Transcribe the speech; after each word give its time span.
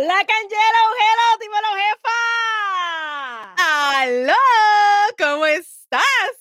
Black 0.00 0.30
and 0.32 0.48
Yellow, 0.48 0.88
hello, 0.96 1.28
dímelo, 1.40 1.76
jefa. 1.76 2.20
¡Aló! 4.00 4.32
¿Cómo 5.18 5.44
estás? 5.44 6.32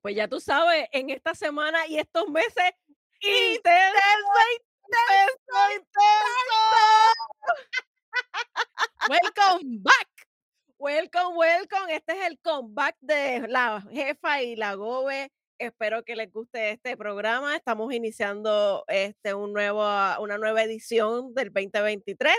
Pues 0.00 0.14
ya 0.14 0.28
tú 0.28 0.38
sabes, 0.38 0.86
en 0.92 1.10
esta 1.10 1.34
semana 1.34 1.88
y 1.88 1.98
estos 1.98 2.28
meses, 2.28 2.70
intenso, 3.18 4.38
intenso, 4.78 5.58
intenso. 5.74 6.06
Welcome 9.08 9.78
back. 9.80 10.08
Welcome, 10.78 11.36
welcome. 11.36 11.92
Este 11.92 12.12
es 12.12 12.26
el 12.28 12.38
comeback 12.38 12.94
de 13.00 13.48
la 13.48 13.82
jefa 13.90 14.42
y 14.42 14.54
la 14.54 14.74
gobe. 14.74 15.32
Espero 15.58 16.04
que 16.04 16.16
les 16.16 16.30
guste 16.30 16.70
este 16.70 16.96
programa. 16.96 17.56
Estamos 17.56 17.92
iniciando 17.94 18.84
este, 18.88 19.32
un 19.34 19.52
nuevo, 19.54 19.82
una 20.20 20.36
nueva 20.38 20.62
edición 20.62 21.34
del 21.34 21.50
2023 21.52 22.34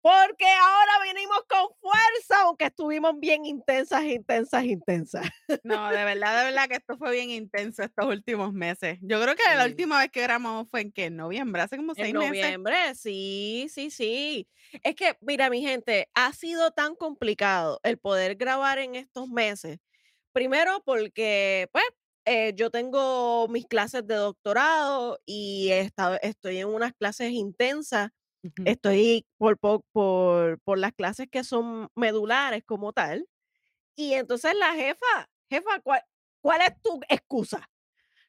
porque 0.00 0.46
ahora 0.46 0.92
venimos 1.04 1.38
con 1.48 1.68
fuerza, 1.80 2.42
aunque 2.44 2.66
estuvimos 2.66 3.18
bien 3.18 3.44
intensas, 3.44 4.04
intensas, 4.04 4.64
intensas. 4.64 5.28
No, 5.64 5.90
de 5.92 6.04
verdad, 6.04 6.38
de 6.38 6.44
verdad 6.52 6.68
que 6.68 6.76
esto 6.76 6.96
fue 6.96 7.12
bien 7.12 7.30
intenso 7.30 7.82
estos 7.82 8.06
últimos 8.06 8.52
meses. 8.52 8.98
Yo 9.02 9.20
creo 9.20 9.34
que 9.34 9.42
la 9.56 9.64
Sí. 9.64 9.70
última 9.70 9.98
vez 9.98 10.10
que 10.10 10.22
grabamos 10.22 10.68
fue 10.70 10.82
en 10.82 10.92
qué, 10.92 11.06
en 11.06 11.16
noviembre, 11.16 11.62
hace 11.62 11.76
como 11.76 11.94
seis 11.96 12.14
En 12.14 12.16
meses. 12.16 12.44
noviembre, 12.44 12.94
sí, 12.94 13.66
sí, 13.70 13.90
sí. 13.90 14.48
Es 14.84 14.94
que, 14.94 15.16
mira, 15.20 15.50
mi 15.50 15.62
gente, 15.62 16.08
ha 16.14 16.32
sido 16.32 16.70
tan 16.70 16.94
complicado 16.94 17.80
el 17.82 17.98
poder 17.98 18.36
grabar 18.36 18.78
en 18.78 18.94
estos 18.94 19.28
meses. 19.28 19.78
Primero 20.32 20.82
porque, 20.84 21.68
pues, 21.72 21.84
eh, 22.28 22.52
yo 22.54 22.70
tengo 22.70 23.48
mis 23.48 23.66
clases 23.66 24.06
de 24.06 24.14
doctorado 24.16 25.18
y 25.26 25.70
estoy 26.22 26.58
en 26.58 26.68
unas 26.68 26.92
clases 26.94 27.30
intensas. 27.32 28.10
Estoy 28.64 29.26
por, 29.38 29.58
po- 29.58 29.84
por, 29.92 30.60
por 30.62 30.78
las 30.78 30.92
clases 30.94 31.28
que 31.30 31.44
son 31.44 31.88
medulares 31.96 32.62
como 32.66 32.92
tal. 32.92 33.26
Y 33.96 34.14
entonces 34.14 34.54
la 34.56 34.74
jefa, 34.74 35.28
jefa, 35.50 35.80
¿cuál, 35.82 36.02
cuál 36.42 36.62
es 36.62 36.80
tu 36.82 37.00
excusa? 37.08 37.68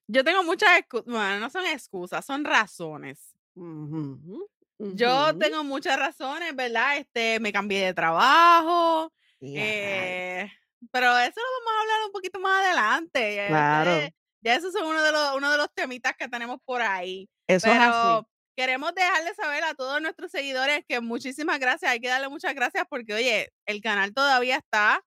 Yo 0.07 0.23
tengo 0.23 0.43
muchas 0.43 0.79
excusas, 0.79 1.05
bueno, 1.07 1.39
no 1.41 1.49
son 1.51 1.65
excusas, 1.67 2.25
son 2.25 2.45
razones. 2.45 3.35
Yo 4.91 5.37
tengo 5.37 5.63
muchas 5.63 5.97
razones, 5.99 6.55
¿verdad? 6.55 6.97
Este, 6.97 7.39
me 7.39 7.51
cambié 7.51 7.85
de 7.85 7.93
trabajo, 7.93 9.13
Y 9.41 9.59
a 9.59 9.71
rayos. 9.71 10.23
eh, 10.45 10.51
pero 10.91 11.17
eso 11.19 11.39
lo 11.39 11.47
vamos 11.65 11.73
a 11.77 11.81
hablar 11.81 12.05
un 12.05 12.11
poquito 12.11 12.39
más 12.39 12.65
adelante. 12.65 13.35
Ya, 13.35 13.47
Claro. 13.47 13.91
ustedes- 13.93 14.11
ya 14.41 14.55
esos 14.55 14.71
son 14.73 14.85
uno 14.85 15.03
de 15.03 15.11
los, 15.11 15.35
uno 15.35 15.51
de 15.51 15.57
los 15.57 15.73
temitas 15.73 16.13
que 16.17 16.27
tenemos 16.29 16.59
por 16.65 16.81
ahí. 16.81 17.29
Eso 17.47 17.67
es 17.67 17.73
así. 17.77 17.89
Pero 17.91 18.29
queremos 18.55 18.93
dejarles 18.95 19.35
saber 19.35 19.63
a 19.63 19.73
todos 19.73 20.01
nuestros 20.01 20.31
seguidores 20.31 20.83
que 20.87 20.99
muchísimas 21.01 21.59
gracias, 21.59 21.91
hay 21.91 21.99
que 21.99 22.07
darle 22.09 22.29
muchas 22.29 22.53
gracias 22.55 22.85
porque, 22.89 23.13
oye, 23.13 23.51
el 23.65 23.81
canal 23.81 24.13
todavía 24.13 24.57
está 24.57 25.03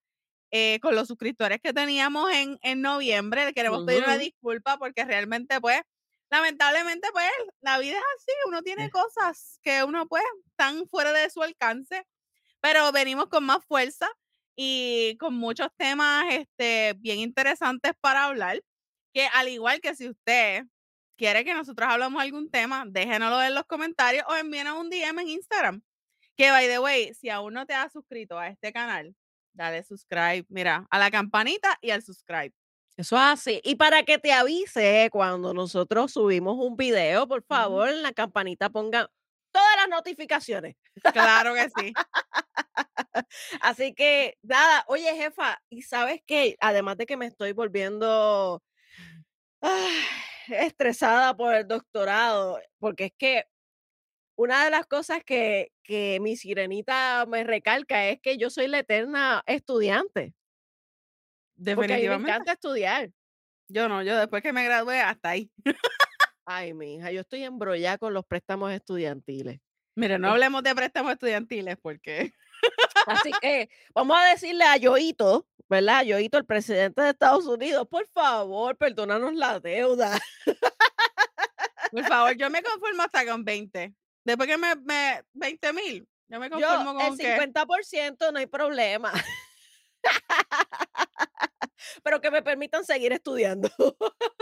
eh, 0.54 0.78
con 0.82 0.94
los 0.94 1.08
suscriptores 1.08 1.60
que 1.62 1.72
teníamos 1.72 2.30
en, 2.30 2.58
en 2.60 2.82
noviembre. 2.82 3.46
Le 3.46 3.54
queremos 3.54 3.86
pedir 3.86 4.04
una 4.04 4.18
disculpa 4.18 4.76
porque 4.76 5.02
realmente, 5.04 5.58
pues, 5.62 5.80
lamentablemente, 6.30 7.08
pues, 7.12 7.30
la 7.62 7.78
vida 7.78 7.96
es 7.96 8.04
así, 8.16 8.32
uno 8.48 8.62
tiene 8.62 8.86
Eh. 8.86 8.90
cosas 8.90 9.58
que 9.62 9.82
uno, 9.84 10.06
pues, 10.08 10.22
están 10.46 10.86
fuera 10.88 11.12
de 11.12 11.30
su 11.30 11.42
alcance, 11.42 12.06
pero 12.60 12.92
venimos 12.92 13.28
con 13.28 13.44
más 13.44 13.64
fuerza 13.64 14.08
y 14.56 15.16
con 15.18 15.34
muchos 15.34 15.68
temas 15.76 16.24
este, 16.30 16.94
bien 16.98 17.18
interesantes 17.18 17.92
para 18.00 18.24
hablar, 18.24 18.62
que 19.12 19.26
al 19.26 19.48
igual 19.48 19.80
que 19.80 19.94
si 19.94 20.08
usted 20.08 20.64
quiere 21.16 21.44
que 21.44 21.54
nosotros 21.54 21.88
hablamos 21.88 22.20
algún 22.22 22.50
tema, 22.50 22.84
déjenoslo 22.86 23.42
en 23.42 23.54
los 23.54 23.64
comentarios 23.64 24.24
o 24.28 24.34
envíenos 24.34 24.78
un 24.78 24.90
DM 24.90 25.20
en 25.20 25.28
Instagram. 25.28 25.82
Que, 26.36 26.50
by 26.50 26.66
the 26.66 26.78
way, 26.78 27.14
si 27.14 27.28
aún 27.28 27.54
no 27.54 27.66
te 27.66 27.74
has 27.74 27.92
suscrito 27.92 28.38
a 28.38 28.48
este 28.48 28.72
canal, 28.72 29.14
dale 29.52 29.84
subscribe, 29.84 30.46
mira, 30.48 30.86
a 30.90 30.98
la 30.98 31.10
campanita 31.10 31.78
y 31.80 31.90
al 31.90 32.02
subscribe. 32.02 32.52
Eso 32.96 33.16
es 33.16 33.22
así. 33.22 33.60
Y 33.64 33.76
para 33.76 34.02
que 34.02 34.18
te 34.18 34.32
avise 34.32 35.08
cuando 35.10 35.54
nosotros 35.54 36.12
subimos 36.12 36.56
un 36.58 36.76
video, 36.76 37.26
por 37.26 37.42
favor, 37.44 37.88
en 37.88 38.02
la 38.02 38.12
campanita 38.12 38.70
pongan 38.70 39.06
todas 39.52 39.76
las 39.76 39.88
notificaciones. 39.88 40.76
Claro 41.12 41.54
que 41.54 41.68
sí. 41.76 41.92
Así 43.60 43.94
que, 43.94 44.36
nada, 44.42 44.84
oye, 44.88 45.14
jefa, 45.14 45.62
¿y 45.68 45.82
sabes 45.82 46.20
qué? 46.26 46.56
Además 46.60 46.96
de 46.96 47.06
que 47.06 47.16
me 47.16 47.26
estoy 47.26 47.52
volviendo 47.52 48.62
ay, 49.60 49.92
estresada 50.48 51.36
por 51.36 51.54
el 51.54 51.68
doctorado, 51.68 52.58
porque 52.78 53.06
es 53.06 53.12
que 53.16 53.44
una 54.36 54.64
de 54.64 54.70
las 54.70 54.86
cosas 54.86 55.22
que, 55.24 55.72
que 55.84 56.18
mi 56.20 56.36
sirenita 56.36 57.26
me 57.26 57.44
recalca 57.44 58.08
es 58.08 58.20
que 58.20 58.38
yo 58.38 58.50
soy 58.50 58.66
la 58.66 58.80
eterna 58.80 59.42
estudiante, 59.46 60.34
porque 61.74 61.94
a 61.94 61.96
mí 61.96 62.08
me 62.08 62.08
Definitivamente. 62.08 62.30
encanta 62.30 62.52
estudiar. 62.52 63.10
Yo 63.68 63.88
no, 63.88 64.02
yo 64.02 64.16
después 64.16 64.42
que 64.42 64.52
me 64.52 64.64
gradué, 64.64 65.00
hasta 65.00 65.30
ahí. 65.30 65.50
Ay, 66.44 66.74
mi 66.74 66.96
hija, 66.96 67.10
yo 67.12 67.20
estoy 67.20 67.44
embrollada 67.44 67.98
con 67.98 68.12
los 68.12 68.24
préstamos 68.24 68.72
estudiantiles. 68.72 69.60
Mire, 69.94 70.18
no 70.18 70.30
hablemos 70.30 70.62
de 70.62 70.74
préstamos 70.74 71.12
estudiantiles 71.12 71.76
porque 71.80 72.32
Así 73.06 73.30
que 73.40 73.68
vamos 73.94 74.16
a 74.18 74.24
decirle 74.24 74.64
a 74.64 74.76
Yoito, 74.76 75.46
¿verdad? 75.68 75.98
A 75.98 76.02
Yoito, 76.04 76.38
el 76.38 76.46
presidente 76.46 77.02
de 77.02 77.10
Estados 77.10 77.46
Unidos, 77.46 77.86
por 77.88 78.06
favor, 78.08 78.76
perdónanos 78.76 79.34
la 79.34 79.60
deuda. 79.60 80.18
Por 81.90 82.04
favor, 82.04 82.36
yo 82.36 82.50
me 82.50 82.62
conformo 82.62 83.02
hasta 83.02 83.26
con 83.26 83.44
20. 83.44 83.94
Después 84.24 84.48
que 84.48 84.56
me, 84.56 84.76
me 84.76 85.24
20 85.32 85.72
mil, 85.72 86.08
yo 86.28 86.38
me 86.38 86.48
Yo, 86.48 86.60
conformo 86.60 87.00
el 87.00 87.08
con 87.08 87.18
que 87.18 87.36
50% 87.36 88.32
no 88.32 88.38
hay 88.38 88.46
problema. 88.46 89.12
Pero 92.02 92.20
que 92.20 92.30
me 92.30 92.42
permitan 92.42 92.84
seguir 92.84 93.12
estudiando. 93.12 93.68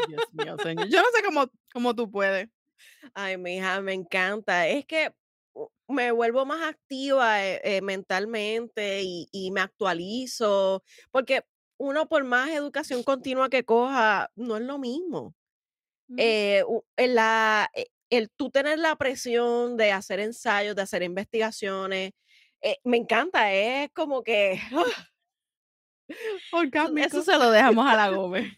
Dios 0.09 0.23
mío, 0.33 0.57
señor. 0.63 0.89
Yo 0.89 1.03
no 1.03 1.09
sé 1.15 1.23
cómo, 1.25 1.51
cómo 1.73 1.95
tú 1.95 2.11
puedes. 2.11 2.49
Ay, 3.15 3.37
mi 3.37 3.57
hija, 3.57 3.81
me 3.81 3.93
encanta. 3.93 4.67
Es 4.69 4.87
que 4.87 5.13
me 5.89 6.13
vuelvo 6.13 6.47
más 6.47 6.63
activa 6.63 7.45
eh, 7.45 7.61
eh, 7.65 7.83
mentalmente 7.83 9.03
y, 9.03 9.29
y 9.33 9.51
me 9.51 9.61
actualizo, 9.61 10.85
porque 11.11 11.43
uno 11.79 12.09
por 12.09 12.25
más 12.25 12.51
educación 12.51 13.03
continua 13.03 13.49
que 13.49 13.65
coja, 13.65 14.31
no 14.37 14.57
es 14.57 14.63
lo 14.63 14.79
mismo. 14.79 15.35
Eh, 16.17 16.65
la, 16.97 17.71
eh, 17.75 17.87
el 18.11 18.31
tú 18.31 18.51
tener 18.51 18.79
la 18.79 18.97
presión 18.97 19.77
de 19.77 19.93
hacer 19.93 20.21
ensayos, 20.21 20.77
de 20.77 20.83
hacer 20.83 21.03
investigaciones, 21.03 22.13
eh, 22.61 22.77
me 22.85 22.99
encanta, 22.99 23.53
es 23.53 23.91
como 23.95 24.23
que, 24.23 24.61
Orgánico. 24.73 24.95
eso 26.11 26.97
Eso 26.97 27.23
se 27.23 27.39
lo 27.39 27.51
dejamos 27.51 27.87
a 27.87 27.97
la 27.97 28.09
Gómez. 28.17 28.53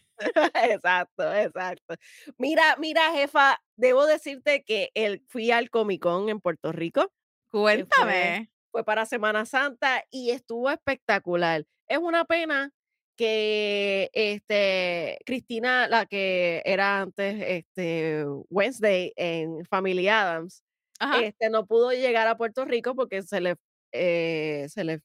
exacto, 0.53 1.33
exacto. 1.33 1.95
Mira, 2.37 2.75
mira, 2.79 3.11
jefa, 3.13 3.61
debo 3.75 4.05
decirte 4.05 4.63
que 4.63 4.91
el, 4.93 5.23
fui 5.27 5.51
al 5.51 5.69
Comic 5.69 6.01
Con 6.01 6.29
en 6.29 6.39
Puerto 6.39 6.71
Rico, 6.71 7.11
fue, 7.49 7.61
Cuéntame. 7.61 8.51
fue 8.71 8.83
para 8.83 9.05
Semana 9.05 9.45
Santa 9.45 10.03
y 10.11 10.31
estuvo 10.31 10.69
espectacular. 10.69 11.65
Es 11.87 11.97
una 11.97 12.25
pena 12.25 12.71
que 13.15 14.09
este, 14.13 15.19
Cristina, 15.25 15.87
la 15.87 16.05
que 16.05 16.61
era 16.65 17.01
antes 17.01 17.35
este, 17.47 18.25
Wednesday 18.49 19.13
en 19.15 19.65
Family 19.65 20.07
Adams, 20.07 20.63
Ajá. 20.99 21.21
este, 21.21 21.49
no 21.49 21.65
pudo 21.67 21.91
llegar 21.91 22.27
a 22.27 22.37
Puerto 22.37 22.65
Rico 22.65 22.95
porque 22.95 23.21
se 23.21 23.41
le, 23.41 23.55
eh, 23.91 24.65
se 24.69 24.83
le 24.83 24.99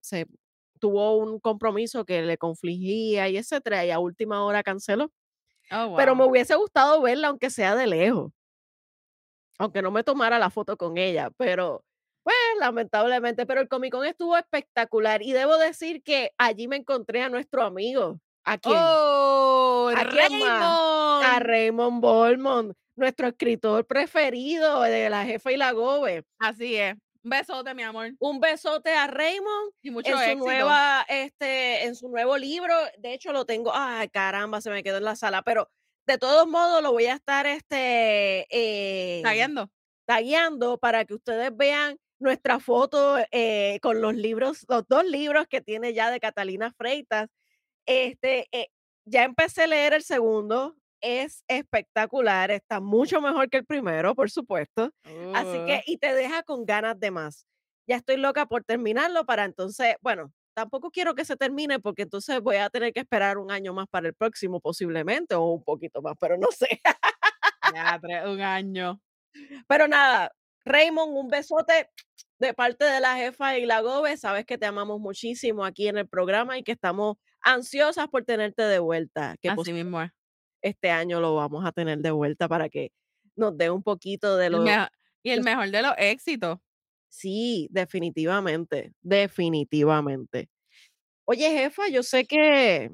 se 0.00 0.26
tuvo 0.84 1.16
un 1.16 1.40
compromiso 1.40 2.04
que 2.04 2.20
le 2.20 2.36
confligía 2.36 3.26
y 3.30 3.38
etcétera, 3.38 3.86
y 3.86 3.90
a 3.90 3.98
última 3.98 4.44
hora 4.44 4.62
canceló. 4.62 5.10
Oh, 5.70 5.94
Pero 5.96 6.14
me 6.14 6.26
hubiese 6.26 6.54
gustado 6.56 7.00
verla, 7.00 7.28
aunque 7.28 7.48
sea 7.48 7.74
de 7.74 7.86
lejos, 7.86 8.32
aunque 9.58 9.80
no 9.80 9.90
me 9.90 10.04
tomara 10.04 10.38
la 10.38 10.50
foto 10.50 10.76
con 10.76 10.98
ella, 10.98 11.30
pero 11.38 11.82
pues 12.22 12.36
lamentablemente, 12.60 13.46
pero 13.46 13.62
el 13.62 13.68
Comic 13.68 13.92
Con 13.92 14.04
estuvo 14.04 14.36
espectacular 14.36 15.22
y 15.22 15.32
debo 15.32 15.56
decir 15.56 16.02
que 16.02 16.32
allí 16.36 16.68
me 16.68 16.76
encontré 16.76 17.22
a 17.22 17.30
nuestro 17.30 17.62
amigo. 17.62 18.20
¿A 18.44 18.58
quién? 18.58 18.76
¡Oh! 18.78 19.90
¿A 19.96 20.04
quién 20.04 20.38
más? 20.38 21.24
A 21.24 21.38
¡Raymond! 21.38 21.46
Raymond 21.46 22.00
Bolmond, 22.02 22.74
nuestro 22.94 23.28
escritor 23.28 23.86
preferido 23.86 24.82
de 24.82 25.08
La 25.08 25.24
Jefa 25.24 25.50
y 25.50 25.56
la 25.56 25.72
Gobe. 25.72 26.24
Así 26.38 26.76
es. 26.76 26.94
Un 27.24 27.30
besote, 27.30 27.74
mi 27.74 27.82
amor. 27.82 28.10
Un 28.18 28.38
besote 28.38 28.90
a 28.94 29.06
Raymond 29.06 29.72
Y 29.82 29.90
mucho 29.90 30.10
en 30.10 30.16
su 30.16 30.22
éxito. 30.22 30.44
nueva, 30.44 31.06
este, 31.08 31.84
en 31.84 31.94
su 31.96 32.08
nuevo 32.08 32.36
libro. 32.36 32.74
De 32.98 33.14
hecho, 33.14 33.32
lo 33.32 33.46
tengo. 33.46 33.72
Ay, 33.74 34.08
caramba, 34.10 34.60
se 34.60 34.70
me 34.70 34.82
quedó 34.82 34.98
en 34.98 35.04
la 35.04 35.16
sala. 35.16 35.42
Pero 35.42 35.70
de 36.06 36.18
todos 36.18 36.46
modos, 36.46 36.82
lo 36.82 36.92
voy 36.92 37.06
a 37.06 37.14
estar 37.14 37.46
este, 37.46 38.46
eh, 38.50 39.22
Tagueando. 39.22 39.70
tagueando 40.06 40.76
para 40.78 41.06
que 41.06 41.14
ustedes 41.14 41.50
vean 41.56 41.96
nuestra 42.18 42.60
foto 42.60 43.16
eh, 43.32 43.78
con 43.82 44.02
los 44.02 44.14
libros, 44.14 44.64
los 44.68 44.86
dos 44.86 45.04
libros 45.04 45.46
que 45.48 45.62
tiene 45.62 45.94
ya 45.94 46.10
de 46.10 46.20
Catalina 46.20 46.72
Freitas. 46.76 47.28
Este, 47.86 48.48
eh, 48.52 48.68
ya 49.06 49.24
empecé 49.24 49.62
a 49.64 49.66
leer 49.66 49.94
el 49.94 50.02
segundo. 50.02 50.76
Es 51.04 51.44
espectacular, 51.48 52.50
está 52.50 52.80
mucho 52.80 53.20
mejor 53.20 53.50
que 53.50 53.58
el 53.58 53.66
primero, 53.66 54.14
por 54.16 54.30
supuesto. 54.30 54.90
Así 55.32 55.58
Uh. 55.58 55.66
que 55.66 55.82
y 55.86 55.98
te 55.98 56.14
deja 56.14 56.42
con 56.44 56.66
ganas 56.66 56.98
de 57.00 57.10
más. 57.12 57.46
Ya 57.88 57.96
estoy 57.96 58.16
loca 58.18 58.46
por 58.46 58.64
terminarlo 58.64 59.24
para 59.26 59.44
entonces, 59.44 59.96
bueno, 60.02 60.32
tampoco 60.54 60.90
quiero 60.90 61.14
que 61.14 61.24
se 61.26 61.36
termine 61.36 61.80
porque 61.80 62.02
entonces 62.02 62.40
voy 62.40 62.56
a 62.56 62.70
tener 62.70 62.92
que 62.92 63.00
esperar 63.00 63.38
un 63.38 63.50
año 63.52 63.74
más 63.74 63.86
para 63.88 64.08
el 64.08 64.14
próximo 64.14 64.60
posiblemente, 64.60 65.34
o 65.36 65.44
un 65.52 65.64
poquito 65.64 66.02
más, 66.02 66.14
pero 66.20 66.38
no 66.38 66.48
sé. 66.52 66.80
Diatre, 67.64 68.28
un 68.30 68.40
año. 68.40 69.00
Pero 69.68 69.88
nada, 69.88 70.32
Raymond, 70.66 71.16
un 71.16 71.28
besote 71.28 71.90
de 72.40 72.54
parte 72.54 72.84
de 72.86 73.00
la 73.00 73.16
jefa 73.16 73.58
y 73.58 73.66
la 73.66 73.80
gobe. 73.82 74.16
Sabes 74.16 74.46
que 74.46 74.58
te 74.58 74.66
amamos 74.66 75.00
muchísimo 75.00 75.64
aquí 75.64 75.88
en 75.88 75.98
el 75.98 76.08
programa 76.08 76.58
y 76.58 76.62
que 76.64 76.72
estamos 76.72 77.16
ansiosas 77.42 78.08
por 78.08 78.24
tenerte 78.24 78.62
de 78.62 78.78
vuelta, 78.80 79.36
que 79.42 79.50
Así 79.50 79.72
mismo 79.72 80.00
es. 80.02 80.10
Este 80.64 80.90
año 80.90 81.20
lo 81.20 81.36
vamos 81.36 81.64
a 81.66 81.72
tener 81.72 81.98
de 82.00 82.10
vuelta 82.10 82.48
para 82.48 82.68
que 82.68 82.90
nos 83.36 83.56
dé 83.58 83.70
un 83.70 83.82
poquito 83.82 84.36
de 84.36 84.50
lo 84.50 84.64
y 85.22 85.30
el 85.30 85.42
mejor 85.42 85.70
de 85.70 85.82
los 85.82 85.94
éxitos. 85.98 86.58
Sí, 87.12 87.68
definitivamente, 87.70 88.92
definitivamente. 89.00 90.48
Oye, 91.26 91.50
jefa, 91.50 91.88
yo 91.88 92.02
sé 92.02 92.26
que, 92.26 92.90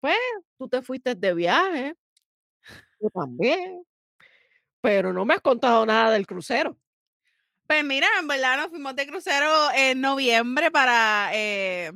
pues, 0.00 0.16
tú 0.58 0.68
te 0.68 0.82
fuiste 0.82 1.14
de 1.14 1.34
viaje. 1.34 1.94
Yo 3.00 3.08
también. 3.10 3.82
Pero 4.84 5.12
no 5.12 5.24
me 5.24 5.34
has 5.34 5.40
contado 5.42 5.84
nada 5.86 6.10
del 6.12 6.26
crucero. 6.26 6.78
Pues 7.68 7.84
mira, 7.84 8.06
en 8.18 8.26
verdad 8.26 8.56
nos 8.56 8.68
fuimos 8.70 8.96
de 8.96 9.06
crucero 9.06 9.46
en 9.76 10.00
noviembre 10.00 10.70
para, 10.70 11.30
eh, 11.34 11.92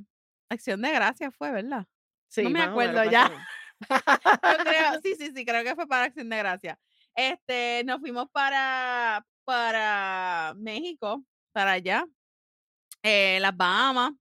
Acción 0.49 0.81
de 0.83 0.93
Gracias 0.93 1.35
fue, 1.35 1.51
¿verdad? 1.51 1.81
No 1.81 1.87
Sí, 2.29 2.43
me 2.51 2.61
más 2.61 2.69
o 2.69 2.77
menos, 2.77 3.03
acuerdo 3.03 3.11
ya. 3.11 3.31
Yo 3.81 3.87
creo, 4.65 5.01
sí, 5.03 5.15
sí, 5.17 5.33
sí, 5.35 5.45
creo 5.45 5.63
que 5.65 5.75
fue 5.75 5.87
para 5.87 6.05
Acción 6.05 6.29
de 6.29 6.37
Gracias. 6.39 6.79
Este, 7.15 7.83
nos 7.85 8.01
fuimos 8.01 8.29
para 8.31 9.25
para 9.45 10.55
México, 10.57 11.23
para 11.53 11.73
allá, 11.73 12.07
eh, 13.03 13.39
las 13.41 13.55
Bahamas. 13.57 14.13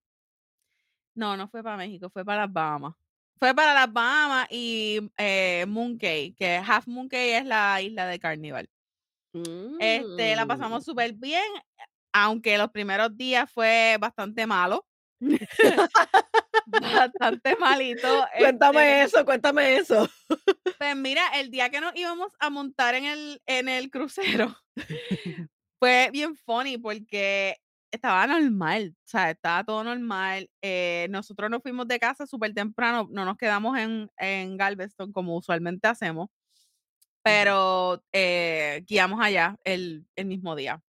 No, 1.15 1.37
no 1.37 1.47
fue 1.47 1.63
para 1.63 1.77
México, 1.77 2.09
fue 2.09 2.25
para 2.25 2.41
las 2.41 2.53
Bahamas. 2.53 2.93
Fue 3.39 3.53
para 3.55 3.73
las 3.73 3.91
Bahamas 3.91 4.47
y, 4.49 5.11
eh, 5.17 5.65
Moon 5.67 5.97
Cay, 5.97 6.33
que 6.33 6.57
Half 6.57 6.87
Moon 6.87 7.07
Cay 7.07 7.31
es 7.31 7.45
la 7.45 7.81
isla 7.81 8.05
de 8.07 8.19
Carnival. 8.19 8.69
Este, 9.79 10.35
la 10.35 10.45
pasamos 10.45 10.81
Mm. 10.81 10.85
superbién, 10.85 11.43
aunque 12.13 12.57
los 12.57 12.69
primeros 12.71 13.15
días 13.17 13.49
fue 13.51 13.97
bastante 13.99 14.45
malo. 14.45 14.85
Bastante 16.65 17.55
malito, 17.57 18.07
Cuéntame 18.37 19.03
este 19.03 19.17
eso, 19.17 19.25
cuéntame 19.25 19.75
eso. 19.77 20.09
Pues 20.77 20.95
mira, 20.95 21.21
el 21.35 21.49
día 21.49 21.69
que 21.69 21.81
nos 21.81 21.95
íbamos 21.95 22.33
a 22.39 22.49
montar 22.49 22.95
en 22.95 23.05
el 23.05 23.41
en 23.45 23.69
el 23.69 23.89
crucero 23.89 24.55
fue 25.79 26.09
bien 26.11 26.35
funny 26.35 26.77
porque 26.77 27.57
estaba 27.91 28.25
normal, 28.25 28.95
o 28.97 29.07
sea, 29.07 29.31
estaba 29.31 29.63
todo 29.63 29.83
normal. 29.83 30.49
Eh, 30.61 31.07
nosotros 31.09 31.49
nos 31.49 31.61
fuimos 31.61 31.87
de 31.87 31.99
casa 31.99 32.25
supertemprano, 32.25 33.07
no 33.11 33.25
nos 33.25 33.37
quedamos 33.37 33.77
en 33.77 34.09
en 34.17 34.57
Galveston 34.57 35.11
como 35.11 35.37
usualmente 35.37 35.87
hacemos, 35.87 36.29
pero, 37.23 38.03
eh, 38.13 38.83
guiamos 38.87 39.19
allá 39.21 39.57
el 39.63 40.05
el 40.15 40.25
mismo 40.25 40.55
día. 40.55 40.81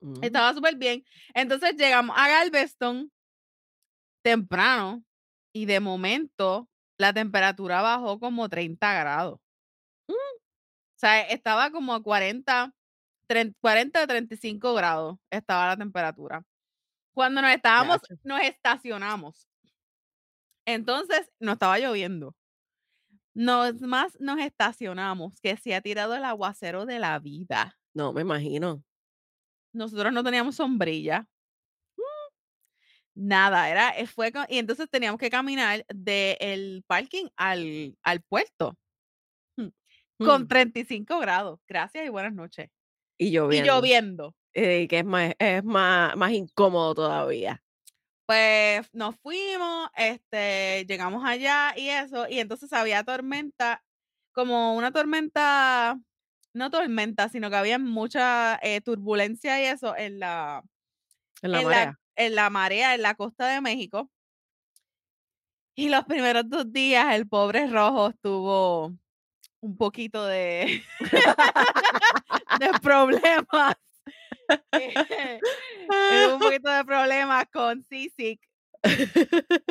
Mm. 0.00 0.24
Estaba 0.24 0.54
superbién. 0.54 1.04
Entonces 1.34 1.76
llegamos 1.76 2.16
a 2.18 2.28
Galveston 2.28 3.10
temprano 4.22 5.04
y 5.52 5.66
de 5.66 5.80
momento 5.80 6.68
la 6.98 7.12
temperatura 7.12 7.82
bajó 7.82 8.20
como 8.20 8.48
30 8.48 8.92
grados. 8.92 9.40
Mm. 10.08 10.12
O 10.12 10.98
sea, 10.98 11.22
estaba 11.22 11.70
como 11.70 11.94
a 11.94 12.02
40, 12.02 12.74
tren 13.26 13.56
40 13.60 14.02
a 14.02 14.06
35 14.06 14.74
grados 14.74 15.18
estaba 15.30 15.66
la 15.68 15.76
temperatura. 15.76 16.44
Cuando 17.14 17.42
nos 17.42 17.52
estábamos 17.52 18.00
nos 18.22 18.40
estacionamos. 18.42 19.48
Entonces, 20.66 21.30
no 21.40 21.52
estaba 21.52 21.78
lloviendo. 21.78 22.36
Nos 23.34 23.80
más 23.80 24.18
nos 24.20 24.40
estacionamos, 24.40 25.40
que 25.40 25.56
se 25.56 25.74
ha 25.74 25.80
tirado 25.80 26.14
el 26.14 26.24
aguacero 26.24 26.84
de 26.84 26.98
la 26.98 27.18
vida. 27.18 27.78
No, 27.94 28.12
me 28.12 28.22
imagino. 28.22 28.82
Nosotros 29.72 30.12
no 30.12 30.22
teníamos 30.22 30.56
sombrilla. 30.56 31.26
Mm. 33.20 33.28
Nada, 33.28 33.68
era, 33.70 33.90
eh, 33.98 34.06
fue 34.06 34.32
y 34.48 34.58
entonces 34.58 34.88
teníamos 34.90 35.18
que 35.20 35.30
caminar 35.30 35.84
del 35.94 36.82
parking 36.86 37.26
al 37.36 37.96
al 38.02 38.22
puerto. 38.22 38.76
Mm, 39.58 39.68
con 40.22 40.42
Mm. 40.44 40.48
35 40.48 41.18
grados. 41.20 41.60
Gracias 41.68 42.06
y 42.06 42.10
buenas 42.10 42.34
noches. 42.34 42.70
Y 43.18 43.30
Y 43.50 43.60
lloviendo. 43.60 43.74
lloviendo. 43.74 44.34
Eh, 44.54 44.88
que 44.88 44.98
es 45.00 45.04
más 45.04 45.34
es 45.38 45.64
más 45.64 46.16
más 46.16 46.32
incómodo 46.32 46.94
todavía. 46.94 47.62
Pues, 48.28 48.88
nos 48.92 49.16
fuimos, 49.16 49.88
este, 49.96 50.84
llegamos 50.86 51.24
allá 51.24 51.74
y 51.76 51.88
eso, 51.88 52.28
y 52.28 52.38
entonces 52.38 52.72
había 52.72 53.02
tormenta, 53.02 53.82
como 54.32 54.76
una 54.76 54.92
tormenta, 54.92 55.98
no 56.54 56.70
tormenta, 56.70 57.28
sino 57.28 57.50
que 57.50 57.56
había 57.56 57.78
mucha, 57.80 58.58
eh, 58.62 58.80
turbulencia 58.82 59.60
y 59.62 59.66
eso 59.66 59.96
en 59.96 60.20
la 60.20 60.62
En 61.42 61.52
la 61.52 61.62
en 61.62 61.68
la 61.70 61.74
marea. 61.74 61.99
En 62.20 62.34
la 62.34 62.50
marea, 62.50 62.94
en 62.94 63.02
la 63.02 63.14
costa 63.14 63.48
de 63.48 63.60
México. 63.62 64.10
Y 65.74 65.88
los 65.88 66.04
primeros 66.04 66.44
2 66.48 66.70
días 66.70 67.14
el 67.14 67.26
pobre 67.26 67.66
Rojo 67.66 68.12
tuvo 68.20 68.92
un 69.60 69.76
poquito 69.76 70.26
de 70.26 70.82
de 72.60 72.70
problemas. 72.82 73.74
Eh, 74.72 75.40
tuvo 75.88 76.34
un 76.34 76.40
poquito 76.40 76.70
de 76.70 76.84
problemas 76.84 77.46
con 77.52 77.82
seasick. 77.84 78.40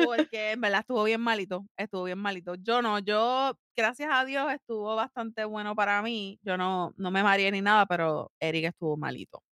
Porque 0.04 0.52
en 0.52 0.60
verdad 0.60 0.80
estuvo 0.80 1.04
bien 1.04 1.20
malito, 1.20 1.66
estuvo 1.76 2.04
bien 2.04 2.18
malito. 2.18 2.54
Yo 2.56 2.80
no, 2.80 3.00
yo, 3.00 3.56
gracias 3.76 4.08
a 4.12 4.24
Dios, 4.24 4.52
estuvo 4.52 4.96
bastante 4.96 5.44
bueno 5.44 5.74
para 5.76 6.02
mí. 6.02 6.38
Yo 6.42 6.56
no 6.56 6.94
no 6.96 7.10
me 7.10 7.22
mareé 7.22 7.50
ni 7.52 7.60
nada, 7.60 7.86
pero 7.86 8.32
Eric 8.40 8.66
estuvo 8.66 8.96
malito. 8.96 9.42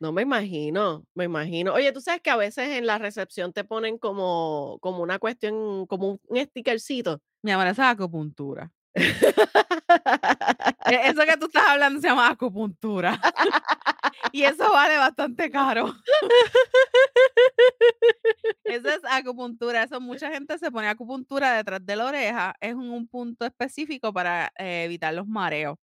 No, 0.00 0.12
me 0.12 0.22
imagino, 0.22 1.04
me 1.14 1.24
imagino. 1.24 1.74
Oye, 1.74 1.92
tú 1.92 2.00
sabes 2.00 2.20
que 2.22 2.30
a 2.30 2.36
veces 2.36 2.68
en 2.70 2.86
la 2.86 2.98
recepción 2.98 3.52
te 3.52 3.64
ponen 3.64 3.98
como 3.98 4.78
como 4.80 5.02
una 5.02 5.18
cuestión, 5.18 5.86
como 5.86 6.20
un 6.28 6.38
stickercito. 6.44 7.20
Mi 7.42 7.50
amor, 7.50 7.66
eso 7.66 7.82
es 7.82 7.88
acupuntura. 7.88 8.70
E 10.90 11.08
eso 11.10 11.22
que 11.26 11.36
tú 11.36 11.46
estás 11.46 11.66
hablando 11.68 12.00
se 12.00 12.08
llama 12.08 12.28
acupuntura. 12.30 13.20
Y 14.32 14.42
eso 14.44 14.70
vale 14.72 14.96
bastante 14.98 15.50
caro. 15.50 15.86
Eso 18.64 18.88
es 18.90 19.00
acupuntura, 19.10 19.82
eso 19.84 20.00
mucha 20.00 20.30
gente 20.30 20.58
se 20.58 20.70
pone 20.70 20.88
acupuntura 20.88 21.54
detrás 21.56 21.84
de 21.84 21.96
la 21.96 22.06
oreja, 22.06 22.54
es 22.60 22.74
un 22.74 23.08
punto 23.08 23.46
específico 23.46 24.12
para, 24.12 24.52
eh, 24.58 24.84
evitar 24.84 25.14
los 25.14 25.26
mareos. 25.26 25.76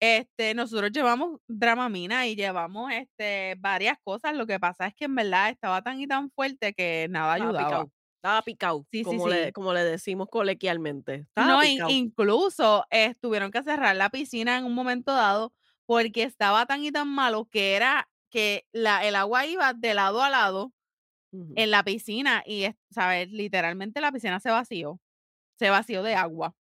Este, 0.00 0.54
nosotros 0.54 0.92
llevamos 0.92 1.40
Dramamine 1.48 2.28
y 2.30 2.36
llevamos, 2.36 2.92
este, 2.92 3.56
varias 3.58 3.98
cosas, 4.04 4.36
lo 4.36 4.46
que 4.46 4.60
pasa 4.60 4.86
es 4.86 4.94
que 4.94 5.06
en 5.06 5.14
verdad 5.16 5.50
estaba 5.50 5.82
tan 5.82 6.00
y 6.00 6.06
tan 6.06 6.30
fuerte 6.30 6.72
que 6.74 7.08
nada 7.10 7.34
Estaba 7.36 7.52
ayudaba. 7.52 7.54
picado, 7.54 7.90
estaba 8.16 8.42
picado, 8.42 8.86
Sí, 8.92 9.04
sí, 9.04 9.20
como 9.20 9.28
le 9.28 9.52
sí. 9.52 9.52
como 9.52 9.72
le 9.72 9.84
decimos 9.84 10.28
coloquialmente, 10.30 11.14
estaba 11.14 11.56
No, 11.56 11.62
in 11.64 11.82
incluso, 11.86 12.84
eh, 12.90 13.14
tuvieron 13.20 13.50
que 13.52 13.62
cerrar 13.62 13.94
la 13.96 14.10
piscina 14.10 14.58
en 14.58 14.64
un 14.64 14.74
momento 14.74 15.12
dado, 15.14 15.52
porque 15.86 16.24
estaba 16.24 16.66
tan 16.66 16.82
y 16.82 16.90
tan 16.90 17.08
malo 17.08 17.46
que 17.50 17.76
era 17.76 18.08
que 18.30 18.66
la 18.72 19.06
el 19.06 19.14
agua 19.14 19.46
iba 19.46 19.72
de 19.72 19.94
lado 19.94 20.20
a 20.22 20.30
lado 20.30 20.72
en 21.56 21.70
la 21.72 21.84
piscina 21.84 22.42
y 22.46 22.64
es 22.64 22.76
¿sabes? 22.90 23.30
Literalmente 23.30 24.00
la 24.00 24.12
piscina 24.12 24.40
se 24.40 24.50
vació, 24.50 25.00
se 25.58 25.70
vació 25.70 26.02
de 26.04 26.14
agua. 26.16 26.54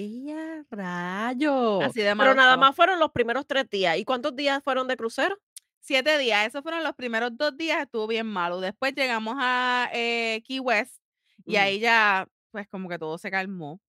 ¡Y 0.00 0.30
a 0.30 0.64
rayos! 0.70 1.92
Así 1.92 2.02
de 2.02 2.14
Pero 2.16 2.32
malo 2.32 2.34
nada 2.34 2.56
estaba. 2.56 2.56
más 2.56 2.76
fueron 2.76 3.00
los 3.00 3.10
primeros 3.10 3.48
3 3.48 3.68
días, 3.68 3.96
¿y 3.98 4.04
cuántos 4.04 4.36
días 4.36 4.62
fueron 4.62 4.86
de 4.86 4.96
crucero? 4.96 5.36
7 5.80 6.18
días, 6.18 6.46
esos 6.46 6.62
fueron 6.62 6.84
los 6.84 6.94
primeros 6.94 7.36
2 7.36 7.56
días, 7.56 7.80
estuvo 7.82 8.06
bien 8.06 8.26
malo. 8.26 8.60
Después 8.60 8.94
llegamos 8.94 9.34
a, 9.40 9.90
eh, 9.92 10.40
Key 10.46 10.60
West 10.60 11.02
y 11.44 11.56
Ujú. 11.56 11.56
ahí 11.56 11.80
ya, 11.80 12.28
pues, 12.52 12.68
como 12.68 12.88
que 12.88 12.96
todo 13.00 13.18
se 13.18 13.28
calmó. 13.32 13.80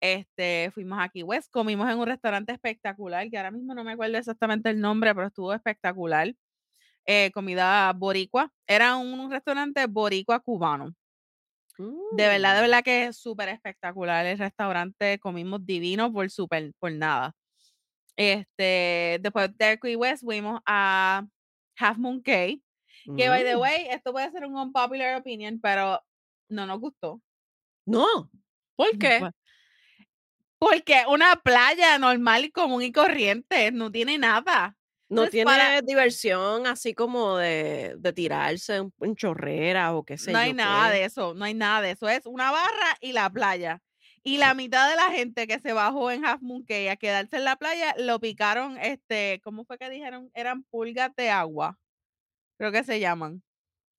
Este, 0.00 0.70
fuimos 0.74 1.00
a 1.00 1.08
Key 1.10 1.22
West, 1.24 1.50
comimos 1.52 1.90
en 1.90 1.98
un 1.98 2.06
restaurante 2.06 2.52
espectacular, 2.52 3.30
que 3.30 3.38
ahora 3.38 3.50
mismo 3.52 3.74
no 3.74 3.84
me 3.84 3.92
acuerdo 3.92 4.18
exactamente 4.18 4.70
el 4.70 4.80
nombre, 4.80 5.14
pero 5.14 5.28
estuvo 5.28 5.54
espectacular. 5.54 6.34
Eh, 7.06 7.30
comida 7.34 7.92
boricua, 7.94 8.52
era 8.66 8.96
un 8.96 9.30
restaurante 9.30 9.86
boricua 9.86 10.40
cubano. 10.40 10.94
De 12.10 12.28
verdad, 12.28 12.56
de 12.56 12.60
Mm. 12.60 12.62
verdad 12.62 12.82
que 12.84 13.06
es 13.06 13.16
superespectacular 13.18 14.26
el 14.26 14.38
restaurante, 14.38 15.18
comimos 15.20 15.64
divino 15.66 16.12
por 16.12 16.30
super 16.30 16.72
por 16.80 16.92
nada. 16.92 17.34
Este, 18.16 19.18
después 19.22 19.56
de 19.58 19.78
Key 19.80 19.96
West 19.96 20.24
fuimos 20.24 20.60
a 20.66 21.26
Half 21.78 21.98
Moon 21.98 22.22
Cay, 22.22 22.62
que 23.16 23.28
by 23.30 23.44
the 23.44 23.56
Mm. 23.56 23.58
way, 23.58 23.88
esto 23.90 24.12
puede 24.12 24.30
ser 24.32 24.46
un 24.46 24.56
unpopular 24.56 25.16
opinion, 25.20 25.60
pero 25.62 26.00
no 26.50 26.66
nos 26.66 26.80
gustó. 26.80 27.22
No, 27.86 28.30
¿por 28.76 28.96
Mm, 28.96 29.10
qué? 29.20 29.28
Porque 30.58 31.04
una 31.08 31.36
playa 31.36 31.98
normal, 31.98 32.50
común 32.52 32.82
y 32.82 32.92
corriente, 32.92 33.72
no 33.72 33.90
tiene 33.90 34.18
nada. 34.18 34.76
No 35.10 35.26
Entonces, 35.26 35.32
tiene 35.32 35.44
para 35.44 35.82
diversión 35.82 36.66
así 36.66 36.94
como 36.94 37.36
de 37.36 37.96
de 37.98 38.12
tirarse 38.12 38.76
en 38.76 38.92
en 39.00 39.16
chorrera 39.16 39.94
o 39.96 40.04
qué 40.04 40.16
sé 40.18 40.32
no 40.32 40.38
hay 40.38 40.52
yo 40.52 40.54
nada 40.54 40.90
qué. 40.90 40.98
de 40.98 41.04
eso, 41.04 41.34
no 41.34 41.44
hay 41.44 41.54
nada 41.54 41.82
de 41.82 41.90
eso, 41.92 42.08
es 42.08 42.26
una 42.26 42.50
barra 42.52 42.96
y 43.00 43.12
la 43.12 43.28
playa. 43.30 43.82
Y 44.22 44.36
la 44.38 44.54
mitad 44.54 44.88
de 44.90 44.96
la 44.96 45.10
gente 45.10 45.46
que 45.46 45.58
se 45.60 45.72
bajó 45.72 46.10
en 46.10 46.24
Half 46.26 46.42
Moon 46.42 46.62
Cay 46.64 46.88
a 46.88 46.96
quedarse 46.96 47.38
en 47.38 47.44
la 47.44 47.56
playa, 47.56 47.94
lo 47.98 48.20
picaron, 48.20 48.76
este, 48.78 49.40
¿cómo 49.42 49.64
fue 49.64 49.78
que 49.78 49.88
dijeron? 49.90 50.30
Eran 50.34 50.62
pulgas 50.64 51.14
de 51.16 51.30
agua, 51.30 51.78
creo 52.58 52.72
que 52.72 52.84
se 52.84 53.00
llaman. 53.00 53.42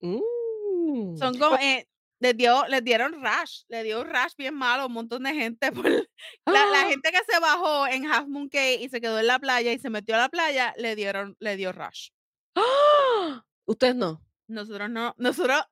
Mm. 0.01 1.17
Son 1.17 1.37
como, 1.37 1.57
eh, 1.57 1.87
les 2.21 2.37
dio 2.37 2.65
les 2.67 2.83
dieron 2.83 3.21
rash, 3.21 3.63
le 3.67 3.83
dio 3.83 4.01
un 4.01 4.07
rash 4.07 4.33
bien 4.37 4.53
malo 4.53 4.83
a 4.83 4.85
un 4.85 4.93
montón 4.93 5.23
de 5.23 5.33
gente 5.33 5.71
por 5.73 5.89
la 5.89 6.05
la 6.45 6.81
¡Ah! 6.81 6.85
gente 6.87 7.11
que 7.11 7.19
se 7.27 7.39
bajó 7.39 7.87
en 7.87 8.05
Half 8.05 8.27
Moon 8.27 8.47
Cay 8.47 8.83
y 8.83 8.89
se 8.89 9.01
quedó 9.01 9.19
en 9.19 9.27
la 9.27 9.39
playa 9.39 9.73
y 9.73 9.79
se 9.79 9.89
metió 9.89 10.15
a 10.15 10.19
la 10.19 10.29
playa, 10.29 10.73
le 10.77 10.95
dieron 10.95 11.35
le 11.39 11.57
dio 11.57 11.71
rash. 11.71 12.09
¡Ah! 12.55 13.43
Ustedes 13.65 13.95
no. 13.95 14.21
Nosotros 14.47 14.89
no 14.89 15.15
nosotros 15.17 15.63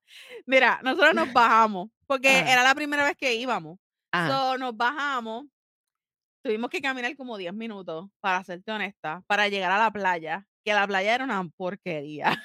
mira, 0.46 0.80
nosotros 0.84 1.14
nos 1.14 1.32
bajamos, 1.32 1.90
porque 2.08 2.30
Ajá. 2.30 2.52
era 2.52 2.64
la 2.64 2.76
primera 2.76 3.04
vez 3.04 3.16
que 3.16 3.36
íbamos. 3.36 3.78
So, 4.12 4.58
nos 4.58 4.76
bajamos, 4.76 5.46
tuvimos 6.42 6.72
que 6.72 6.82
caminar 6.82 7.16
como 7.16 7.38
10 7.38 7.54
minutos, 7.54 8.10
para 8.20 8.44
serte 8.44 8.72
honesta, 8.72 9.22
para 9.28 9.48
llegar 9.50 9.72
a 9.72 9.78
la 9.78 9.92
playa, 9.92 10.48
que 10.66 10.74
la 10.74 10.88
playa 10.88 11.14
era 11.14 11.26
una 11.26 11.48
porquería. 11.56 12.44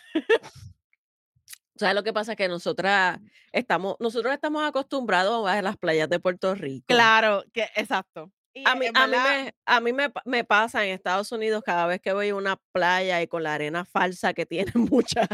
¿Sabes 1.76 1.94
lo 1.94 2.04
que 2.04 2.12
pasa? 2.12 2.36
Que 2.36 2.48
nosotras 2.48 3.18
estamos 3.52 3.96
nosotros 4.00 4.32
estamos 4.32 4.62
acostumbrados 4.64 5.46
a 5.48 5.60
las 5.62 5.76
playas 5.76 6.08
de 6.08 6.20
Puerto 6.20 6.54
Rico. 6.54 7.10
Claro, 7.10 7.44
que 7.52 7.68
exacto. 7.76 8.32
Y 8.54 8.66
A 8.66 8.74
mí 8.76 8.86
a 8.94 9.06
mí 9.06 9.20
me 9.20 9.54
a 9.66 9.80
mí 9.80 9.92
me 9.92 10.10
me 10.24 10.44
pasa 10.44 10.84
en 10.86 10.92
Estados 10.94 11.32
Unidos 11.32 11.62
cada 11.64 11.86
vez 11.86 12.00
que 12.00 12.12
voy 12.14 12.30
a 12.30 12.34
una 12.34 12.56
playa 12.72 13.20
y 13.20 13.26
con 13.28 13.42
la 13.42 13.54
arena 13.54 13.84
falsa 13.84 14.32
que 14.32 14.46
tiene 14.46 14.72
mucha 14.90 15.26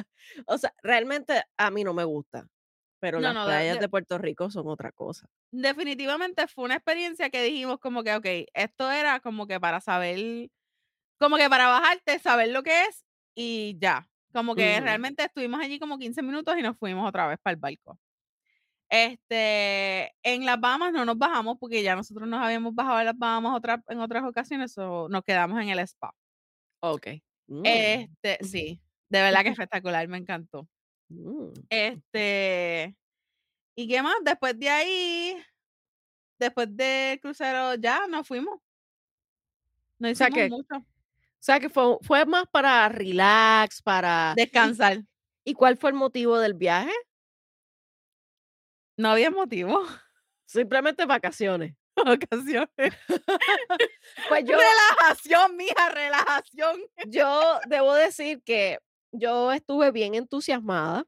o 0.47 0.59
sea, 0.59 0.75
realmente 0.82 1.44
a 1.56 1.70
mí 1.70 1.85
no 1.85 1.94
me 1.94 2.04
gusta, 2.04 2.49
pero 3.00 3.20
No, 3.25 3.32
las 3.32 3.37
no, 3.37 3.44
playas 3.44 3.78
de 3.78 3.78
de 3.78 3.88
Puerto 3.88 4.18
Rico 4.18 4.50
son 4.50 4.66
otra 4.68 4.90
cosa. 4.92 5.28
definitivamente 5.52 6.47
fue 6.49 6.64
una 6.64 6.75
experiencia 6.76 7.30
que 7.30 7.42
dijimos 7.42 7.78
como 7.80 8.02
que, 8.04 8.14
okey, 8.14 8.47
esto 8.54 8.90
era 8.90 9.20
como 9.20 9.47
que 9.47 9.61
para 9.61 9.80
saber 9.80 10.50
como 11.18 11.37
que 11.37 11.49
para 11.50 11.68
bajarte, 11.68 12.18
saber 12.20 12.50
lo 12.50 12.62
que 12.62 12.85
es 12.87 13.06
y 13.37 13.78
ya. 13.80 14.09
Como 14.32 14.54
que 14.54 14.80
realmente 14.80 15.25
estuvimos 15.25 15.60
allí 15.60 15.78
como 15.78 15.99
15 15.99 16.22
minutos 16.22 16.56
y 16.56 16.62
nos 16.62 16.76
fuimos 16.78 17.08
otra 17.08 17.26
vez 17.26 17.38
para 17.42 17.54
el 17.54 17.60
barco. 17.60 17.99
Este, 18.90 20.12
en 20.25 20.46
las 20.46 20.60
Bahamas 20.60 20.92
no 20.92 21.04
nos 21.04 21.16
bajamos 21.18 21.56
porque 21.60 21.82
ya 21.82 21.96
nosotros 21.96 22.28
nos 22.28 22.40
habíamos 22.42 22.75
bajado 22.75 23.00
en 23.00 23.06
las 23.06 23.18
Bahamas 23.18 23.56
otra 23.56 23.82
en 23.88 24.00
otras 24.00 24.25
ocasiones, 24.25 24.72
so, 24.72 25.08
nos 25.08 25.22
quedamos 25.25 25.60
en 25.62 25.68
el 25.70 25.78
spa. 25.80 26.12
Okey. 26.80 27.22
Mm. 27.49 27.62
Este, 27.64 28.38
sí, 28.44 28.80
de 29.10 29.22
verdad 29.22 29.42
que 29.44 29.50
espectacular, 29.50 30.08
me 30.08 30.18
encantó. 30.18 30.68
Mm. 31.10 31.52
Este, 31.70 32.96
¿y 33.76 33.88
qué 33.88 34.02
más? 34.02 34.16
Después 34.25 34.58
de 34.58 34.70
ahí, 34.70 35.37
después 36.38 36.68
del 36.76 37.20
crucero 37.20 37.75
ya 37.76 38.06
nos 38.08 38.26
fuimos. 38.28 38.60
No 40.00 40.08
O 40.12 40.14
sea 40.14 40.30
hicimos 40.30 40.30
que 40.30 40.49
mucho. 40.49 40.84
O 41.40 41.42
sea 41.42 41.59
que 41.61 41.70
fue 41.70 41.97
fue 42.02 42.26
más 42.26 42.44
para 42.52 42.88
relax, 42.90 43.82
para 43.82 44.35
¿y 44.37 44.40
Descansar. 44.42 44.99
y 45.44 45.54
cuál 45.54 45.76
fue 45.78 45.90
el 45.90 45.97
motivo 45.97 46.38
del 46.38 46.54
viaje? 46.54 46.92
No 48.99 49.11
había 49.11 49.30
motivo. 49.30 49.82
Simplemente 50.47 51.06
vacaciones. 51.06 51.75
Vacaciones. 51.97 52.94
Pues 54.28 54.44
yo 54.44 54.56
Relajación, 54.56 55.56
mija, 55.56 55.90
relajación. 55.90 56.80
yo 57.09 57.61
debo 57.68 57.94
decir 57.94 58.42
que 58.44 58.78
yo 59.12 59.52
estuve 59.52 59.90
bien 59.92 60.14
entusiasmada 60.14 61.04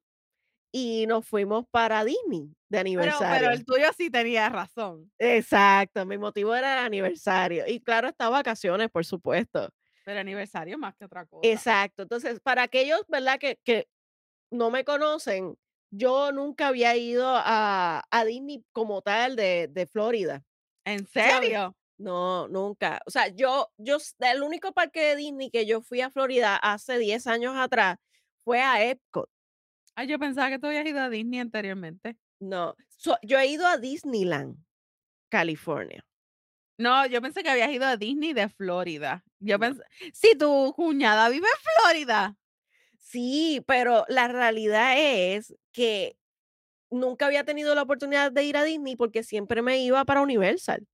y 0.73 1.07
nos 1.07 1.27
fuimos 1.27 1.67
para 1.71 2.05
Disney 2.05 2.49
de 2.71 2.81
Pero 2.97 3.23
pero 3.29 3.51
aniversario. 3.51 3.51
el 3.51 3.65
tuyo 3.65 3.87
sí 3.97 4.11
tenía 4.11 4.49
razón. 4.51 5.12
Exacto, 5.19 6.05
mi 6.07 6.19
motivo 6.19 6.55
era 6.55 6.81
el 6.81 6.87
aniversario 6.87 7.65
y 7.67 7.81
claro 7.81 8.09
está 8.09 8.29
vacaciones, 8.29 8.91
por 8.91 9.05
supuesto. 9.05 9.71
Pero 10.05 10.21
aniversario 10.21 10.79
más 10.79 10.95
que 10.97 11.05
otra 11.05 11.27
cosa. 11.27 11.49
Exacto, 11.49 12.03
entonces, 12.03 12.41
para 12.41 12.63
aquellos, 12.65 13.03
¿verdad?, 13.09 13.39
que 13.39 13.59
que 13.65 13.89
no 14.51 14.71
me 14.71 14.85
conocen, 14.85 15.57
yo 15.91 16.33
nunca 16.33 16.69
había 16.69 16.97
ido 16.97 17.27
a 17.29 18.05
a 18.11 18.25
Disney 18.25 18.65
como 18.73 19.03
tal 19.03 19.37
de 19.37 19.69
de 19.71 19.87
Florida, 19.87 20.45
¿En 20.85 21.07
serio? 21.07 21.77
No, 21.99 22.49
nunca. 22.49 23.01
O 23.07 23.11
sea, 23.11 23.29
yo 23.29 23.71
yo 23.79 23.99
el 24.21 24.43
único 24.43 24.73
parque 24.73 25.01
de 25.01 25.17
Disney 25.17 25.51
que 25.51 25.67
yo 25.67 25.83
fui 25.83 26.01
a 26.01 26.11
Florida 26.11 26.57
hace 26.57 26.99
10 26.99 27.27
años 27.27 27.55
atrás 27.57 27.99
fue 28.45 28.61
a 28.61 28.85
Epcot. 28.85 29.31
Ay, 29.95 30.09
yo 30.09 30.19
pensaba 30.19 30.49
que 30.51 30.59
tú 30.59 30.67
habías 30.67 30.87
ido 30.87 31.01
a 31.01 31.11
Disney 31.11 31.39
anteriormente. 31.39 32.17
No, 32.41 32.75
so 32.89 33.17
yo 33.23 33.39
he 33.39 33.47
ido 33.47 33.67
a 33.67 33.79
Disneyland, 33.79 34.57
California. 35.31 36.05
No, 36.79 37.07
yo 37.07 37.21
pensé 37.21 37.43
que 37.43 37.50
habías 37.50 37.71
ido 37.71 37.85
a 37.87 37.97
Disney 37.97 38.33
de 38.33 38.49
Florida. 38.49 39.25
Yo 39.41 39.59
pensé 39.59 39.83
si 40.12 40.35
tu 40.37 40.73
cuñada 40.75 41.29
vive 41.29 41.47
en 41.47 41.61
Florida. 41.85 42.37
Sí, 42.99 43.62
pero 43.67 44.05
la 44.09 44.29
realidad 44.29 44.95
es 44.99 45.55
que 45.73 46.17
nunca 46.91 47.26
había 47.26 47.45
tenido 47.45 47.75
la 47.75 47.83
oportunidad 47.83 48.33
de 48.33 48.45
ir 48.45 48.57
a 48.59 48.64
Disney 48.64 48.97
porque 48.97 49.23
siempre 49.25 49.62
me 49.62 49.79
iba 49.81 50.05
para 50.07 50.23
Universal. 50.23 50.87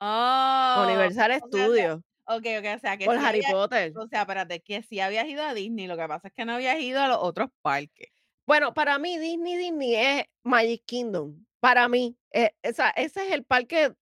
Oh, 0.00 0.82
Universal 0.82 1.32
o 1.40 1.48
sea, 1.50 1.68
Studios. 1.68 2.02
okey, 2.26 2.58
okey, 2.58 2.74
o 2.76 2.78
sea, 2.78 2.96
que 2.98 3.06
Por 3.06 3.16
sí 3.16 3.24
Harry 3.24 3.42
había 3.42 3.44
Potter. 3.44 3.98
o 3.98 4.06
sea, 4.08 4.22
espérate, 4.22 4.60
que 4.62 4.82
sí 4.82 5.00
habías 5.00 5.26
ido 5.26 5.42
a 5.42 5.54
Disney, 5.54 5.86
lo 5.86 5.96
que 5.96 6.06
pasa 6.06 6.28
es 6.28 6.34
que 6.34 6.44
no 6.44 6.52
habías 6.52 6.78
ido 6.80 7.00
a 7.00 7.08
los 7.08 7.18
otros 7.20 7.48
parques. 7.62 8.08
Bueno, 8.46 8.74
para 8.74 8.98
mí 8.98 9.18
Disney, 9.18 9.56
Disney 9.56 9.94
es 9.96 10.24
Magic 10.44 10.84
Kingdom, 10.86 11.44
para 11.60 11.88
mí, 11.88 12.16
eh, 12.32 12.52
o 12.68 12.72
sea, 12.72 12.90
ese 12.90 13.26
es 13.26 13.32
el 13.32 13.44
parque 13.44 13.94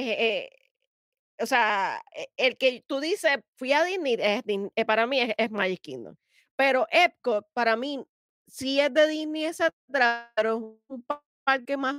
eh 0.00 0.50
o 1.40 1.46
sea, 1.46 2.02
e 2.14 2.28
el 2.36 2.56
que 2.58 2.84
tú 2.86 3.00
dices: 3.00 3.38
"Fui 3.56 3.72
a 3.72 3.84
Disney", 3.84 4.14
es 4.18 4.42
eh, 4.76 4.84
para 4.84 5.06
mí 5.06 5.20
es 5.36 5.50
Magic 5.50 5.80
Kingdom. 5.82 6.16
Pero 6.56 6.86
Epcot, 6.90 7.46
para 7.54 7.76
mí, 7.76 8.04
sí 8.46 8.80
es 8.80 8.92
de 8.94 9.08
Disney, 9.08 9.50
pero 10.34 10.56
es 10.56 10.62
un 10.88 11.04
parque 11.44 11.76
más 11.76 11.96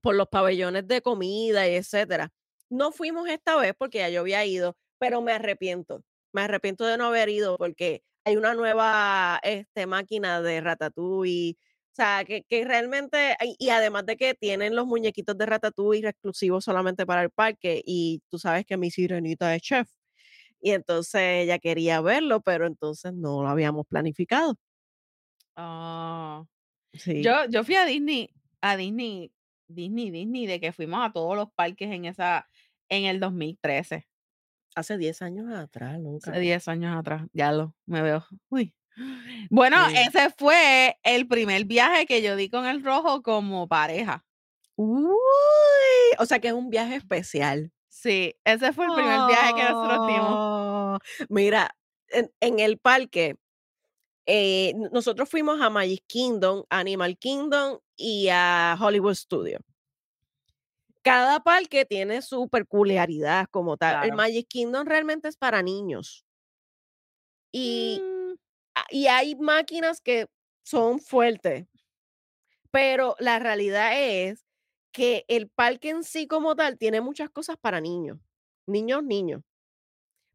por 0.00 0.14
los 0.14 0.28
pabellones 0.28 0.86
de 0.86 1.02
comida 1.02 1.66
y 1.68 1.76
etcétera. 1.76 2.30
No 2.70 2.92
fuimos 2.92 3.28
esta 3.28 3.56
vez 3.56 3.74
porque 3.78 3.98
ya 3.98 4.08
yo 4.08 4.20
había 4.20 4.44
ido, 4.44 4.76
pero 4.98 5.22
me 5.22 5.32
arrepiento. 5.32 6.02
Me 6.32 6.42
arrepiento 6.42 6.84
de 6.84 6.98
no 6.98 7.06
haber 7.06 7.28
ido 7.28 7.56
porque 7.56 8.02
hay 8.24 8.36
una 8.36 8.54
nueva, 8.54 9.38
este, 9.42 9.86
máquina 9.86 10.42
de 10.42 10.60
Ratatouille, 10.60 11.56
o 11.94 11.96
sea, 11.96 12.24
que 12.26 12.42
que 12.44 12.64
realmente 12.64 13.36
y 13.44 13.56
y 13.58 13.70
además 13.70 14.04
de 14.06 14.16
que 14.16 14.34
tienen 14.34 14.74
los 14.76 14.86
muñequitos 14.86 15.38
de 15.38 15.46
Ratatouille 15.46 16.08
exclusivos 16.08 16.64
solamente 16.64 17.06
para 17.06 17.22
el 17.22 17.30
parque, 17.30 17.82
y 17.86 18.20
tú 18.30 18.38
sabes 18.40 18.66
que 18.66 18.76
mi 18.76 18.90
sirenita 18.90 19.54
es 19.54 19.62
chef. 19.62 19.88
Y 20.60 20.72
entonces 20.72 21.20
ella 21.44 21.58
quería 21.60 22.00
verlo, 22.02 22.40
pero 22.42 22.66
entonces 22.66 23.12
no 23.14 23.42
lo 23.42 23.48
habíamos 23.50 23.86
planificado. 23.88 24.56
Ah. 25.56 26.44
Sí. 26.92 27.22
Yo 27.22 27.46
yo 27.50 27.64
fui 27.64 27.74
a 27.76 27.84
Disney 27.86 28.30
a 28.62 28.76
Disney 28.76 29.32
Disney, 29.68 30.10
Disney, 30.10 30.46
de 30.46 30.60
que 30.60 30.72
fuimos 30.72 31.00
a 31.04 31.12
todos 31.12 31.36
los 31.36 31.48
parques 31.54 31.90
en 31.90 32.04
esa 32.04 32.48
en 32.88 33.04
el 33.06 33.20
2013. 33.20 34.06
Hace 34.76 34.98
10 34.98 35.22
años 35.22 35.52
atrás, 35.54 36.00
Hace 36.22 36.38
loca. 36.38 36.38
10 36.40 36.68
años 36.68 36.96
atrás, 36.96 37.26
diablo, 37.32 37.74
me 37.86 38.02
veo, 38.02 38.24
uy. 38.48 38.74
Bueno, 39.50 39.76
Sí. 39.88 39.94
ese 40.08 40.30
fue 40.38 40.98
el 41.02 41.26
primer 41.28 41.64
viaje 41.64 42.06
que 42.06 42.22
yo 42.22 42.36
di 42.36 42.48
con 42.50 42.66
el 42.66 42.82
Rojo 42.84 43.22
como 43.22 43.68
pareja. 43.68 44.24
Uy, 44.76 45.14
o 46.18 46.26
sea, 46.26 46.40
que 46.40 46.48
es 46.48 46.54
un 46.54 46.70
viaje 46.70 46.96
especial. 46.96 47.72
Sí, 47.92 48.34
ese 48.44 48.72
fue 48.72 48.86
el 48.86 48.92
primer 48.94 49.20
viaje 49.26 49.54
que 49.54 49.62
nosotros 49.62 50.06
dimos. 50.08 50.40
Ah, 50.40 50.98
mira, 51.28 51.76
en 52.08 52.30
en 52.40 52.58
el 52.58 52.78
parque, 52.78 53.36
eh, 54.26 54.70
n 54.74 54.88
nosotros 54.92 55.28
fuimos 55.30 55.60
a 55.62 55.70
Magic 55.70 56.04
Kingdom, 56.08 56.64
Animal 56.70 57.18
Kingdom 57.18 57.78
y 57.96 58.28
a 58.30 58.76
Hollywood 58.80 59.14
Studios. 59.14 59.62
Cada 61.04 61.40
parque 61.40 61.84
tiene 61.84 62.22
su 62.22 62.48
peculiaridad 62.48 63.46
como 63.50 63.76
tal. 63.76 63.96
El 63.96 64.12
Claro. 64.12 64.16
Magic 64.16 64.48
Kingdom 64.48 64.86
realmente 64.86 65.28
es 65.28 65.36
para 65.36 65.62
niños. 65.62 66.22
Y 67.56 68.02
y 68.90 69.06
hay 69.06 69.34
máquinas 69.36 70.00
que 70.00 70.26
son 70.64 71.00
fuertes. 71.00 71.66
Pero 72.70 73.16
la 73.18 73.38
realidad 73.38 74.00
es 74.00 74.44
que 74.92 75.24
el 75.28 75.48
parque 75.48 75.90
en 75.90 76.04
sí 76.04 76.26
como 76.26 76.56
tal 76.56 76.78
tiene 76.78 77.00
muchas 77.00 77.30
cosas 77.30 77.56
para 77.56 77.80
niños, 77.80 78.18
niños, 78.66 79.02
niños. 79.04 79.42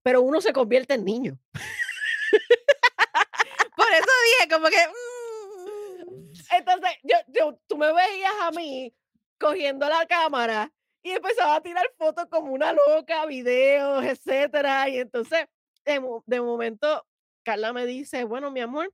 Pero 0.03 0.21
uno 0.21 0.41
se 0.41 0.53
convierte 0.53 0.95
en 0.95 1.05
niño. 1.05 1.39
Por 3.75 3.87
eso 3.91 4.11
dije 4.25 4.49
como 4.49 4.67
que, 4.67 4.87
mm. 4.87 6.31
Entonces, 6.51 6.91
yo 7.03 7.15
yo 7.27 7.59
tú 7.67 7.77
me 7.77 7.91
veías 7.93 8.33
a 8.41 8.51
mí 8.51 8.93
cogiendo 9.39 9.87
la 9.87 10.05
cámara 10.07 10.71
y 11.03 11.11
empezaba 11.11 11.55
a 11.55 11.61
tirar 11.61 11.85
fotos 11.97 12.25
como 12.29 12.51
una 12.53 12.73
loca, 12.73 13.25
videos, 13.25 14.03
etcétera. 14.03 14.89
Y 14.89 14.99
entonces, 14.99 15.45
de 15.85 16.01
de 16.25 16.41
momento, 16.41 17.05
Carla 17.43 17.73
me 17.73 17.85
dice: 17.85 18.23
"Bueno, 18.25 18.51
mi 18.51 18.61
amor, 18.61 18.93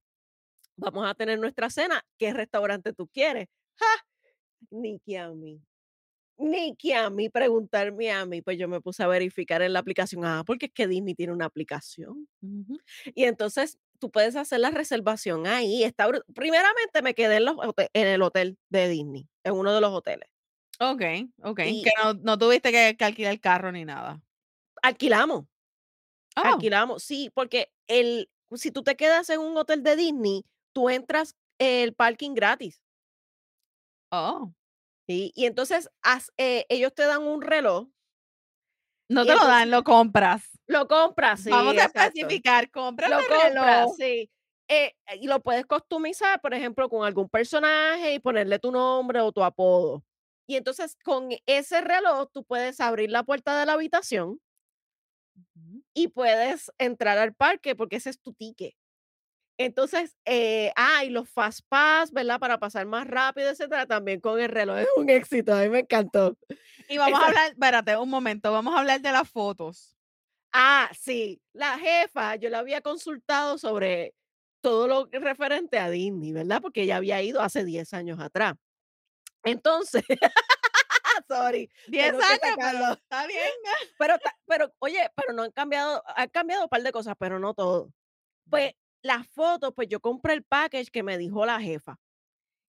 vamos 0.78 1.08
a 1.10 1.16
tener 1.16 1.40
nuestra 1.40 1.70
cena, 1.72 2.04
¿qué 2.20 2.34
restaurante 2.34 2.94
tú 2.94 3.08
quieres?". 3.10 3.48
¡Ja! 3.80 3.88
Ni 4.72 5.00
que 5.06 5.18
a 5.20 5.30
mí, 5.32 5.62
ni 6.38 6.76
que 6.78 6.96
a 6.96 7.10
mí 7.10 7.30
preguntarme 7.30 8.12
a 8.12 8.26
mí, 8.26 8.42
pues 8.44 8.58
yo 8.60 8.68
me 8.70 8.82
puse 8.82 9.04
a 9.04 9.08
verificar 9.08 9.62
en 9.64 9.74
la 9.74 9.80
aplicación, 9.80 10.26
ah, 10.26 10.44
porque 10.46 10.68
es 10.68 10.74
que 10.74 10.88
Disney 10.88 11.16
tiene 11.16 11.34
una 11.34 11.46
aplicación. 11.46 12.28
Y 13.16 13.26
entonces 13.26 13.80
tú 14.00 14.12
puedes 14.12 14.36
hacer 14.36 14.60
la 14.60 14.72
reservación 14.72 15.48
ahí, 15.48 15.84
está 15.84 16.08
primeramente 16.36 17.02
me 17.04 17.16
quedé 17.16 17.38
en 17.38 17.46
los 17.46 17.58
en 17.94 18.08
el 18.08 18.22
hotel 18.22 18.58
de 18.70 18.90
Disney, 18.90 19.30
en 19.44 19.54
uno 19.56 19.74
de 19.74 19.82
los 19.82 19.92
hoteles. 19.94 20.30
Okey, 21.50 21.72
que 21.82 21.90
Y 21.90 21.96
no 22.04 22.14
no 22.28 22.38
tuviste 22.38 22.72
que 22.76 22.96
que 22.98 23.06
alquilar 23.06 23.40
carro 23.40 23.72
ni 23.72 23.86
nada. 23.86 24.22
alquilamos, 24.82 25.46
Oh, 26.38 26.66
alquilamos, 26.66 27.04
sí, 27.04 27.32
porque 27.34 27.74
el 27.88 28.30
si 28.58 28.72
tú 28.72 28.84
te 28.84 28.96
quedas 28.96 29.30
en 29.30 29.40
un 29.40 29.58
hotel 29.58 29.84
de 29.84 29.96
Disney, 29.96 30.46
tú 30.74 30.90
entras 30.90 31.36
el 31.60 31.94
parking 31.94 32.34
gratis, 32.34 32.82
oh, 34.12 34.52
¿sí? 35.08 35.32
Y 35.36 35.46
entonces 35.46 35.90
eh, 36.38 36.66
ellos 36.70 36.94
te 36.94 37.06
dan 37.06 37.24
un 37.24 37.42
reloj 37.42 37.88
no 39.10 39.26
te 39.26 39.36
lo 39.36 39.46
dan, 39.46 39.70
lo 39.70 39.84
compras. 39.84 40.50
lo 40.68 40.88
compras, 40.88 41.42
sí, 41.42 41.50
Vamos 41.52 41.78
a 41.78 41.86
especificar, 41.86 42.72
compras 42.72 43.10
Lo 43.10 43.18
compras, 43.18 43.44
reloj. 43.54 43.96
sí. 43.98 44.30
Eh, 44.68 44.96
y 45.22 45.28
lo 45.28 45.42
puedes 45.42 45.66
customizar, 45.68 46.42
por 46.42 46.56
ejemplo, 46.56 46.90
con 46.90 47.06
algún 47.06 47.30
personaje 47.30 48.16
y 48.16 48.20
ponerle 48.20 48.58
tu 48.58 48.72
nombre 48.72 49.22
o 49.22 49.32
tu 49.32 49.44
apodo. 49.44 50.04
Y 50.48 50.56
entonces 50.56 50.96
con 51.04 51.30
ese 51.46 51.82
reloj 51.82 52.30
tú 52.32 52.44
puedes 52.44 52.80
abrir 52.80 53.12
la 53.12 53.24
puerta 53.24 53.60
de 53.60 53.66
la 53.68 53.74
habitación. 53.74 54.40
Y 55.96 56.10
puedes 56.10 56.72
entrar 56.78 57.18
al 57.18 57.34
parque 57.34 57.76
porque 57.76 57.96
ese 57.96 58.12
es 58.12 58.20
tu 58.20 58.34
ticket. 58.34 58.76
Entonces, 59.58 60.18
eh, 60.26 60.72
ah, 60.76 61.06
y 61.06 61.10
los 61.10 61.30
Fast 61.30 61.62
Pass, 61.70 62.12
¿verdad? 62.12 62.40
Para 62.40 62.60
pasar 62.60 62.86
más 62.86 63.08
rápido, 63.08 63.50
etcétera, 63.50 63.86
también 63.86 64.20
con 64.20 64.40
el 64.40 64.50
reloj. 64.50 64.80
Es 64.80 64.88
un 64.98 65.10
éxito, 65.10 65.56
a 65.56 65.62
mí 65.62 65.70
me 65.70 65.80
encantó. 65.80 66.38
Y 66.90 66.98
vamos 66.98 67.20
a 67.22 67.28
hablar 67.28 67.52
espérate 67.52 67.96
un 67.98 68.10
momento, 68.10 68.52
vamos 68.52 68.76
a 68.76 68.80
hablar 68.80 69.00
de 69.02 69.12
las 69.12 69.30
fotos. 69.30 69.98
ah, 70.52 70.90
sí, 71.00 71.42
la 71.54 71.80
jefa, 71.80 72.36
yo 72.36 72.50
la 72.50 72.60
había 72.60 72.82
consultado 72.82 73.58
sobre 73.58 74.14
todo 74.62 74.88
lo 74.88 75.10
referente 75.12 75.80
a 75.80 75.90
Disney, 75.90 76.34
¿verdad? 76.34 76.62
Porque 76.62 76.82
ella 76.84 76.98
había 76.98 77.22
ido 77.22 77.42
hace 77.42 77.64
10 77.64 77.94
años 77.94 78.20
atrás. 78.20 78.56
Entonces, 79.44 80.04
sorry, 81.28 81.70
10 81.88 82.12
tengo 82.12 82.20
que 82.20 82.26
años, 82.26 82.58
pero 82.58 82.94
está 82.94 83.28
bien. 83.28 83.40
Pero 84.00 84.18
ta 84.20 84.36
pero, 84.48 84.74
oye, 84.80 85.10
pero 85.16 85.34
no 85.34 85.44
han 85.44 85.52
cambiado 85.52 86.04
han 86.16 86.30
cambiado 86.30 86.64
un 86.64 86.70
par 86.70 86.84
de 86.84 86.92
cosas, 86.92 87.16
pero 87.20 87.40
no 87.40 87.54
todo. 87.54 87.92
Pues, 88.50 88.74
las 89.04 89.28
fotos, 89.30 89.74
pues, 89.76 89.88
yo 89.90 90.00
compré 90.02 90.34
el 90.34 90.44
package 90.44 90.92
que 90.92 91.04
me 91.04 91.18
dijo 91.18 91.46
la 91.46 91.60
jefa, 91.62 91.98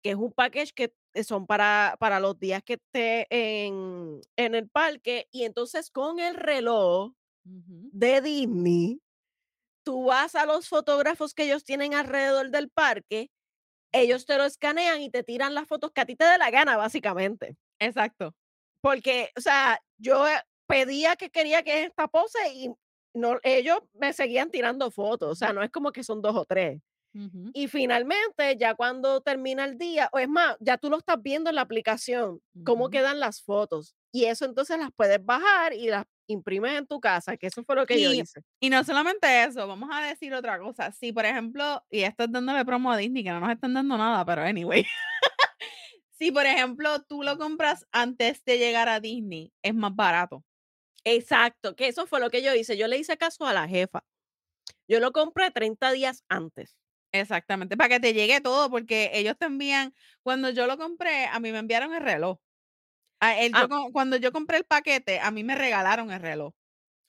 que 0.03 0.11
es 0.11 0.15
un 0.17 0.33
package 0.33 0.73
que, 0.73 0.93
eh, 1.13 1.23
son 1.23 1.47
para 1.47 1.97
para 1.99 2.19
los 2.19 2.39
días 2.39 2.63
que 2.63 2.75
esté 2.75 3.27
en 3.29 4.21
en 4.37 4.55
el 4.55 4.69
parque, 4.69 5.27
y 5.31 5.43
entonces 5.45 5.91
con 5.91 6.19
el 6.19 6.35
reloj 6.35 7.13
de 7.45 8.21
Disney, 8.21 9.01
tú 9.85 10.05
vas 10.05 10.35
a 10.35 10.45
los 10.45 10.69
fotógrafos 10.69 11.33
que 11.35 11.43
ellos 11.45 11.63
tienen 11.65 11.93
alrededor 11.95 12.51
del 12.51 12.69
parque, 12.69 13.31
ellos 13.93 14.25
te 14.25 14.37
lo 14.37 14.45
escanean 14.45 15.01
y 15.01 15.09
te 15.11 15.23
tiran 15.23 15.55
las 15.55 15.67
fotos 15.67 15.91
que 15.93 16.01
a 16.01 16.05
ti 16.05 16.15
te 16.15 16.25
dé 16.25 16.37
la 16.39 16.51
gana, 16.51 16.77
básicamente. 16.77 17.57
Exacto. 17.79 18.35
Porque, 18.83 19.31
o 19.37 19.41
sea, 19.41 19.79
yo, 19.97 20.27
eh, 20.27 20.41
pedía 20.67 21.15
que 21.15 21.29
quería 21.31 21.63
que 21.63 21.85
esta 21.85 22.07
pose 22.09 22.39
y 22.53 22.69
no 23.15 23.39
ellos 23.43 23.79
me 23.93 24.13
seguían 24.13 24.51
tirando 24.51 24.91
fotos, 24.91 25.31
o 25.31 25.35
sea, 25.35 25.53
no 25.53 25.63
es 25.63 25.71
como 25.71 25.91
que 25.93 26.03
son 26.03 26.21
2 26.21 26.35
o 26.35 26.45
3. 26.45 26.81
Ujú, 27.15 27.51
Y 27.53 27.67
finalmente, 27.67 28.57
ya 28.57 28.75
cuando 28.75 29.21
termina 29.21 29.65
el 29.65 29.77
día, 29.77 30.09
o 30.13 30.19
es 30.19 30.27
más, 30.29 30.57
ya 30.59 30.77
tú 30.77 30.89
lo 30.89 30.97
estás 30.97 31.21
viendo 31.21 31.49
en 31.51 31.57
la 31.57 31.61
aplicación, 31.61 32.39
cómo 32.63 32.89
quedan 32.89 33.19
las 33.19 33.43
fotos. 33.43 33.95
Y 34.11 34.25
eso 34.25 34.45
entonces 34.45 34.79
las 34.79 34.89
puedes 34.95 35.23
bajar 35.23 35.73
y 35.73 35.87
las 35.89 36.05
imprimes 36.27 36.73
en 36.77 36.87
tu 36.87 36.99
casa, 36.99 37.37
que 37.37 37.47
eso 37.47 37.63
fue 37.63 37.75
lo 37.75 37.85
que 37.85 38.01
yo 38.01 38.11
hice. 38.13 38.41
y 38.59 38.69
no 38.71 38.83
solamente 38.83 39.43
eso, 39.43 39.67
vamos 39.67 39.89
a 39.93 40.01
decir 40.05 40.33
otra 40.33 40.59
cosa. 40.59 40.91
Si, 40.91 41.11
por 41.13 41.25
ejemplo, 41.25 41.83
y 41.91 42.01
esto 42.03 42.23
es 42.23 42.31
dándole 42.31 42.65
promo 42.65 42.91
a 42.91 42.97
Disney, 42.97 43.23
que 43.23 43.31
no 43.31 43.39
nos 43.41 43.51
están 43.51 43.73
dando 43.75 43.97
nada, 43.97 44.25
pero 44.25 44.41
anyway. 44.43 44.85
Si, 46.23 46.31
por 46.31 46.45
ejemplo, 46.45 47.03
tú 47.03 47.21
lo 47.21 47.37
compras 47.37 47.85
antes 47.91 48.45
de 48.45 48.57
llegar 48.57 48.87
a 48.87 49.01
Disney, 49.01 49.51
es 49.61 49.75
más 49.75 49.93
barato. 49.93 50.45
Exacto, 51.05 51.75
que 51.75 51.87
eso 51.87 52.05
fue 52.07 52.19
lo 52.19 52.29
que 52.29 52.41
yo 52.43 52.53
hice. 52.55 52.77
Yo 52.77 52.87
le 52.87 52.97
hice 52.97 53.17
caso 53.17 53.45
a 53.45 53.53
la 53.53 53.67
jefa. 53.67 54.03
Yo 54.87 54.99
lo 55.01 55.11
compré 55.13 55.51
30 55.51 55.91
días 55.93 56.23
antes. 56.29 56.77
Exactamente, 57.15 57.77
para 57.77 57.89
que 57.89 57.99
te 57.99 58.13
llegue 58.13 58.41
todo, 58.41 58.69
porque 58.71 59.11
ellos 59.13 59.37
te 59.37 59.45
envían 59.45 59.93
cuando 60.23 60.49
yo 60.49 60.65
lo 60.65 60.77
compré, 60.79 61.27
a 61.27 61.39
mí 61.39 61.51
me 61.51 61.59
enviaron 61.59 61.93
el 61.93 62.01
reloj. 62.01 62.39
Ah, 63.21 63.35
Ah, 63.51 63.69
cuando 63.93 64.17
yo 64.17 64.31
compré 64.31 64.57
el 64.57 64.65
paquete, 64.65 65.19
a 65.19 65.31
mí 65.31 65.43
me 65.43 65.55
regalaron 65.55 66.11
el 66.11 66.21
reloj, 66.21 66.53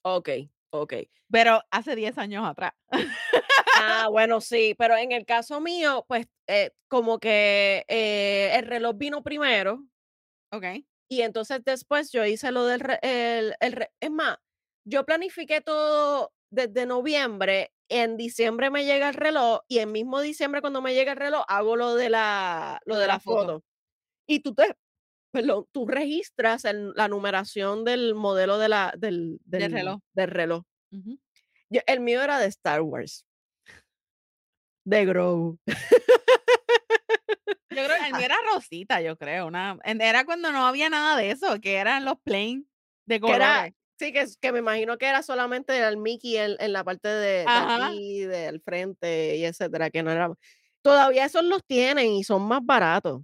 okey, 0.03 0.51
okey. 0.71 1.11
pero 1.31 1.61
hace 1.71 1.97
10 1.97 2.17
años 2.19 2.45
atrás. 2.47 2.73
Ah, 3.77 4.07
bueno, 4.11 4.41
sí, 4.41 4.75
pero 4.79 4.97
en 4.97 5.11
el 5.13 5.27
caso 5.27 5.61
mío, 5.61 6.05
pues, 6.09 6.27
eh, 6.47 6.71
como 6.89 7.19
que, 7.19 7.85
eh, 7.89 8.53
el 8.57 8.67
reloj 8.67 8.95
vino 8.97 9.23
primero, 9.25 9.85
Okey. 10.53 10.87
y 11.09 11.23
entonces 11.23 11.61
después 11.65 12.11
yo 12.13 12.25
hice 12.25 12.51
lo 12.53 12.65
del 12.67 12.81
re 12.81 12.99
el 13.03 13.55
el 13.61 13.73
re 13.73 13.93
es 14.01 14.11
más, 14.11 14.39
yo 14.85 15.05
planifiqué 15.05 15.61
todo 15.61 16.33
desde 16.51 16.87
noviembre, 16.87 17.73
en 17.89 18.17
diciembre 18.17 18.71
me 18.71 18.85
llega 18.85 19.09
el 19.09 19.15
reloj, 19.15 19.61
y 19.69 19.79
en 19.81 19.93
mismo 19.93 20.21
diciembre 20.21 20.61
cuando 20.61 20.83
me 20.83 20.95
llega 20.95 21.13
el 21.13 21.19
reloj 21.19 21.45
hago 21.49 21.77
lo 21.77 21.95
de 21.97 22.11
la 22.11 22.81
lo 22.87 22.97
Lo 22.97 23.01
de 23.01 23.07
de 23.07 23.09
la 23.09 23.19
la 23.19 23.21
foto, 23.21 23.51
foto. 23.51 23.65
Y 24.29 24.41
tú 24.41 24.55
te 24.55 24.77
perdón, 25.33 25.67
tú 25.73 25.87
registras 25.89 26.65
el 26.67 26.93
la 26.97 27.09
numeración 27.09 27.85
del 27.85 28.15
modelo 28.17 28.59
de 28.59 28.69
la 28.71 28.95
del 28.99 29.39
del 29.45 29.67
del 29.67 29.71
reloj. 29.71 30.01
del 30.15 30.31
reloj. 30.31 30.65
Ujú. 30.93 31.19
Yo 31.71 31.81
el 31.87 32.01
mío 32.01 32.23
era 32.23 32.39
de 32.39 32.47
Star 32.47 32.83
Wars, 32.83 33.25
de 34.85 35.05
Grogu. 35.07 35.59
Yo 37.71 37.85
creo 37.85 37.97
el 38.07 38.15
mío 38.15 38.25
era 38.25 38.37
rosita, 38.53 39.01
yo 39.01 39.17
creo, 39.17 39.47
una 39.47 39.77
era 39.85 40.25
cuando 40.25 40.53
no 40.53 40.67
había 40.67 40.89
nada 40.91 41.17
de 41.17 41.31
eso, 41.31 41.61
que 41.61 41.77
eran 41.77 42.05
los 42.05 42.15
plain 42.23 42.69
de 43.07 43.21
Que 43.21 43.33
era 43.33 43.47
colores. 43.55 43.75
sí, 43.99 44.13
que 44.13 44.21
es 44.21 44.37
que 44.37 44.53
me 44.53 44.61
imagino 44.61 44.97
que 44.99 45.07
era 45.07 45.23
solamente 45.23 45.77
el 45.79 45.97
Mickey 45.97 46.37
en 46.37 46.57
en 46.61 46.73
la 46.73 46.85
parte 46.85 47.09
de 47.09 47.45
de 47.45 47.47
aquí, 47.47 48.21
del 48.25 48.61
frente 48.61 49.37
y 49.37 49.45
etcétera, 49.45 49.91
que 49.91 50.03
no 50.03 50.11
era 50.13 50.31
todavía 50.83 51.25
esos 51.25 51.45
los 51.45 51.65
tienen 51.65 52.13
y 52.13 52.25
son 52.25 52.43
más 52.43 52.61
baratos. 52.65 53.23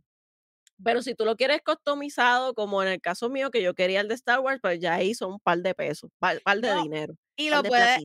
Pero 0.83 1.03
si 1.03 1.15
tú 1.15 1.25
lo 1.27 1.37
quieres 1.37 1.61
customizado, 1.63 2.55
como 2.55 2.83
en 2.83 2.89
el 2.89 3.01
caso 3.01 3.29
mío, 3.29 3.51
que 3.51 3.63
yo 3.63 3.75
quería 3.75 4.01
el 4.01 4.09
de 4.09 4.15
Star 4.15 4.41
Wars, 4.41 4.61
pues 4.63 4.81
ya 4.81 4.95
ahí 4.95 5.15
son 5.15 5.35
un 5.35 5.41
par 5.41 5.59
de 5.59 5.75
pesos, 5.75 6.11
par 6.19 6.41
par 6.43 6.59
de 6.61 6.75
No, 6.75 6.83
dinero, 6.83 7.15
y 7.37 7.51
par 7.51 7.63
lo 7.63 7.69
puedes. 7.69 7.99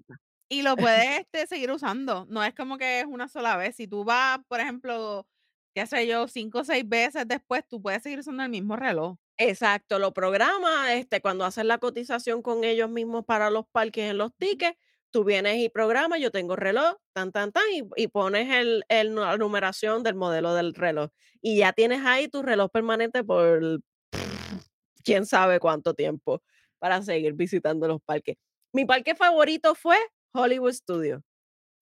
Y 0.49 0.61
lo 0.61 0.77
puedes, 0.77 1.19
este, 1.21 1.47
seguir 1.47 1.71
usando. 1.71 2.25
No 2.29 2.43
es 2.43 2.53
como 2.55 2.77
que 2.77 2.99
es 3.01 3.05
una 3.05 3.27
sola 3.27 3.57
vez. 3.57 3.75
Si 3.75 3.87
tú 3.87 4.03
vas, 4.03 4.39
por 4.47 4.59
ejemplo, 4.59 5.27
qué 5.73 5.85
sé 5.87 6.07
yo, 6.07 6.27
5 6.27 6.59
o 6.59 6.63
6 6.63 6.87
veces 6.87 7.27
después, 7.27 7.63
tú 7.67 7.81
puedes 7.81 8.03
seguir 8.03 8.19
usando 8.19 8.43
el 8.43 8.49
mismo 8.49 8.75
reloj. 8.75 9.17
Exacto, 9.37 9.99
lo 9.99 10.13
programa, 10.13 10.93
este, 10.93 11.19
cuando 11.21 11.43
haces 11.43 11.65
la 11.65 11.77
cotización 11.77 12.41
con 12.41 12.63
ellos 12.63 12.89
mismos 12.89 13.25
para 13.25 13.49
los 13.49 13.65
parques 13.67 14.09
en 14.09 14.17
los 14.17 14.33
tickets, 14.37 14.77
tú 15.11 15.25
vienes 15.25 15.57
y 15.57 15.67
programas, 15.69 16.21
yo 16.21 16.31
tengo 16.31 16.55
reloj, 16.55 16.95
tan, 17.13 17.33
tan, 17.33 17.51
tan, 17.51 17.63
y, 17.73 17.83
y 17.97 18.07
pones 18.07 18.49
el, 18.55 18.85
el 18.87 19.13
nu- 19.13 19.21
la 19.21 19.37
numeración 19.37 20.03
del 20.03 20.15
modelo 20.15 20.53
del 20.53 20.73
reloj. 20.73 21.09
Y 21.41 21.57
ya 21.57 21.73
tienes 21.73 22.05
ahí 22.05 22.29
tu 22.29 22.43
reloj 22.43 22.71
permanente 22.71 23.23
por 23.25 23.81
quién 25.03 25.25
sabe 25.25 25.59
cuánto 25.59 25.93
tiempo 25.93 26.41
para 26.79 27.01
seguir 27.01 27.33
visitando 27.33 27.87
los 27.87 28.01
parques. 28.01 28.37
Mi 28.73 28.85
parque 28.85 29.15
favorito 29.15 29.75
fue 29.75 29.97
Hollywood 30.35 30.73
Studio. 30.73 31.23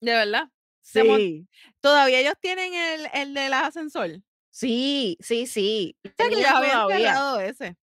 ¿De 0.01 0.11
verdad? 0.13 0.49
Sí, 0.81 1.47
¿Todavía 1.79 2.19
ellos 2.19 2.35
tienen 2.41 2.73
el 2.73 3.07
el 3.13 3.33
del 3.33 3.53
ascensor? 3.53 4.09
sí, 4.49 5.17
sí, 5.21 5.47
sí, 5.47 5.97
que 6.17 6.45
habían 6.45 6.87
todavía. 6.87 7.45
ese. 7.45 7.77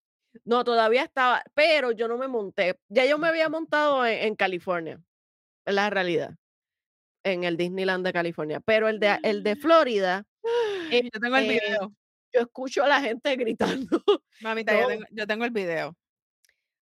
No, 0.45 0.63
todavía 0.63 1.03
estaba, 1.03 1.43
pero 1.53 1.91
yo 1.91 2.07
no 2.07 2.17
me 2.17 2.27
monté. 2.27 2.79
Ya 2.89 3.05
yo 3.05 3.17
me 3.17 3.27
había 3.29 3.49
montado 3.49 4.05
en 4.05 4.19
en 4.27 4.35
California. 4.35 5.01
Es 5.65 5.73
la 5.73 5.89
realidad, 5.89 6.35
en 7.23 7.43
el 7.43 7.57
Disneyland 7.57 8.05
de 8.05 8.13
California, 8.13 8.59
pero 8.59 8.89
el 8.89 8.99
de 8.99 9.17
el 9.23 9.43
de 9.43 9.55
Florida, 9.55 10.25
Ay, 10.91 11.09
yo 11.13 11.19
tengo 11.19 11.37
el 11.37 11.49
este, 11.49 11.65
video. 11.67 11.93
yo 12.33 12.41
escucho 12.41 12.83
a 12.83 12.87
la 12.87 13.01
gente 13.01 13.35
gritando. 13.37 14.03
Mamita, 14.41 14.79
yo 14.79 14.87
tengo 14.87 15.05
yo 15.11 15.27
tengo 15.27 15.45
el 15.45 15.51
video 15.51 15.95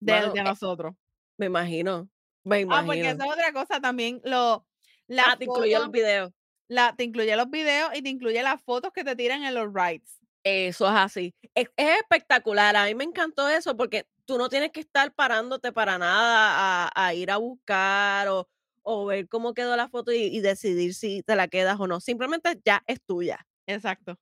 mano, 0.01 0.33
de 0.33 0.41
eh, 0.41 0.45
nosotros. 0.45 0.95
me 1.39 1.47
imagino, 1.47 2.09
me 2.47 2.65
Ah, 2.69 2.83
porque 2.85 3.11
esa 3.11 3.25
es 3.27 3.33
otra 3.33 3.53
cosa 3.53 3.81
también, 3.81 4.21
lo 4.25 4.67
las 5.09 5.27
Ah, 5.29 5.37
te 5.39 5.45
incluye 5.47 5.79
los 5.79 5.91
videos. 5.91 6.33
la 6.69 6.95
te 6.97 7.05
incluye 7.05 7.37
los 7.37 7.51
videos 7.51 7.91
y 7.97 8.03
te 8.03 8.09
incluye 8.11 8.43
las 8.43 8.63
fotos 8.63 8.93
que 8.93 9.05
te 9.05 9.17
tiran 9.17 9.45
en 9.45 9.55
los 9.55 9.73
rides. 9.73 10.19
Eso 10.45 10.87
es 10.87 10.93
así. 10.95 11.35
Es 11.55 11.69
es 11.77 11.99
espectacular, 12.01 12.77
a 12.77 12.85
mí 12.85 12.95
me 12.95 13.05
encantó 13.05 13.49
eso, 13.49 13.77
porque 13.77 14.07
tú 14.27 14.37
no 14.37 14.49
tienes 14.51 14.73
que 14.73 14.81
estar 14.81 15.15
parándote 15.15 15.73
para 15.73 15.97
nada 15.99 16.87
a 16.89 17.07
a 17.07 17.15
ir 17.15 17.31
a 17.31 17.39
buscar 17.39 18.29
o 18.29 18.47
o 18.83 19.07
ver 19.07 19.27
cómo 19.29 19.55
quedó 19.55 19.75
la 19.77 19.89
foto 19.89 20.13
y 20.13 20.25
y 20.25 20.41
decidir 20.41 20.95
si 20.95 21.23
te 21.23 21.35
la 21.35 21.49
quedas 21.49 21.81
o 21.81 21.87
no, 21.87 22.01
simplemente 22.01 22.61
ya 22.65 22.83
es 22.87 23.01
tuya. 23.07 23.47
Exacto. 23.67 24.17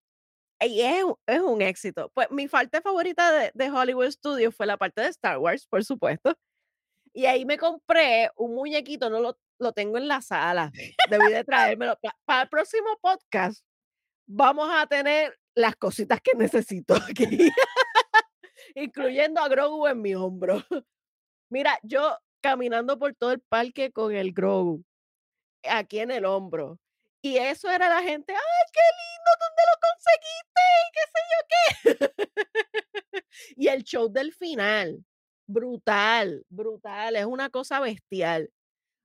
Y 0.61 0.81
es 0.81 1.05
un 1.05 1.15
es 1.27 1.41
un 1.41 1.63
éxito. 1.63 2.11
Pues, 2.15 2.31
mi 2.31 2.49
parte 2.49 2.81
favorita 2.81 3.33
de 3.33 3.51
de 3.55 3.71
Hollywood 3.71 4.11
Studios 4.11 4.55
fue 4.55 4.67
la 4.67 4.77
parte 4.77 5.03
de 5.03 5.09
Star 5.09 5.39
Wars, 5.39 5.67
por 5.67 5.85
supuesto, 5.85 6.35
y 7.15 7.27
ahí 7.27 7.47
me 7.47 7.57
compré 7.57 8.31
un 8.37 8.55
muñequito, 8.55 9.09
no 9.09 9.21
lo 9.21 9.39
lo 9.61 9.73
tengo 9.73 9.99
en 9.99 10.09
la 10.09 10.21
sala, 10.21 10.73
debí 11.11 11.33
de 11.33 11.45
traérmelo. 11.45 11.97
Pa 12.03 12.17
para 12.25 12.43
el 12.43 12.49
próximo 12.49 12.99
podcast 13.01 13.65
vamos 14.27 14.69
a 14.73 14.87
tener 14.87 15.39
las 15.55 15.77
cositas 15.77 16.21
que 16.21 16.33
necesito 16.37 16.95
aquí, 17.09 17.51
incluyendo 18.75 19.41
a 19.41 19.49
Grogu 19.49 19.87
en 19.87 20.03
mi 20.03 20.15
hombro. 20.15 20.63
Mira, 21.51 21.79
yo 21.83 22.19
caminando 22.43 22.99
por 22.99 23.15
todo 23.15 23.33
el 23.33 23.41
parque 23.41 23.93
con 23.93 24.15
el 24.15 24.33
Grogu, 24.33 24.85
aquí 25.69 26.01
en 26.01 26.11
el 26.11 26.25
hombro, 26.25 26.79
y 27.23 27.39
eso 27.39 27.71
era 27.71 27.89
la 27.89 28.03
gente: 28.03 28.35
"Ay, 28.35 28.67
qué 28.73 28.81
lindo, 29.01 29.31
¿dónde 29.45 29.63
lo 29.71 29.77
conseguiste?", 29.89 30.63
y 30.83 30.91
qué 30.95 31.05
sé 31.13 31.21
yo 31.33 31.39
qué. 31.51 32.35
Y 33.57 33.69
el 33.69 33.85
show 33.85 34.09
del 34.11 34.33
final, 34.33 35.05
brutal, 35.47 36.45
brutal, 36.49 37.17
es 37.17 37.25
una 37.27 37.51
cosa 37.51 37.81
bestial. 37.81 38.51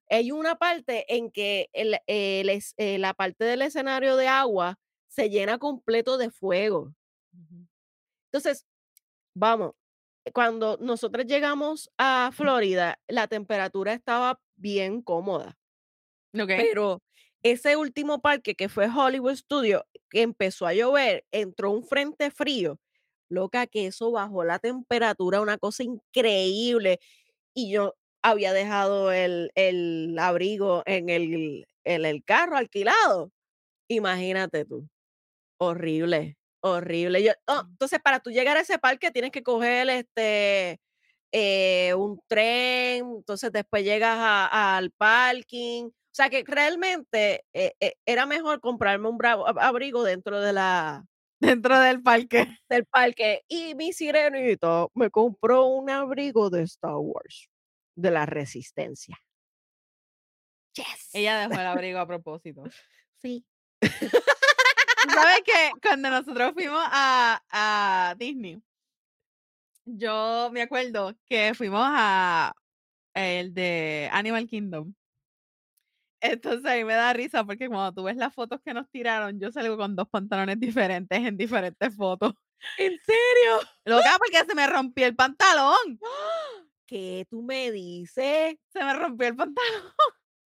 Hay 0.10 0.32
una 0.32 0.58
parte 0.58 1.06
en 1.16 1.32
que 1.32 1.70
el 1.74 1.98
el 2.08 2.50
es 2.50 2.74
eh, 2.78 3.00
la 3.00 3.14
parte 3.14 3.46
del 3.46 3.62
escenario 3.64 4.18
de 4.18 4.28
agua 4.28 4.80
se 5.10 5.30
llena 5.30 5.60
completo 5.60 6.18
de 6.18 6.32
fuego. 6.32 6.94
Ujú. 7.34 7.68
Entonces, 8.32 8.66
vamos, 9.36 9.74
cuando 10.34 10.78
nosotros 10.82 11.26
llegamos 11.28 11.92
a 11.98 12.32
Florida, 12.34 13.00
la 13.08 13.28
temperatura 13.28 13.94
estaba 13.94 14.42
bien 14.58 15.02
cómoda. 15.02 15.58
Pero 16.48 17.02
ese 17.44 17.76
último 17.78 18.22
parque 18.22 18.56
que 18.56 18.70
fue 18.70 18.88
Hollywood 18.88 19.36
Studios, 19.36 19.84
que 20.10 20.22
empezó 20.22 20.68
a 20.68 20.74
llover, 20.74 21.26
entró 21.32 21.72
un 21.72 21.84
frente 21.84 22.32
frío, 22.32 22.80
loca, 23.30 23.68
que 23.68 23.88
eso 23.88 24.12
bajó 24.12 24.44
la 24.46 24.60
temperatura, 24.60 25.42
una 25.42 25.58
cosa 25.60 25.84
increíble, 25.84 27.00
y 27.56 27.72
yo 27.72 27.96
había 28.24 28.54
dejado 28.54 29.12
el 29.14 29.52
el 29.56 30.18
abrigo 30.20 30.84
en 30.88 31.10
el 31.10 31.68
en 31.86 32.06
el 32.06 32.24
carro 32.26 32.58
alquilado. 32.58 33.32
Imagínate 33.90 34.66
tú, 34.66 34.88
horrible, 35.60 36.38
horrible. 36.62 37.24
Yo 37.24 37.34
oh, 37.48 37.64
Mm. 37.64 37.72
entonces, 37.74 38.00
para 38.04 38.20
tú 38.22 38.32
llegar 38.32 38.58
a 38.58 38.62
ese 38.62 38.80
parque 38.80 39.12
tienes 39.12 39.32
que 39.32 39.44
coger, 39.44 39.90
este, 39.92 40.80
eh, 41.34 41.94
un 41.96 42.22
tren, 42.30 43.06
entonces 43.18 43.52
después 43.54 43.84
llegas 43.86 44.18
a 44.20 44.78
al 44.78 44.92
parking. 44.94 45.88
O 45.88 46.16
sea, 46.20 46.30
que 46.32 46.44
realmente, 46.48 47.46
e 47.54 47.74
e 47.82 47.96
era 48.08 48.26
mejor 48.28 48.62
comprarme 48.62 49.10
un 49.10 49.18
bravo 49.20 49.48
abrigo 49.62 50.04
dentro 50.06 50.42
de 50.42 50.54
la 50.54 51.06
Dentro 51.40 51.80
del 51.80 52.02
parque. 52.02 52.48
del 52.70 52.86
parque. 52.86 53.44
Y 53.48 53.76
mi 53.76 53.94
sirenita 53.94 54.88
me 54.94 55.10
compró 55.10 55.66
un 55.68 55.90
abrigo 55.90 56.50
de 56.50 56.64
Star 56.64 56.98
Wars, 56.98 57.50
de 57.96 58.12
la 58.12 58.26
Resistencia. 58.26 59.18
Yes. 60.74 61.10
Ella 61.14 61.48
dejó 61.48 61.60
el 61.60 61.68
abrigo 61.68 62.00
a 62.00 62.08
propósito. 62.08 62.64
Sí. 63.22 63.46
¿Tú 63.82 63.88
sabes 65.14 65.42
que 65.46 65.72
cuando 65.82 66.10
nosotros 66.10 66.54
fuimos 66.54 66.84
a 66.86 67.42
a 67.50 68.16
Disney 68.18 68.62
yo 69.98 70.50
me 70.52 70.62
acuerdo 70.62 71.16
que 71.26 71.54
fuimos 71.54 71.82
a 71.84 72.54
el 73.14 73.54
de 73.54 74.10
Animal 74.12 74.48
Kingdom. 74.48 74.94
Entonces, 76.22 76.66
a 76.70 76.76
mí 76.76 76.84
me 76.84 76.96
da 76.96 77.14
risa, 77.14 77.44
porque 77.46 77.68
cuando 77.70 77.94
tú 77.94 78.04
ves 78.04 78.18
las 78.18 78.34
fotos 78.34 78.60
que 78.64 78.74
nos 78.74 78.90
tiraron, 78.90 79.40
yo 79.40 79.52
salgo 79.52 79.78
con 79.78 79.96
2 79.96 80.10
pantalones 80.10 80.60
diferentes 80.60 81.18
en 81.18 81.38
diferentes 81.38 81.96
fotos. 81.96 82.34
¿En 82.78 82.98
serio? 83.00 83.60
Loca, 83.86 84.18
porque 84.18 84.46
se 84.46 84.56
me 84.56 84.68
rompió 84.68 85.06
el 85.06 85.16
pantalón. 85.16 86.00
¿Qué 86.86 87.26
tú 87.30 87.42
me 87.42 87.72
dices? 87.72 88.58
Se 88.68 88.84
me 88.84 88.94
rompió 88.94 89.28
el 89.28 89.36
pantalón. 89.36 89.94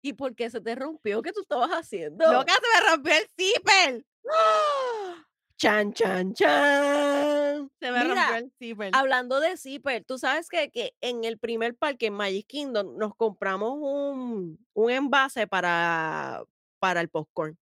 ¿Y 0.02 0.14
por 0.14 0.36
qué 0.36 0.50
se 0.50 0.60
te 0.60 0.76
rompió? 0.76 1.22
¿Qué 1.22 1.32
tú 1.32 1.42
estabas 1.42 1.70
haciendo? 1.70 2.32
Loca, 2.32 2.54
se 2.54 2.84
me 2.84 2.90
rompió 2.90 3.14
el 3.14 3.28
zipper. 3.38 4.06
Chan, 5.62 5.94
chan, 5.94 6.34
chan. 6.34 7.70
Se 7.80 7.92
me 7.92 8.04
rompió 8.04 8.36
el 8.36 8.52
zipper. 8.58 8.90
hablando 8.96 9.40
de 9.40 9.58
zipper, 9.58 10.04
tú 10.04 10.18
sabes 10.18 10.50
que 10.50 10.72
que 10.72 10.96
en 11.02 11.24
el 11.24 11.38
primer 11.38 11.76
parque, 11.76 12.08
en 12.08 12.14
Magic 12.14 12.48
Kingdom, 12.48 12.98
nos 12.98 13.14
compramos 13.16 13.74
un 13.80 14.58
un 14.74 14.90
envase 14.90 15.46
para 15.46 16.44
para 16.80 17.00
el 17.02 17.10
popcorn. 17.10 17.60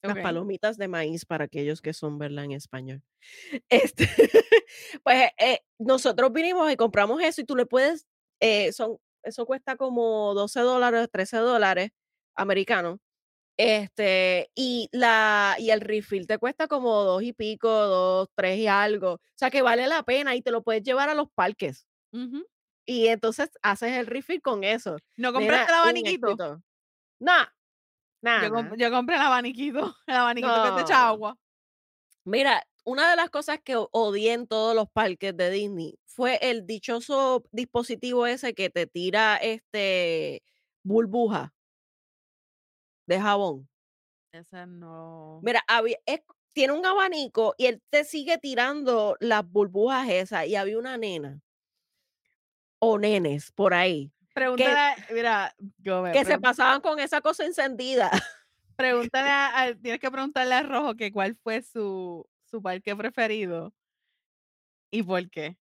Las 0.00 0.18
palomitas 0.18 0.78
de 0.78 0.86
maíz 0.86 1.24
para 1.24 1.44
aquellos 1.44 1.80
que 1.80 1.92
son, 1.92 2.18
¿verdad?, 2.18 2.44
en 2.44 2.52
español. 2.52 3.02
Este, 3.68 4.08
pues, 5.02 5.30
eh, 5.38 5.60
nosotros 5.78 6.32
vinimos 6.32 6.70
y 6.72 6.76
compramos 6.76 7.20
eso 7.22 7.40
y 7.40 7.44
tú 7.44 7.56
le 7.56 7.66
puedes, 7.66 8.06
eh, 8.40 8.72
son 8.72 8.98
eso 9.24 9.46
cuesta 9.46 9.76
como 9.76 10.34
$12 10.34 10.62
dólares, 10.62 11.08
$13 11.10 11.40
dólares 11.40 11.90
americanos. 12.36 12.98
Este, 13.58 14.50
y 14.54 14.88
la 14.92 15.56
y 15.58 15.70
el 15.70 15.80
refill 15.80 16.26
te 16.26 16.38
cuesta 16.38 16.68
como 16.68 17.02
2 17.04 17.22
y 17.22 17.32
pico, 17.32 17.68
2, 17.70 18.28
3 18.34 18.58
y 18.58 18.66
algo. 18.66 19.14
O 19.14 19.20
sea, 19.36 19.50
que 19.50 19.62
vale 19.62 19.86
la 19.86 20.02
pena 20.02 20.34
y 20.34 20.42
te 20.42 20.50
lo 20.50 20.62
puedes 20.62 20.82
llevar 20.82 21.08
a 21.10 21.14
los 21.14 21.28
parques. 21.34 21.86
Y 22.86 23.08
entonces 23.08 23.50
haces 23.62 23.92
el 23.92 24.06
refill 24.06 24.42
con 24.42 24.64
eso. 24.64 24.96
¿No 25.16 25.32
Mira, 25.32 25.32
compraste 25.32 25.72
el 25.72 25.78
abaniquito? 25.78 26.62
No, 27.20 27.32
Yo 28.36 28.50
nada. 28.50 28.50
comp 28.50 28.74
yo 28.78 28.90
compré 28.90 29.16
el 29.16 29.22
abaniquito, 29.22 29.94
el 30.06 30.16
abaniquito 30.16 30.62
que 30.62 30.72
te 30.72 30.80
echa 30.82 31.08
agua. 31.08 31.36
Mira, 32.24 32.62
una 32.84 33.10
de 33.10 33.16
las 33.16 33.30
cosas 33.30 33.58
que 33.64 33.76
odié 33.76 34.32
en 34.32 34.46
todos 34.46 34.74
los 34.74 34.88
parques 34.90 35.36
de 35.36 35.50
Disney 35.50 35.98
fue 36.06 36.38
el 36.42 36.66
dichoso 36.66 37.44
dispositivo 37.52 38.26
ese 38.26 38.54
que 38.54 38.70
te 38.70 38.86
tira, 38.86 39.36
este, 39.36 40.42
burbuja 40.84 41.52
de 43.06 43.20
jabón. 43.20 43.68
Ese 44.32 44.66
no. 44.66 45.46
Mira, 45.46 45.62
había 45.68 45.96
es 46.06 46.20
tiene 46.54 46.72
un 46.74 46.84
abanico 46.86 47.54
y 47.58 47.66
él 47.66 47.82
te 47.90 48.04
sigue 48.04 48.38
tirando 48.38 49.16
las 49.20 49.46
burbujas 49.50 50.08
esas, 50.08 50.46
y 50.46 50.56
había 50.56 50.78
una 50.78 50.96
nena 50.98 51.42
o 52.80 52.98
nenes 52.98 53.52
por 53.52 53.74
ahí 53.74 54.12
que 54.54 54.76
Pregúntale 54.76 54.96
mira, 55.14 55.54
come, 55.84 56.12
que 56.12 56.24
se 56.24 56.38
pasaban 56.38 56.80
con 56.80 56.98
esa 57.00 57.20
cosa 57.20 57.44
encendida. 57.44 58.10
pregúntale 58.76 59.28
a 59.30 59.74
tienes 59.80 60.00
que 60.00 60.10
preguntarle 60.10 60.54
a 60.54 60.62
Rojo 60.62 60.94
que 60.96 61.12
cuál 61.12 61.36
fue 61.36 61.62
su 61.62 62.26
su 62.44 62.62
parque 62.62 62.94
preferido 62.96 63.74
y 64.90 65.02
por 65.02 65.28
qué. 65.30 65.58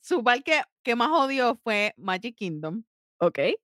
Su 0.00 0.24
parque 0.24 0.62
que 0.82 0.96
más 0.96 1.10
odió 1.12 1.56
fue 1.56 1.94
Magic 1.96 2.36
Kingdom. 2.36 2.84
Okey. 3.20 3.56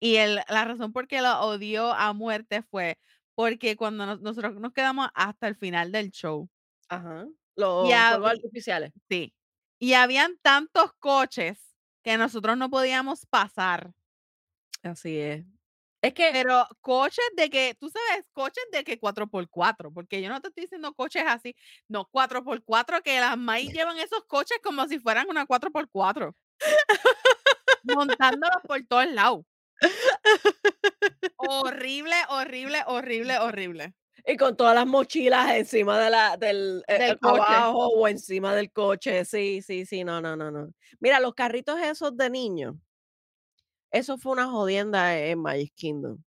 Y 0.00 0.16
el 0.16 0.40
la 0.48 0.64
razón 0.64 0.92
por 0.92 1.08
qué 1.08 1.20
lo 1.22 1.40
odió 1.40 1.92
a 1.92 2.12
muerte 2.12 2.62
fue 2.62 2.98
porque 3.34 3.76
cuando 3.76 4.06
nos 4.06 4.20
nosotros 4.20 4.54
nos 4.60 4.72
quedamos 4.72 5.08
hasta 5.14 5.48
el 5.48 5.56
final 5.56 5.92
del 5.92 6.10
show. 6.10 6.48
Ajá, 6.88 7.26
Y 7.82 7.92
los 7.92 8.04
fuegos 8.04 8.30
habí 8.30 8.30
artificiales. 8.30 8.92
sí, 9.08 9.34
y 9.78 9.94
habían 9.94 10.38
tantos 10.42 10.92
coches 10.98 11.58
que 12.02 12.16
nosotros 12.18 12.56
no 12.56 12.70
podíamos 12.70 13.26
pasar. 13.26 13.92
Así 14.82 15.18
es. 15.18 15.44
Es 16.02 16.14
que 16.14 16.30
Pero 16.32 16.66
coches 16.80 17.24
de 17.36 17.50
que, 17.50 17.74
tú 17.74 17.90
sabes, 17.90 18.24
coches 18.32 18.64
de 18.72 18.84
que 18.84 19.00
4x4, 19.00 19.92
porque 19.92 20.22
yo 20.22 20.28
no 20.28 20.40
te 20.40 20.48
estoy 20.48 20.64
diciendo 20.64 20.94
coches 20.94 21.24
así, 21.26 21.56
no, 21.88 22.08
4x4, 22.10 23.02
que 23.02 23.18
las 23.20 23.36
maíz 23.36 23.72
llevan 23.72 23.98
esos 23.98 24.24
coches 24.26 24.58
como 24.62 24.86
si 24.86 25.00
fueran 25.00 25.28
una 25.28 25.46
4x4. 25.46 26.34
Montándolos 27.82 28.62
por 28.66 28.82
todos 28.86 29.06
lados. 29.10 29.44
Horrible, 31.36 32.14
horrible, 32.30 32.82
horrible, 32.86 33.38
horrible. 33.38 33.94
Y 34.26 34.36
con 34.36 34.56
todas 34.56 34.74
las 34.74 34.86
mochilas 34.86 35.54
encima 35.54 35.98
de 35.98 36.10
la 36.10 36.36
del 36.36 36.84
eh, 36.88 36.96
eh, 36.96 36.98
Del 36.98 37.18
coche. 37.18 37.40
abajo 37.40 37.88
o 37.88 38.08
encima 38.08 38.54
del 38.54 38.70
coche. 38.72 39.24
Sí, 39.24 39.62
sí, 39.62 39.86
sí, 39.86 40.04
no, 40.04 40.20
no, 40.20 40.36
no, 40.36 40.50
no. 40.50 40.68
Mira, 41.00 41.20
los 41.20 41.34
carritos 41.34 41.80
esos 41.80 42.16
de 42.16 42.28
niños 42.28 42.74
eso 43.90 44.18
fue 44.18 44.32
una 44.32 44.46
jodienda 44.46 45.18
en 45.18 45.40
Magic 45.40 45.72
Kingdom. 45.74 46.22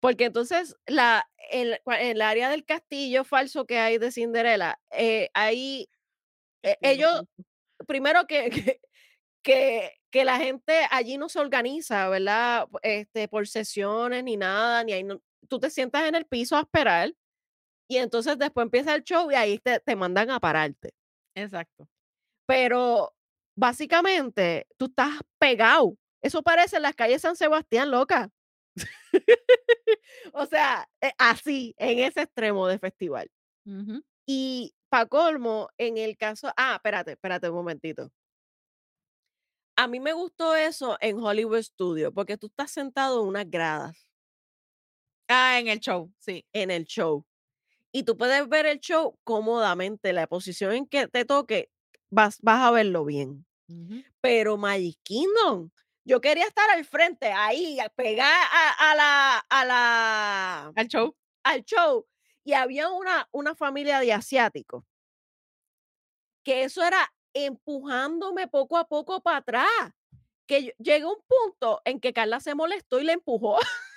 Porque 0.00 0.26
entonces 0.26 0.76
la 0.86 1.28
el 1.50 1.80
el 1.86 2.22
área 2.22 2.50
del 2.50 2.64
castillo 2.64 3.24
falso 3.24 3.66
que 3.66 3.78
hay 3.78 3.98
de 3.98 4.12
Cinderella, 4.12 4.78
eh, 4.90 5.28
ahí, 5.34 5.88
e 6.62 6.76
Castillo 6.80 6.90
ellos 6.92 7.24
primero 7.86 8.26
que 8.26 8.50
que 8.50 8.80
que 9.42 9.97
que 10.10 10.24
la 10.24 10.38
gente 10.38 10.86
allí 10.90 11.18
no 11.18 11.28
se 11.28 11.38
organiza, 11.40 12.08
¿verdad? 12.08 12.68
Este, 12.82 13.28
por 13.28 13.46
sesiones 13.48 14.24
ni 14.24 14.36
nada, 14.36 14.84
ni 14.84 14.92
ahí 14.92 15.04
no 15.04 15.20
tú 15.48 15.58
te 15.60 15.70
sientas 15.70 16.04
en 16.08 16.14
el 16.14 16.26
piso 16.26 16.56
a 16.56 16.60
esperar. 16.60 17.14
Y 17.88 17.98
entonces 17.98 18.38
después 18.38 18.64
empieza 18.64 18.94
el 18.94 19.04
show 19.04 19.30
y 19.30 19.34
ahí 19.34 19.58
te 19.58 19.80
te 19.80 19.96
mandan 19.96 20.30
a 20.30 20.40
pararte. 20.40 20.92
Exacto. 21.34 21.88
Pero, 22.46 23.14
básicamente, 23.56 24.66
tú 24.78 24.86
estás 24.86 25.20
pegado. 25.38 25.96
Eso 26.22 26.42
parece 26.42 26.80
las 26.80 26.94
calles 26.94 27.22
San 27.22 27.36
Sebastián, 27.36 27.90
loca. 27.90 28.30
O 30.32 30.46
sea, 30.46 30.88
eh, 31.00 31.12
así, 31.18 31.74
en 31.78 32.00
ese 32.00 32.22
extremo 32.22 32.66
de 32.68 32.78
festival. 32.78 33.30
Ujú. 33.66 34.02
Y 34.26 34.74
para 34.88 35.06
colmo, 35.06 35.68
en 35.78 35.98
el 35.98 36.16
caso 36.16 36.52
ah, 36.56 36.74
espérate, 36.76 37.12
espérate 37.12 37.48
un 37.48 37.56
momentito. 37.56 38.10
A 39.80 39.86
mí 39.86 40.00
me 40.00 40.12
gustó 40.12 40.56
eso 40.56 40.96
en 41.00 41.20
Hollywood 41.20 41.62
Studios, 41.62 42.12
porque 42.12 42.36
tú 42.36 42.48
estás 42.48 42.72
sentado 42.72 43.22
en 43.22 43.28
unas 43.28 43.48
gradas 43.48 44.08
Ah, 45.30 45.58
en 45.60 45.68
el 45.68 45.78
show, 45.80 46.10
sí. 46.18 46.44
en 46.52 46.70
el 46.70 46.84
show, 46.84 47.26
y 47.92 48.04
tú 48.04 48.16
puedes 48.18 48.48
ver 48.48 48.66
el 48.66 48.80
show 48.80 49.18
cómodamente, 49.24 50.12
la 50.12 50.26
posición 50.28 50.72
en 50.74 50.86
que 50.88 51.08
te 51.08 51.24
toque, 51.24 51.70
vas 52.10 52.38
vas 52.42 52.62
a 52.66 52.70
verlo 52.72 53.04
bien. 53.04 53.46
Pero 54.22 54.56
Magic 54.58 54.98
Kingdom, 55.04 55.70
yo 56.04 56.20
quería 56.20 56.46
estar 56.46 56.70
al 56.70 56.84
frente, 56.86 57.32
ahí, 57.32 57.78
pegada 57.96 58.36
a 58.52 58.92
a 58.92 58.94
la 58.96 59.38
a 59.50 59.64
la 59.66 60.74
Al 60.76 60.88
show. 60.88 61.14
al 61.44 61.64
show, 61.64 62.06
y 62.44 62.54
había 62.54 62.90
una 62.90 63.28
una 63.32 63.54
familia 63.56 64.00
de 64.00 64.12
asiáticos 64.12 64.84
que 66.46 66.64
eso 66.64 66.82
era 66.84 67.12
empujándome 67.46 68.48
poco 68.48 68.76
a 68.76 68.88
poco 68.88 69.22
para 69.22 69.38
atrás, 69.38 69.68
que 70.46 70.74
llegó 70.78 71.14
un 71.14 71.22
punto 71.26 71.80
en 71.84 72.00
que 72.00 72.12
Carla 72.12 72.40
se 72.40 72.54
molestó 72.54 73.00
y 73.00 73.04
la 73.04 73.12
empujó. 73.12 73.58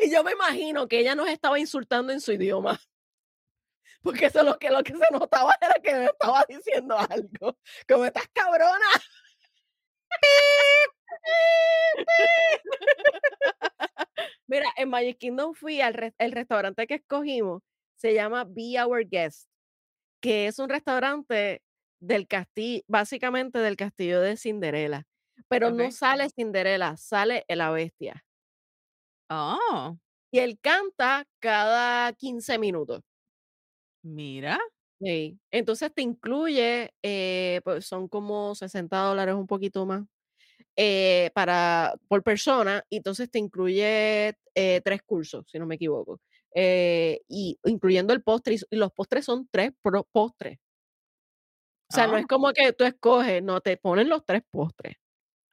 Y 0.00 0.12
yo 0.12 0.22
me 0.22 0.32
imagino 0.32 0.86
que 0.86 1.00
ella 1.00 1.14
nos 1.14 1.28
estaba 1.28 1.58
insultando 1.58 2.12
en 2.12 2.20
su 2.20 2.32
idioma. 2.32 2.78
Porque 4.02 4.26
eso 4.26 4.42
lo 4.42 4.58
que 4.58 4.70
lo 4.70 4.82
que 4.82 4.92
se 4.92 5.06
notaba 5.12 5.56
era 5.60 5.74
que 5.82 5.94
me 5.94 6.04
estaba 6.06 6.44
diciendo 6.48 6.96
algo, 6.98 7.58
como: 7.88 8.04
"Estás 8.04 8.28
cabrona". 8.32 8.86
Mira, 14.46 14.66
en 14.76 14.88
Magic 14.88 15.18
Kingdom 15.18 15.54
fui 15.54 15.80
al 15.80 15.94
res 15.94 16.14
el 16.18 16.32
restaurante 16.32 16.86
que 16.86 16.94
escogimos 16.96 17.62
se 17.96 18.14
llama 18.14 18.44
Be 18.44 18.80
Our 18.82 19.04
Guest, 19.04 19.48
que 20.22 20.46
es 20.48 20.58
un 20.58 20.68
restaurante 20.68 21.62
del 22.00 22.26
casti 22.28 22.84
básicamente 22.88 23.58
del 23.60 23.76
castillo 23.76 24.20
de 24.20 24.36
Cinderella, 24.36 25.04
pero 25.48 25.70
no 25.70 25.90
Okey. 25.90 25.92
sale 25.92 26.28
Cinderella, 26.30 26.96
sale, 26.96 27.44
eh, 27.48 27.56
la 27.56 27.70
bestia. 27.70 28.24
Oh. 29.30 29.98
Y 30.32 30.38
él 30.40 30.58
canta 30.60 31.24
cada 31.40 32.12
15 32.12 32.58
minutos. 32.58 33.02
Mira. 34.04 34.58
Sí, 35.00 35.38
entonces 35.52 35.94
te 35.94 36.02
incluye, 36.02 36.92
eh, 37.04 37.60
pues 37.62 37.86
son 37.86 38.08
como 38.08 38.56
$60 38.56 39.36
un 39.36 39.46
poquito 39.46 39.86
más, 39.86 40.04
eh, 40.76 41.30
para 41.34 41.94
por 42.08 42.22
persona, 42.24 42.84
y 42.90 42.98
entonces 42.98 43.30
te 43.30 43.38
incluye, 43.38 44.34
eh, 44.54 44.82
3 44.84 45.02
cursos, 45.04 45.44
si 45.50 45.58
no 45.58 45.66
me 45.66 45.76
equivoco, 45.76 46.20
eh, 46.54 47.20
y 47.28 47.58
incluyendo 47.64 48.12
el 48.14 48.22
postre, 48.22 48.56
y 48.70 48.76
los 48.76 48.92
postres 48.92 49.24
son 49.26 49.48
3 49.50 49.72
pro 49.82 50.08
postres. 50.12 50.58
O 51.90 51.94
sea, 51.94 52.06
no 52.06 52.18
es 52.18 52.24
Oh. 52.24 52.28
como 52.28 52.52
que 52.52 52.72
tú 52.74 52.84
escoges, 52.84 53.42
no, 53.42 53.60
te 53.62 53.76
ponen 53.78 54.08
los 54.10 54.24
3 54.26 54.42
postres. 54.50 54.98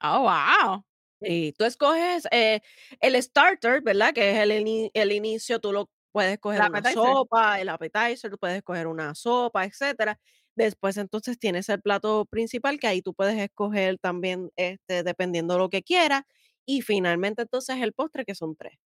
Oh, 0.02 0.20
guau. 0.22 0.82
Y 1.20 1.52
tú 1.52 1.64
escoges, 1.64 2.26
eh, 2.30 2.60
el 3.00 3.20
starter, 3.22 3.80
¿verdad? 3.82 4.12
Que 4.12 4.32
es 4.32 4.38
el 4.38 4.52
ini 4.52 4.90
el 4.92 5.12
inicio, 5.12 5.58
tú 5.60 5.72
lo 5.72 5.90
puedes 6.12 6.38
una 6.44 6.66
appetizer. 6.66 6.92
sopa, 6.92 7.58
el 7.60 7.68
appetizer, 7.70 8.30
tú 8.30 8.36
puedes 8.38 8.56
escoger 8.58 8.86
una 8.86 9.14
sopa, 9.14 9.64
etcétera. 9.64 10.20
Después, 10.54 10.96
entonces, 10.98 11.38
tienes 11.38 11.68
el 11.70 11.80
plato 11.80 12.26
principal, 12.26 12.78
que 12.78 12.86
ahí 12.86 13.00
tú 13.02 13.14
puedes 13.14 13.38
escoger 13.38 13.98
también, 13.98 14.50
este, 14.56 15.02
dependiendo 15.02 15.58
lo 15.58 15.70
que 15.70 15.82
quieras, 15.82 16.22
y 16.66 16.82
finalmente, 16.82 17.42
entonces, 17.42 17.76
el 17.80 17.92
postre, 17.94 18.24
que 18.26 18.34
son 18.34 18.56
3. 18.56 18.76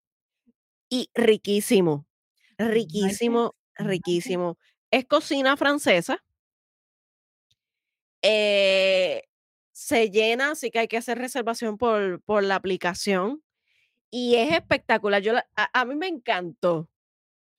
Y 0.93 1.09
riquísimo, 1.15 2.05
riquísimo, 2.59 3.55
riquísimo. 3.77 4.59
Es 4.91 5.07
cocina 5.07 5.57
francesa. 5.57 6.23
Eh, 8.23 9.23
se 9.73 10.11
llena, 10.11 10.51
así 10.53 10.71
que 10.71 10.81
hay 10.81 10.89
que 10.89 10.99
hacer 10.99 11.19
reservación 11.19 11.79
por 11.79 12.21
por 12.23 12.43
la 12.45 12.57
aplicación, 12.57 13.43
y 14.11 14.37
es 14.37 14.53
espectacular. 14.55 15.23
Yo 15.23 15.35
la 15.35 15.49
a 15.57 15.71
a 15.83 15.87
mí 15.87 15.97
me 15.97 16.09
encantó, 16.09 16.89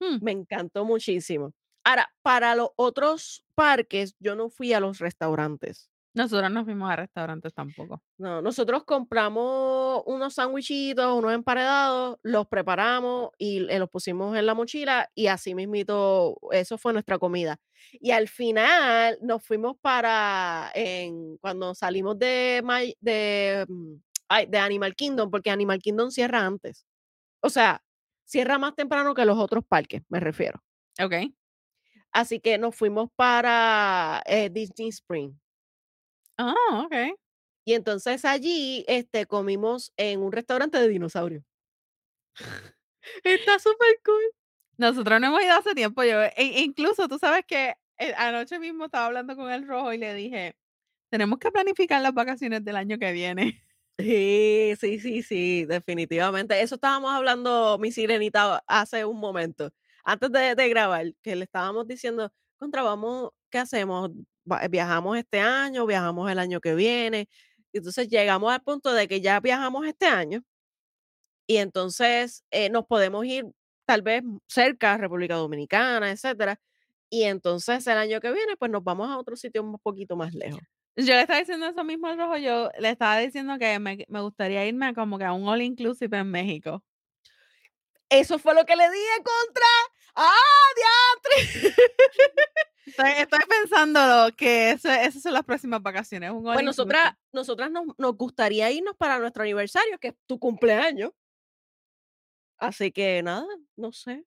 Mm. 0.02 0.20
me 0.22 0.32
encantó 0.34 0.86
muchísimo. 0.86 1.54
Ahora, 1.86 2.14
para 2.24 2.56
los 2.56 2.70
otros 2.78 3.46
parques, 3.56 4.16
yo 4.20 4.36
no 4.36 4.50
fui 4.50 4.74
a 4.74 4.82
los 4.82 5.00
restaurantes. 5.00 5.91
Nosotros 6.14 6.52
no 6.52 6.66
fuimos 6.66 6.92
a 6.92 6.96
restaurantes 6.98 7.54
tampoco. 7.54 8.02
No, 8.18 8.42
nosotros 8.42 8.84
compramos 8.84 10.04
unos 10.06 10.34
sandwichitos, 10.36 11.18
unos 11.18 11.34
emparedados, 11.34 12.18
los 12.22 12.48
preparamos 12.48 13.30
y, 13.38 13.66
eh, 13.72 13.80
los 13.80 13.90
pusimos 13.90 14.36
en 14.38 14.46
la 14.46 14.54
mochila, 14.54 15.10
y 15.16 15.28
así 15.28 15.56
mismito, 15.56 16.38
eso 16.52 16.78
fue 16.78 16.94
nuestra 16.94 17.18
comida. 17.18 17.58
Y 17.94 18.12
al 18.12 18.28
final 18.28 19.18
nos 19.22 19.44
fuimos 19.44 19.76
para 19.82 20.70
en 20.76 21.38
cuando 21.38 21.74
salimos 21.74 22.20
de 22.20 22.62
mm, 23.68 23.94
ay, 24.30 24.46
de 24.48 24.58
Animal 24.60 24.96
Kingdom, 24.96 25.32
porque 25.32 25.50
Animal 25.50 25.80
Kingdom 25.80 26.12
cierra 26.12 26.46
antes. 26.46 26.86
O 27.42 27.50
sea, 27.50 27.84
cierra 28.26 28.60
más 28.60 28.76
temprano 28.76 29.14
que 29.16 29.26
los 29.26 29.38
otros 29.40 29.66
parques, 29.68 30.04
me 30.10 30.20
refiero. 30.20 30.62
Okey. 31.04 31.36
Así 32.14 32.40
que 32.42 32.58
nos 32.58 32.76
fuimos 32.76 33.10
para, 33.16 34.22
eh, 34.26 34.50
Disney 34.52 34.90
Springs. 34.90 35.41
Ah, 36.44 36.56
okey. 36.86 37.14
Y 37.66 37.74
entonces 37.74 38.26
allí, 38.26 38.84
este, 38.88 39.26
comimos 39.28 39.94
en 39.98 40.22
un 40.22 40.32
restaurante 40.32 40.80
de 40.80 40.88
dinosaurios. 40.88 41.44
Está 43.24 43.60
supercool. 43.60 44.24
Nosotros 44.78 45.22
no 45.22 45.28
hemos 45.28 45.44
ido 45.44 45.54
hace 45.56 45.76
tiempo, 45.76 46.04
yo 46.04 46.24
i 46.38 46.64
incluso, 46.64 47.08
tú 47.08 47.20
sabes 47.20 47.46
que, 47.48 47.76
eh, 48.00 48.14
anoche 48.18 48.60
mismo 48.60 48.86
estaba 48.86 49.08
hablando 49.08 49.36
con 49.36 49.52
el 49.52 49.68
Rojo 49.68 49.94
y 49.94 49.98
le 50.00 50.14
dije: 50.16 50.56
"Tenemos 51.12 51.40
que 51.40 51.52
planificar 51.52 52.02
las 52.02 52.14
vacaciones 52.14 52.66
del 52.66 52.78
año 52.78 53.00
que 53.00 53.12
viene". 53.14 53.64
Sí, 54.00 54.74
sí, 54.80 55.00
sí, 55.00 55.24
sí, 55.24 55.66
definitivamente. 55.66 56.62
Eso 56.62 56.76
estábamos 56.76 57.12
hablando 57.14 57.78
mi 57.80 57.92
sirenita 57.92 58.64
hace 58.68 59.06
un 59.06 59.20
momento, 59.20 59.72
antes 60.06 60.32
de 60.32 60.56
de 60.56 60.70
grabar, 60.70 61.14
que 61.24 61.36
le 61.36 61.46
estábamos 61.46 61.88
diciendo: 61.88 62.32
"Contra, 62.60 62.84
vamos, 62.84 63.32
¿qué 63.52 63.60
hacemos? 63.60 64.12
Va 64.50 64.68
¿viajamos 64.68 65.18
este 65.18 65.40
año, 65.40 65.86
viajamos 65.86 66.30
el 66.32 66.40
año 66.40 66.60
que 66.62 66.76
viene?". 66.76 67.28
Y 67.74 67.78
entonces 67.80 68.10
llegamos 68.10 68.52
al 68.52 68.62
punto 68.62 68.94
de 68.94 69.08
que 69.08 69.22
ya 69.22 69.40
viajamos 69.40 69.86
este 69.88 70.06
año 70.08 70.44
y 71.50 71.58
entonces, 71.58 72.44
eh, 72.52 72.70
nos 72.70 72.86
podemos 72.86 73.26
ir 73.26 73.46
tal 73.86 74.02
vez 74.02 74.24
cerca, 74.48 74.98
República 74.98 75.36
Dominicana, 75.36 76.12
etcétera. 76.12 76.60
Y 77.10 77.24
entonces 77.24 77.86
el 77.88 77.98
año 77.98 78.22
que 78.22 78.32
viene, 78.32 78.56
pues 78.58 78.72
nos 78.72 78.84
vamos 78.84 79.10
a 79.10 79.18
otro 79.18 79.36
sitio 79.36 79.62
un 79.64 79.78
poquito 79.80 80.16
más 80.16 80.34
lejos. 80.34 80.62
Yo 80.96 81.14
le 81.16 81.22
estaba 81.22 81.40
diciendo 81.40 81.68
eso 81.68 81.84
mismo 81.84 82.08
al 82.08 82.18
Rojo, 82.18 82.38
yo 82.38 82.70
le 82.80 82.90
estaba 82.90 83.18
diciendo 83.20 83.58
que 83.60 83.80
me 83.80 84.06
me 84.10 84.22
gustaría 84.22 84.66
irme 84.68 84.94
como 84.94 85.18
que 85.18 85.26
a 85.26 85.34
un 85.34 85.48
all 85.48 85.62
inclusive 85.62 86.18
en 86.18 86.30
México. 86.32 86.84
Eso 88.12 88.38
fue 88.40 88.54
lo 88.54 88.66
que 88.66 88.76
le 88.76 88.84
dije, 88.92 89.24
contra. 89.24 89.66
¡Ah, 90.16 90.34
diantre! 90.76 91.76
Estoy 92.92 93.12
estoy 93.18 93.40
pensándolo, 93.48 94.36
que 94.36 94.72
eso 94.72 94.90
esas 94.92 95.24
son 95.24 95.34
las 95.34 95.44
próximas 95.44 95.82
vacaciones, 95.82 96.32
un 96.32 96.44
Pues 96.44 96.64
nosotras 96.64 97.14
nosotras 97.32 97.72
nos 97.72 97.86
nos 97.98 98.18
gustaría 98.18 98.70
irnos 98.70 98.96
para 98.98 99.18
nuestro 99.20 99.44
aniversario, 99.44 99.98
que 99.98 100.10
es 100.10 100.16
tu 100.28 100.38
cumpleaños. 100.38 101.12
Así 102.58 102.92
que 102.92 103.24
nada, 103.24 103.48
no 103.78 103.92
sé. 103.92 104.26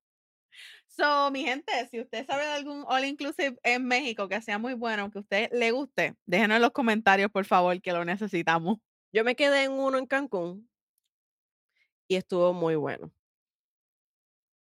So, 0.87 1.31
mi 1.31 1.44
gente, 1.44 1.72
si 1.90 2.00
usted 2.00 2.27
sabe 2.27 2.44
de 2.44 2.53
algún 2.53 2.85
all 2.88 3.05
inclusive 3.05 3.59
en 3.62 3.85
México 3.87 4.29
que 4.29 4.40
sea 4.40 4.59
muy 4.59 4.74
bueno, 4.74 5.11
que 5.11 5.18
a 5.18 5.20
usted 5.20 5.50
le 5.53 5.70
guste, 5.72 6.14
déjenos 6.24 6.57
en 6.57 6.62
los 6.62 6.70
comentarios, 6.70 7.31
por 7.31 7.44
favor, 7.44 7.81
que 7.81 7.92
lo 7.92 8.05
necesitamos. 8.05 8.79
Yo 9.12 9.24
me 9.24 9.37
quedé 9.37 9.64
en 9.64 9.72
uno 9.72 9.98
en 9.98 10.07
Cancún 10.07 10.68
y 12.09 12.16
estuvo 12.16 12.53
muy 12.53 12.77
bueno. 12.77 13.12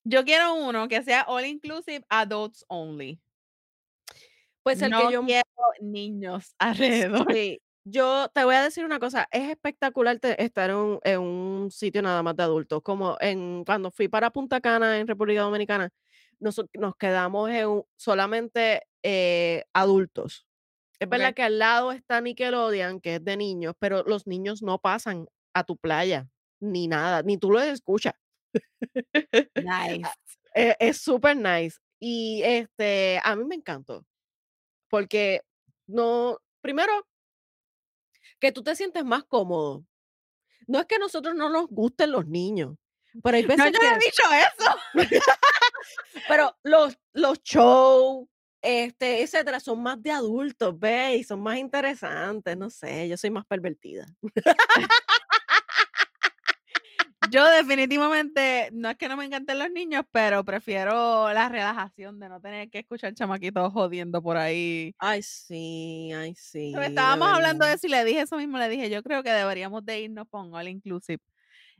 Yo 0.04 0.24
quiero 0.24 0.54
uno 0.54 0.88
que 0.88 1.02
sea 1.02 1.24
all 1.28 1.44
inclusive, 1.44 2.04
adults 2.08 2.64
only. 2.68 3.20
Pues 4.62 4.82
el 4.82 4.92
que 4.92 5.12
yo 5.12 5.24
quiero 5.24 5.44
niños 5.80 6.54
alrededor. 6.58 7.32
Sí, 7.32 7.60
yo 7.84 8.28
te 8.34 8.44
voy 8.44 8.54
a 8.54 8.62
decir 8.62 8.84
una 8.84 8.98
cosa, 8.98 9.28
es 9.30 9.48
espectacular 9.48 10.18
te 10.18 10.42
estar 10.42 10.70
en 10.70 10.76
un 10.76 11.00
en 11.02 11.20
un 11.20 11.70
sitio 11.70 12.02
nada 12.02 12.22
más 12.22 12.36
de 12.36 12.42
adultos, 12.42 12.82
como 12.82 13.16
en 13.20 13.64
cuando 13.64 13.90
fui 13.90 14.08
para 14.08 14.30
Punta 14.30 14.60
Cana 14.60 14.98
en 14.98 15.06
República 15.06 15.42
Dominicana, 15.42 15.90
noso 16.38 16.66
nos 16.74 16.94
quedamos 16.96 17.50
en 17.50 17.68
un 17.68 17.84
solamente, 17.96 18.82
eh, 19.02 19.64
adultos. 19.72 20.46
Es 20.98 21.08
verdad 21.08 21.32
que 21.32 21.42
al 21.42 21.58
lado 21.58 21.92
está 21.92 22.20
Nickelodeon, 22.20 23.00
que 23.00 23.14
es 23.16 23.24
de 23.24 23.36
niños, 23.38 23.74
pero 23.78 24.02
los 24.02 24.26
niños 24.26 24.62
no 24.62 24.78
pasan 24.78 25.26
a 25.54 25.64
tu 25.64 25.78
playa, 25.78 26.28
ni 26.60 26.88
nada, 26.88 27.22
ni 27.22 27.38
tú 27.38 27.50
los 27.50 27.62
escuchas. 27.62 28.14
Nice. 29.56 30.02
Ah, 30.04 30.14
e 30.54 30.76
es 30.78 30.98
súper 30.98 31.36
nice. 31.36 31.78
Y, 32.00 32.42
este, 32.44 33.20
a 33.24 33.36
mí 33.36 33.44
me 33.44 33.54
encantó, 33.54 34.04
porque 34.90 35.42
no 35.86 36.38
primero 36.60 37.06
que 38.38 38.52
tú 38.52 38.62
te 38.62 38.76
sientes 38.76 39.04
más 39.04 39.24
cómodo. 39.24 39.84
No 40.66 40.78
es 40.78 40.86
que 40.86 40.96
a 40.96 40.98
nosotros 40.98 41.34
no 41.34 41.48
nos 41.48 41.68
gusten 41.68 42.12
los 42.12 42.26
niños, 42.26 42.76
pero 43.22 43.36
hay 43.36 43.42
No, 43.48 43.56
yo 43.56 43.64
veces 43.64 43.72
no 43.72 43.88
he 43.88 43.98
que 43.98 44.04
dicho 44.04 44.22
eso. 44.32 44.76
pero 46.28 46.56
los 46.62 46.98
los 47.12 47.42
shows, 47.42 48.28
este, 48.62 49.22
etcétera, 49.22 49.60
son 49.60 49.82
más 49.82 50.02
de 50.02 50.10
adultos, 50.10 50.78
¿ves? 50.78 51.20
Y 51.20 51.24
son 51.24 51.40
más 51.40 51.58
interesantes, 51.58 52.56
no 52.56 52.70
sé, 52.70 53.08
yo 53.08 53.16
soy 53.16 53.30
más 53.30 53.46
pervertida. 53.46 54.06
Yo 57.30 57.44
definitivamente, 57.48 58.70
no 58.72 58.88
es 58.90 58.96
que 58.96 59.08
no 59.08 59.16
me 59.16 59.24
encanten 59.26 59.58
los 59.58 59.70
niños, 59.70 60.04
pero 60.10 60.44
prefiero 60.44 61.32
la 61.32 61.48
relajación 61.48 62.18
de 62.18 62.28
no 62.28 62.40
tener 62.40 62.70
que 62.70 62.78
escuchar 62.80 63.14
chamaquitos 63.14 63.72
jodiendo 63.72 64.22
por 64.22 64.36
ahí. 64.36 64.94
Ay, 64.98 65.22
sí, 65.22 66.12
ay, 66.12 66.34
sí, 66.36 66.60
Pero 66.72 66.84
estábamos 66.86 67.28
hablando 67.34 67.66
de 67.66 67.74
eso 67.74 67.86
y 67.86 67.90
le 67.90 68.04
dije 68.04 68.20
eso 68.22 68.36
mismo, 68.36 68.56
le 68.58 68.68
dije: 68.68 68.90
"Yo 68.90 69.02
creo 69.02 69.22
que 69.22 69.30
deberíamos 69.30 69.84
de 69.84 70.00
irnos 70.02 70.26
un 70.32 70.54
all 70.54 70.68
inclusive 70.68 71.18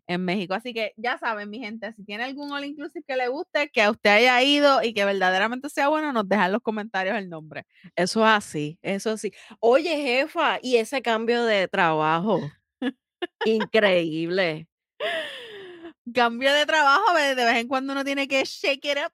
en 0.09 0.25
México". 0.25 0.55
Así 0.55 0.75
que 0.75 0.93
ya 0.97 1.19
saben, 1.19 1.51
mi 1.51 1.59
gente, 1.61 1.93
si 1.95 2.05
tiene 2.05 2.25
algún 2.25 2.53
all 2.53 2.65
inclusive 2.65 3.05
que 3.07 3.17
le 3.17 3.29
guste, 3.29 3.71
que 3.71 3.83
a 3.83 3.91
usted 3.93 4.11
haya 4.11 4.43
ido 4.43 4.83
y 4.83 4.95
que 4.95 5.05
verdaderamente 5.05 5.71
sea 5.71 5.89
bueno, 5.89 6.13
nos 6.13 6.29
deja 6.29 6.47
en 6.47 6.53
los 6.53 6.63
comentarios 6.63 7.17
el 7.19 7.29
nombre. 7.31 7.67
Eso 7.97 8.23
es 8.23 8.29
así, 8.31 8.79
eso 8.83 9.17
sí. 9.19 9.33
Oye, 9.61 9.97
jefa, 10.03 10.59
y 10.63 10.77
ese 10.77 11.03
cambio 11.03 11.45
de 11.45 11.69
trabajo, 11.69 12.55
increíble. 13.45 14.69
Cambio 16.15 16.53
de 16.53 16.67
trabajo, 16.67 17.15
de 17.15 17.35
vez 17.35 17.57
en 17.57 17.69
cuando 17.69 17.93
uno 17.93 18.05
tiene 18.05 18.27
que 18.29 18.45
shake 18.45 18.85
it 18.87 18.99
up. 19.07 19.13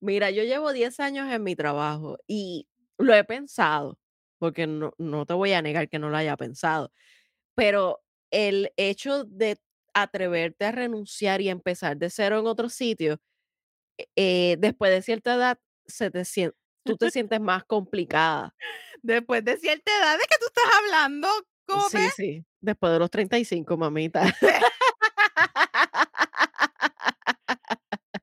Mira, 0.00 0.30
yo 0.30 0.42
llevo 0.42 0.72
10 0.72 0.98
años 1.00 1.30
en 1.32 1.42
mi 1.44 1.54
trabajo 1.54 2.18
y 2.26 2.66
lo 2.98 3.14
he 3.14 3.24
pensado, 3.24 3.98
porque 4.38 4.66
no 4.66 4.92
no 4.98 5.26
te 5.26 5.34
voy 5.34 5.52
a 5.52 5.62
negar 5.62 5.88
que 5.88 5.98
no 6.00 6.10
lo 6.10 6.16
haya 6.16 6.36
pensado, 6.36 6.90
pero 7.56 8.02
el 8.30 8.72
hecho 8.76 9.24
de 9.24 9.58
atreverte 9.94 10.66
a 10.66 10.72
renunciar 10.72 11.40
y 11.42 11.50
empezar 11.50 11.96
de 11.98 12.10
cero 12.10 12.40
en 12.40 12.46
otro 12.46 12.68
sitio, 12.70 13.20
eh, 14.16 14.56
después 14.58 14.92
de 14.92 15.02
cierta 15.02 15.34
edad, 15.34 15.58
se 15.86 16.10
te 16.10 16.24
sien 16.24 16.52
tú 16.84 16.96
te 16.96 17.10
sientes 17.10 17.40
más 17.40 17.64
complicada. 17.64 18.54
Después 19.02 19.44
de 19.44 19.56
cierta 19.58 19.92
edad, 19.98 20.14
¿de 20.18 20.24
qué 20.28 20.36
tú 20.40 20.46
estás 20.46 20.64
hablando, 20.84 21.28
Sí, 21.90 21.98
sí, 22.16 22.44
después 22.60 22.92
de 22.92 22.98
los 22.98 23.10
35, 23.10 23.76
mamita. 23.76 24.22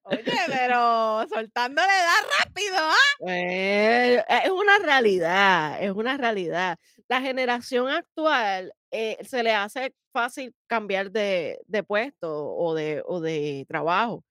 Oye, 0.04 0.24
pero 0.48 1.28
soltándole 1.28 1.88
da 1.88 2.14
rápido, 2.40 2.76
¿ah? 2.78 2.96
Eh, 3.28 4.24
es 4.44 4.52
una 4.52 4.80
realidad, 4.80 5.82
es 5.84 5.92
una 5.92 6.18
realidad. 6.18 6.78
La 7.08 7.22
generación 7.22 7.90
actual, 7.90 8.74
eh, 8.92 9.18
se 9.24 9.44
le 9.44 9.54
hace 9.54 9.94
fácil 10.12 10.54
cambiar 10.68 11.12
de 11.12 11.60
de 11.68 11.84
puesto 11.84 12.56
o 12.56 12.74
de 12.74 13.04
o 13.06 13.20
de 13.22 13.66
trabajo. 13.68 14.24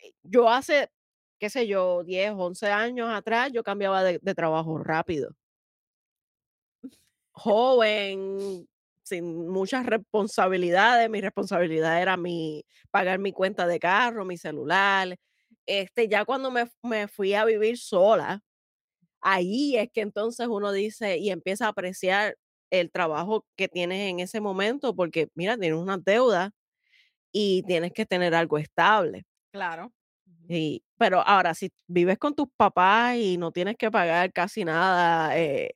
Eh, 0.00 0.12
yo 0.22 0.48
hace, 0.50 0.90
qué 1.40 1.50
sé 1.50 1.66
yo, 1.68 2.04
10, 2.04 2.32
11 2.36 2.68
años 2.70 3.10
atrás, 3.10 3.50
yo 3.52 3.62
cambiaba 3.64 4.02
de 4.04 4.18
de 4.22 4.34
trabajo 4.34 4.78
rápido. 4.78 5.30
Joven, 7.38 8.68
sin 9.04 9.48
muchas 9.48 9.86
responsabilidades, 9.86 11.10
mi 11.10 11.20
responsabilidad 11.20 12.02
era 12.02 12.16
mi 12.16 12.64
pagar 12.90 13.18
mi 13.18 13.32
cuenta 13.32 13.66
de 13.66 13.78
carro, 13.80 14.24
mi 14.24 14.36
celular. 14.38 15.16
Este, 15.66 16.08
ya 16.08 16.24
cuando 16.24 16.50
me 16.50 16.66
me 16.82 17.08
fui 17.08 17.34
a 17.34 17.44
vivir 17.44 17.78
sola, 17.78 18.42
ahí 19.20 19.76
es 19.76 19.90
que 19.92 20.02
entonces 20.02 20.48
uno 20.48 20.72
dice 20.72 21.18
y 21.18 21.30
empieza 21.30 21.66
a 21.66 21.70
apreciar 21.70 22.36
el 22.70 22.90
trabajo 22.90 23.46
que 23.56 23.68
tienes 23.68 24.10
en 24.10 24.20
ese 24.20 24.40
momento, 24.40 24.94
porque 24.96 25.28
mira, 25.34 25.56
tienes 25.58 25.78
unas 25.80 26.04
deudas 26.04 26.50
y 27.32 27.62
tienes 27.64 27.92
que 27.92 28.06
tener 28.06 28.34
algo 28.34 28.58
estable. 28.58 29.24
Claro. 29.52 29.92
Y, 30.48 30.82
pero 30.96 31.20
ahora, 31.20 31.54
si 31.54 31.70
vives 31.86 32.18
con 32.18 32.34
tus 32.34 32.48
papás 32.56 33.16
y 33.16 33.36
no 33.36 33.52
tienes 33.52 33.76
que 33.76 33.90
pagar 33.90 34.32
casi 34.32 34.64
nada, 34.64 35.38
eh, 35.38 35.72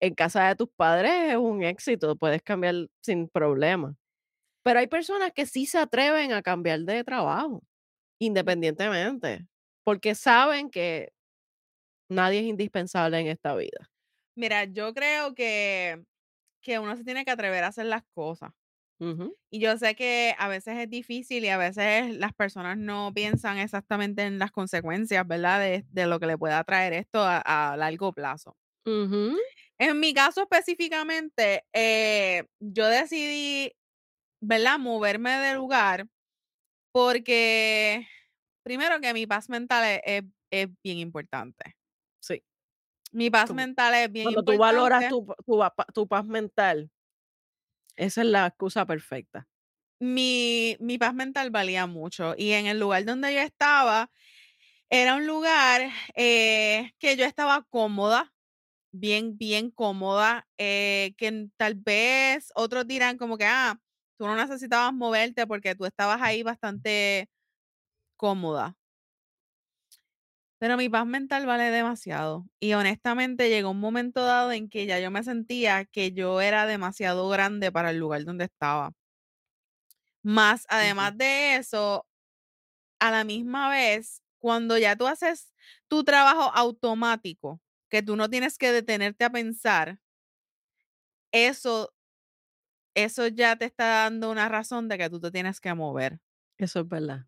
en 0.00 0.14
casa 0.14 0.48
de 0.48 0.56
tus 0.56 0.68
padres 0.76 1.12
es 1.32 1.36
un 1.36 1.62
éxito, 1.62 2.16
puedes 2.16 2.42
cambiar 2.42 2.88
sin 3.02 3.28
problema. 3.28 3.96
Pero 4.64 4.80
hay 4.80 4.88
personas 4.88 5.32
que 5.34 5.46
sí 5.46 5.66
se 5.66 5.78
atreven 5.78 6.32
a 6.32 6.42
cambiar 6.42 6.80
de 6.80 7.04
trabajo, 7.04 7.62
independientemente, 8.20 9.46
porque 9.84 10.14
saben 10.16 10.70
que 10.70 11.10
nadie 12.10 12.40
es 12.40 12.46
indispensable 12.46 13.18
en 13.20 13.28
esta 13.28 13.54
vida. 13.56 13.90
Mira, 14.36 14.64
yo 14.64 14.94
creo 14.94 15.34
que 15.34 16.04
que 16.62 16.78
uno 16.80 16.96
se 16.96 17.04
tiene 17.04 17.24
que 17.24 17.30
atrever 17.32 17.64
a 17.64 17.68
hacer 17.68 17.86
las 17.86 18.04
cosas. 18.14 18.52
Ujú, 19.00 19.36
Y 19.52 19.60
yo 19.60 19.76
sé 19.78 19.96
que 19.96 20.34
a 20.38 20.48
veces 20.48 20.78
es 20.78 20.88
difícil 20.90 21.44
y 21.44 21.48
a 21.48 21.58
veces 21.58 22.16
las 22.16 22.32
personas 22.34 22.78
no 22.78 23.12
piensan 23.14 23.58
exactamente 23.58 24.22
en 24.24 24.38
las 24.38 24.52
consecuencias, 24.52 25.26
¿verdad? 25.26 25.60
De, 25.60 25.84
de 25.88 26.06
lo 26.06 26.20
que 26.20 26.26
le 26.26 26.38
pueda 26.38 26.62
traer 26.64 26.92
esto 26.92 27.20
a, 27.22 27.72
a 27.72 27.76
largo 27.76 28.12
plazo. 28.12 28.56
ujú, 28.86 29.36
En 29.80 29.98
mi 30.00 30.12
caso 30.14 30.42
específicamente, 30.42 31.64
eh, 31.72 32.44
yo 32.60 32.86
decidí, 32.88 33.72
¿verdad? 34.40 34.78
Moverme 34.78 35.32
de 35.38 35.54
lugar 35.56 36.08
porque, 36.92 38.06
primero 38.64 39.00
que 39.00 39.14
mi 39.14 39.26
paz 39.26 39.48
mental 39.50 39.84
es, 39.86 40.00
es- 40.04 40.24
es 40.52 40.68
bien 40.84 40.98
importante. 40.98 41.76
sí. 42.20 42.42
Mi 43.12 43.30
paz 43.30 43.52
mental 43.52 43.94
es 43.94 44.12
bien 44.12 44.30
cuando 44.32 44.42
tú 44.42 44.56
valoras 44.56 45.06
importante. 45.06 45.08
tu, 45.08 45.26
tu, 45.46 45.60
tu 45.94 46.08
paz 46.08 46.24
mental, 46.26 46.90
esa 47.96 48.22
es 48.22 48.26
la 48.26 48.46
excusa 48.48 48.84
perfecta. 48.86 49.48
Mi, 50.00 50.76
mi 50.80 50.96
paz 50.98 51.12
mental 51.14 51.50
valía 51.50 51.86
mucho 51.86 52.34
y 52.36 52.52
en 52.52 52.66
el 52.66 52.80
lugar 52.80 53.04
donde 53.04 53.34
yo 53.34 53.40
estaba, 53.40 54.10
Era 54.90 55.16
un 55.16 55.26
lugar, 55.26 55.82
eh, 56.16 56.92
que 56.98 57.16
yo 57.16 57.24
estaba 57.26 57.66
cómoda, 57.70 58.34
bien, 58.92 59.36
bien 59.38 59.70
cómoda, 59.70 60.46
eh, 60.58 61.14
que 61.18 61.48
tal 61.56 61.74
vez 61.76 62.50
otros 62.54 62.86
dirán 62.86 63.18
como 63.18 63.38
que: 63.38 63.44
"Ah, 63.46 63.78
tú 64.18 64.26
no 64.26 64.36
necesitabas 64.36 64.92
moverte 64.94 65.46
porque 65.46 65.74
tú 65.74 65.86
estabas 65.86 66.20
ahí 66.22 66.42
bastante 66.42 67.28
cómoda". 68.16 68.76
Pero 70.58 70.76
mi 70.76 70.88
paz 70.88 71.06
mental 71.06 71.46
vale 71.46 71.70
demasiado. 71.70 72.46
Y 72.60 72.74
honestamente 72.74 73.48
llegó 73.48 73.70
un 73.70 73.80
momento 73.80 74.24
dado 74.24 74.52
en 74.52 74.68
que 74.68 74.86
ya 74.86 74.98
yo 75.00 75.10
me 75.10 75.22
sentía 75.24 75.84
que 75.86 76.12
yo 76.12 76.40
era 76.40 76.66
demasiado 76.66 77.28
grande 77.30 77.72
para 77.72 77.90
el 77.90 77.98
lugar 77.98 78.24
donde 78.24 78.44
estaba. 78.44 78.92
Más 80.22 80.66
además 80.68 81.16
de 81.16 81.56
eso, 81.56 82.06
a 83.00 83.10
la 83.10 83.24
misma 83.24 83.70
vez, 83.70 84.22
cuando 84.40 84.78
ya 84.78 84.96
tú 84.96 85.06
haces 85.06 85.54
tu 85.88 86.04
trabajo 86.04 86.52
automático, 86.54 87.60
que 87.90 88.02
tú 88.02 88.16
no 88.16 88.30
tienes 88.30 88.58
que 88.58 88.72
detenerte 88.72 89.24
a 89.24 89.30
pensar, 89.30 90.00
eso 91.32 91.90
eso 92.96 93.26
ya 93.28 93.56
te 93.56 93.64
está 93.66 93.84
dando 94.04 94.30
una 94.30 94.48
razón 94.48 94.88
de 94.88 94.98
que 94.98 95.10
tú 95.10 95.20
te 95.20 95.30
tienes 95.30 95.60
que 95.60 95.74
mover. 95.74 96.20
Eso 96.58 96.80
es 96.80 96.88
verdad. 96.88 97.26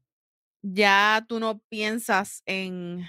Ya 0.65 1.25
tú 1.29 1.41
no 1.41 1.59
piensas 1.69 2.43
en 2.47 3.05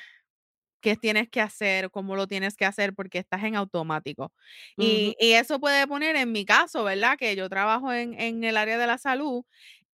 qué 0.81 0.97
tienes 0.97 1.29
que 1.29 1.41
hacer, 1.41 1.91
cómo 1.91 2.15
lo 2.17 2.27
tienes 2.27 2.57
que 2.57 2.65
hacer, 2.65 2.95
porque 2.95 3.19
estás 3.19 3.43
en 3.45 3.55
automático. 3.57 4.33
Y 4.77 5.15
y 5.19 5.33
eso 5.33 5.59
puede 5.61 5.87
poner, 5.87 6.17
en 6.17 6.33
mi 6.33 6.45
caso, 6.45 6.83
¿verdad? 6.85 7.17
Que 7.19 7.35
yo 7.37 7.49
trabajo 7.49 7.93
en 7.93 8.19
en 8.21 8.43
el 8.45 8.57
área 8.57 8.79
de 8.79 8.87
la 8.87 8.99
salud, 8.99 9.45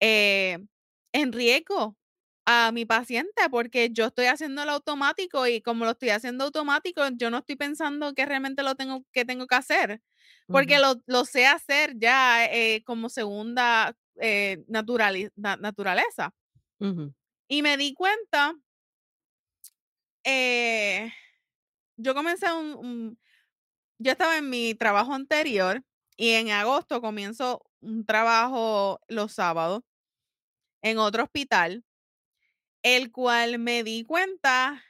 eh, 0.02 0.60
en 1.14 1.34
riesgo 1.34 1.98
a 2.50 2.72
mi 2.72 2.86
paciente, 2.86 3.50
porque 3.52 3.90
yo 3.92 4.08
estoy 4.08 4.26
haciéndolo 4.28 4.72
automático 4.74 5.46
y 5.48 5.62
como 5.62 5.86
lo 5.86 5.92
estoy 5.92 6.10
haciendo 6.10 6.46
automático, 6.46 7.02
yo 7.16 7.30
no 7.30 7.40
estoy 7.40 7.56
pensando 7.58 8.14
que 8.16 8.26
realmente 8.26 8.64
lo 8.64 8.76
tengo 8.76 9.06
que 9.14 9.26
tengo 9.26 9.46
que 9.48 9.56
hacer, 9.56 10.02
porque 10.50 10.80
lo 10.80 10.96
lo 11.08 11.26
sé 11.26 11.46
hacer 11.48 11.94
ya, 12.00 12.46
eh, 12.46 12.84
como 12.86 13.10
segunda, 13.10 13.96
eh, 14.22 14.64
naturali 14.68 15.30
na 15.36 15.58
naturaleza. 15.58 16.34
ujú, 16.80 17.14
Y 17.48 17.62
me 17.62 17.78
di 17.78 17.94
cuenta, 17.94 18.56
eh, 20.24 21.12
yo 21.98 22.14
comencé 22.16 22.52
un 22.54 22.76
un 22.78 23.20
Yo 24.00 24.12
estaba 24.14 24.38
en 24.38 24.50
mi 24.50 24.76
trabajo 24.76 25.14
anterior 25.14 25.84
y 26.18 26.32
en 26.32 26.52
agosto 26.52 27.02
comienzo 27.02 27.64
un 27.82 28.06
trabajo 28.06 29.02
los 29.10 29.34
sábados 29.34 29.84
en 30.82 30.98
otro 30.98 31.24
hospital, 31.24 31.84
el 32.84 33.12
cual 33.12 33.60
me 33.60 33.84
di 33.84 34.04
cuenta 34.06 34.84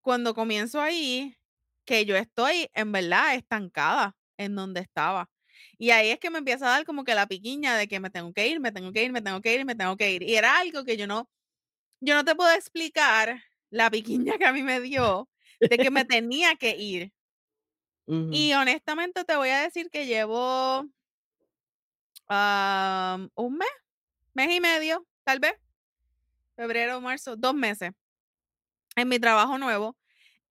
cuando 0.00 0.34
comienzo 0.34 0.80
ahí 0.80 1.36
que 1.84 2.04
yo 2.04 2.16
estoy 2.16 2.68
en 2.74 2.92
verdad 2.92 3.34
estancada 3.34 4.16
en 4.36 4.54
donde 4.54 4.80
estaba. 4.80 5.30
Y 5.78 5.90
ahí 5.90 6.10
es 6.10 6.18
que 6.18 6.30
me 6.30 6.38
empieza 6.38 6.66
a 6.66 6.70
dar 6.70 6.84
como 6.84 7.04
que 7.04 7.14
la 7.14 7.26
piquiña 7.26 7.76
de 7.76 7.88
que 7.88 8.00
me 8.00 8.10
tengo 8.10 8.32
que 8.32 8.48
ir, 8.48 8.60
me 8.60 8.72
tengo 8.72 8.92
que 8.92 9.04
ir, 9.04 9.12
me 9.12 9.22
tengo 9.22 9.40
que 9.40 9.54
ir, 9.54 9.64
me 9.64 9.74
tengo 9.74 9.96
que 9.96 10.12
ir. 10.12 10.22
Y 10.22 10.36
era 10.36 10.58
algo 10.58 10.84
que 10.84 10.96
yo 10.96 11.06
no, 11.06 11.28
yo 12.00 12.14
no 12.14 12.24
te 12.24 12.34
puedo 12.34 12.52
explicar 12.52 13.42
la 13.70 13.90
piquiña 13.90 14.38
que 14.38 14.46
a 14.46 14.52
mí 14.52 14.62
me 14.62 14.80
dio 14.80 15.28
de 15.60 15.78
que 15.78 15.90
me 15.90 16.04
tenía 16.06 16.54
que 16.56 16.76
ir. 16.76 17.12
Ujú. 18.06 18.30
Y 18.32 18.52
honestamente 18.54 19.24
te 19.24 19.36
voy 19.36 19.50
a 19.50 19.60
decir 19.60 19.90
que 19.90 20.06
llevo 20.06 20.86
un 22.28 23.56
mes, 23.56 23.68
mes 24.34 24.50
y 24.54 24.60
medio, 24.60 25.06
tal 25.24 25.40
vez, 25.40 25.54
febrero, 26.60 27.00
marzo, 27.00 27.36
dos 27.36 27.54
meses 27.54 27.92
en 28.96 29.08
mi 29.08 29.18
trabajo 29.18 29.58
nuevo. 29.58 29.96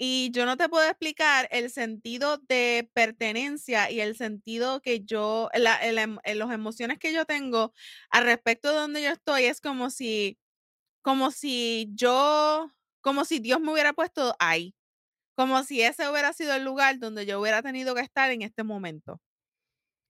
Y 0.02 0.32
yo 0.32 0.46
no 0.46 0.56
te 0.58 0.70
puedo 0.70 0.86
explicar 0.90 1.48
el 1.52 1.70
sentido 1.72 2.38
de 2.38 2.90
pertenencia 2.94 3.92
y 3.92 4.00
el 4.02 4.16
sentido 4.16 4.82
que 4.82 5.02
yo, 5.06 5.50
la, 5.54 5.76
el 5.78 5.98
em- 6.00 6.20
eh, 6.24 6.36
las 6.36 6.52
emociones 6.52 7.00
que 7.00 7.12
yo 7.14 7.26
tengo 7.26 7.74
al 8.10 8.24
respecto 8.26 8.70
de 8.70 8.76
donde 8.76 9.04
yo 9.04 9.10
estoy, 9.12 9.44
es 9.46 9.60
como 9.62 9.90
si, 9.90 10.40
como 11.04 11.32
si 11.32 11.90
yo, 11.94 12.72
como 13.02 13.26
si 13.26 13.40
Dios 13.40 13.62
me 13.62 13.74
hubiera 13.74 13.94
puesto 13.94 14.36
ahí, 14.40 14.76
como 15.36 15.64
si 15.64 15.82
ese 15.84 16.10
hubiera 16.10 16.34
sido 16.34 16.54
el 16.56 16.66
lugar 16.66 17.00
donde 17.00 17.26
yo 17.28 17.40
hubiera 17.42 17.62
tenido 17.64 17.96
que 17.96 18.02
estar 18.02 18.32
en 18.32 18.44
este 18.44 18.64
momento. 18.64 19.22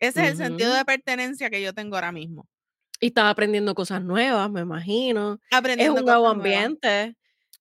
Ese 0.02 0.24
es 0.26 0.32
el 0.32 0.38
sentido 0.38 0.74
de 0.76 0.86
pertenencia 0.86 1.50
que 1.50 1.62
yo 1.64 1.74
tengo 1.74 1.95
ahora 1.95 2.12
mismo. 2.14 2.47
Y 3.00 3.08
estás 3.08 3.26
aprendiendo 3.32 3.76
cosas 3.76 4.04
nuevas, 4.04 4.50
me 4.52 4.62
imagino. 4.62 5.39
Es 5.54 5.58
Aprendiendo 5.58 6.02
un 6.02 6.06
nuevo 6.06 6.28
ambiente, 6.28 7.16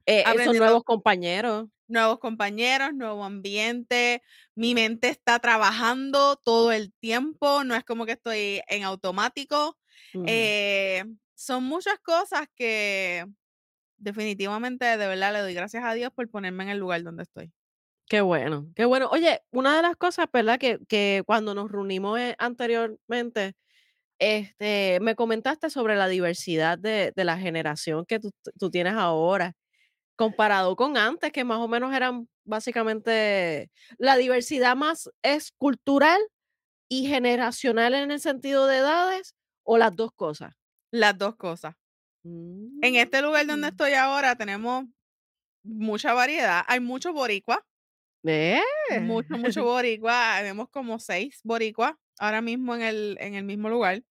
eh, 0.07 0.24
nuevos 0.59 0.84
compañeros. 0.84 1.68
nuevos 1.89 2.18
compañeros, 2.18 2.93
nuevo 2.95 3.24
ambiente, 3.24 4.22
mi 4.55 4.74
mente 4.74 5.09
está 5.09 5.39
trabajando 5.39 6.36
todo 6.36 6.72
el 6.72 6.93
tiempo, 6.95 7.64
no 7.64 7.74
es 7.74 7.84
como 7.84 8.05
que 8.07 8.12
estoy 8.12 8.61
en 8.68 8.82
automático. 8.84 9.78
Ujú. 10.14 10.24
Eh, 10.26 11.05
son 11.34 11.64
muchas 11.64 11.99
cosas 12.01 12.47
que 12.55 13.24
definitivamente, 13.99 14.86
de 14.86 15.09
verdad, 15.09 15.32
le 15.34 15.41
doy 15.41 15.55
gracias 15.55 15.84
a 15.84 15.95
Dios 15.95 16.12
por 16.14 16.30
ponerme 16.30 16.64
en 16.64 16.70
el 16.70 16.78
lugar 16.78 17.03
donde 17.05 17.24
estoy. 17.24 17.53
Qué 18.09 18.22
bueno, 18.22 18.72
qué 18.74 18.86
bueno. 18.86 19.09
Oye, 19.11 19.43
una 19.51 19.76
de 19.76 19.82
las 19.82 19.97
cosas, 19.97 20.26
¿verdad? 20.32 20.59
Que, 20.59 20.78
que 20.89 21.22
cuando 21.26 21.55
nos 21.55 21.70
reunimos 21.70 22.18
eh, 22.18 22.34
anteriormente, 22.39 23.55
este, 24.19 24.99
me 25.03 25.14
comentaste 25.16 25.71
sobre 25.71 25.97
la 25.97 26.09
diversidad 26.09 26.79
de, 26.79 27.12
de 27.16 27.25
la 27.25 27.39
generación 27.39 28.05
que 28.07 28.21
tú, 28.21 28.31
tú 28.59 28.71
tienes 28.71 28.95
ahora, 28.95 29.55
comparado 30.16 30.77
con 30.77 30.97
antes, 30.99 31.33
que 31.33 31.45
más 31.45 31.59
o 31.61 31.69
menos 31.69 31.95
eran 31.95 32.29
básicamente, 32.45 33.71
la 33.99 34.16
diversidad 34.16 34.77
más 34.77 35.11
es 35.23 35.53
cultural 35.59 36.21
y 36.89 37.07
generacional 37.09 37.95
en 37.95 38.11
el 38.12 38.21
sentido 38.21 38.66
de 38.66 38.79
edades, 38.79 39.35
o 39.64 39.79
las 39.79 39.95
dos 39.97 40.12
cosas. 40.14 40.55
Las 40.93 41.16
dos 41.19 41.37
cosas. 41.37 41.75
En 42.81 42.95
este 42.97 43.23
lugar 43.23 43.47
donde 43.47 43.69
Mm. 43.69 43.71
estoy 43.71 43.93
ahora 43.95 44.37
tenemos 44.37 44.85
mucha 45.64 46.14
variedad, 46.14 46.64
hay 46.69 46.81
mucho 46.81 47.12
boricua, 47.12 47.66
¿Eh? 48.25 48.61
mucho, 48.91 49.37
mucho 49.39 49.64
boricua, 49.64 50.41
vemos 50.43 50.69
como 50.71 50.99
seis 50.99 51.41
boricuas 51.45 51.95
ahora 52.19 52.41
mismo 52.43 52.75
en 52.75 52.83
el, 52.83 53.16
en 53.21 53.35
el 53.35 53.45
mismo 53.45 53.69
lugar, 53.69 54.03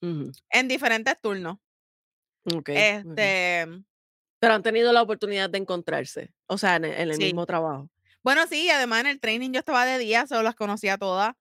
en 0.00 0.68
diferentes 0.68 1.14
turnos. 1.20 1.58
ok, 2.44 2.54
ok. 2.56 2.68
Este, 2.70 3.66
Pero 4.40 4.54
han 4.54 4.62
tenido 4.62 4.92
la 4.92 5.02
oportunidad 5.02 5.48
de 5.50 5.58
encontrarse, 5.58 6.32
o 6.46 6.58
sea, 6.58 6.76
en 6.76 6.84
el, 6.86 6.92
en 6.94 7.10
el 7.10 7.16
sí. 7.16 7.22
mismo 7.24 7.46
trabajo. 7.46 7.88
Bueno, 8.24 8.46
sí, 8.48 8.68
además 8.70 9.00
en 9.00 9.06
el 9.08 9.20
training 9.20 9.50
yo 9.52 9.58
estaba 9.60 9.84
de 9.84 9.98
día, 9.98 10.26
solo 10.26 10.42
las 10.42 10.54
conocía 10.54 10.96
todas. 10.98 11.34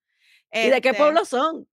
¿Y 0.52 0.70
de 0.70 0.82
qué 0.82 0.90
Este, 0.90 1.00
pueblo 1.00 1.26
son? 1.26 1.68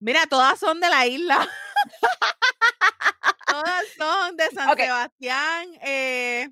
Mira, 0.00 0.26
todas 0.28 0.58
son 0.58 0.80
de 0.80 0.88
la 0.88 1.06
isla. 1.06 1.48
todas 3.46 3.84
son 3.98 4.36
de 4.36 4.50
San. 4.50 4.76
Sebastián. 4.76 5.68
eh, 5.82 6.48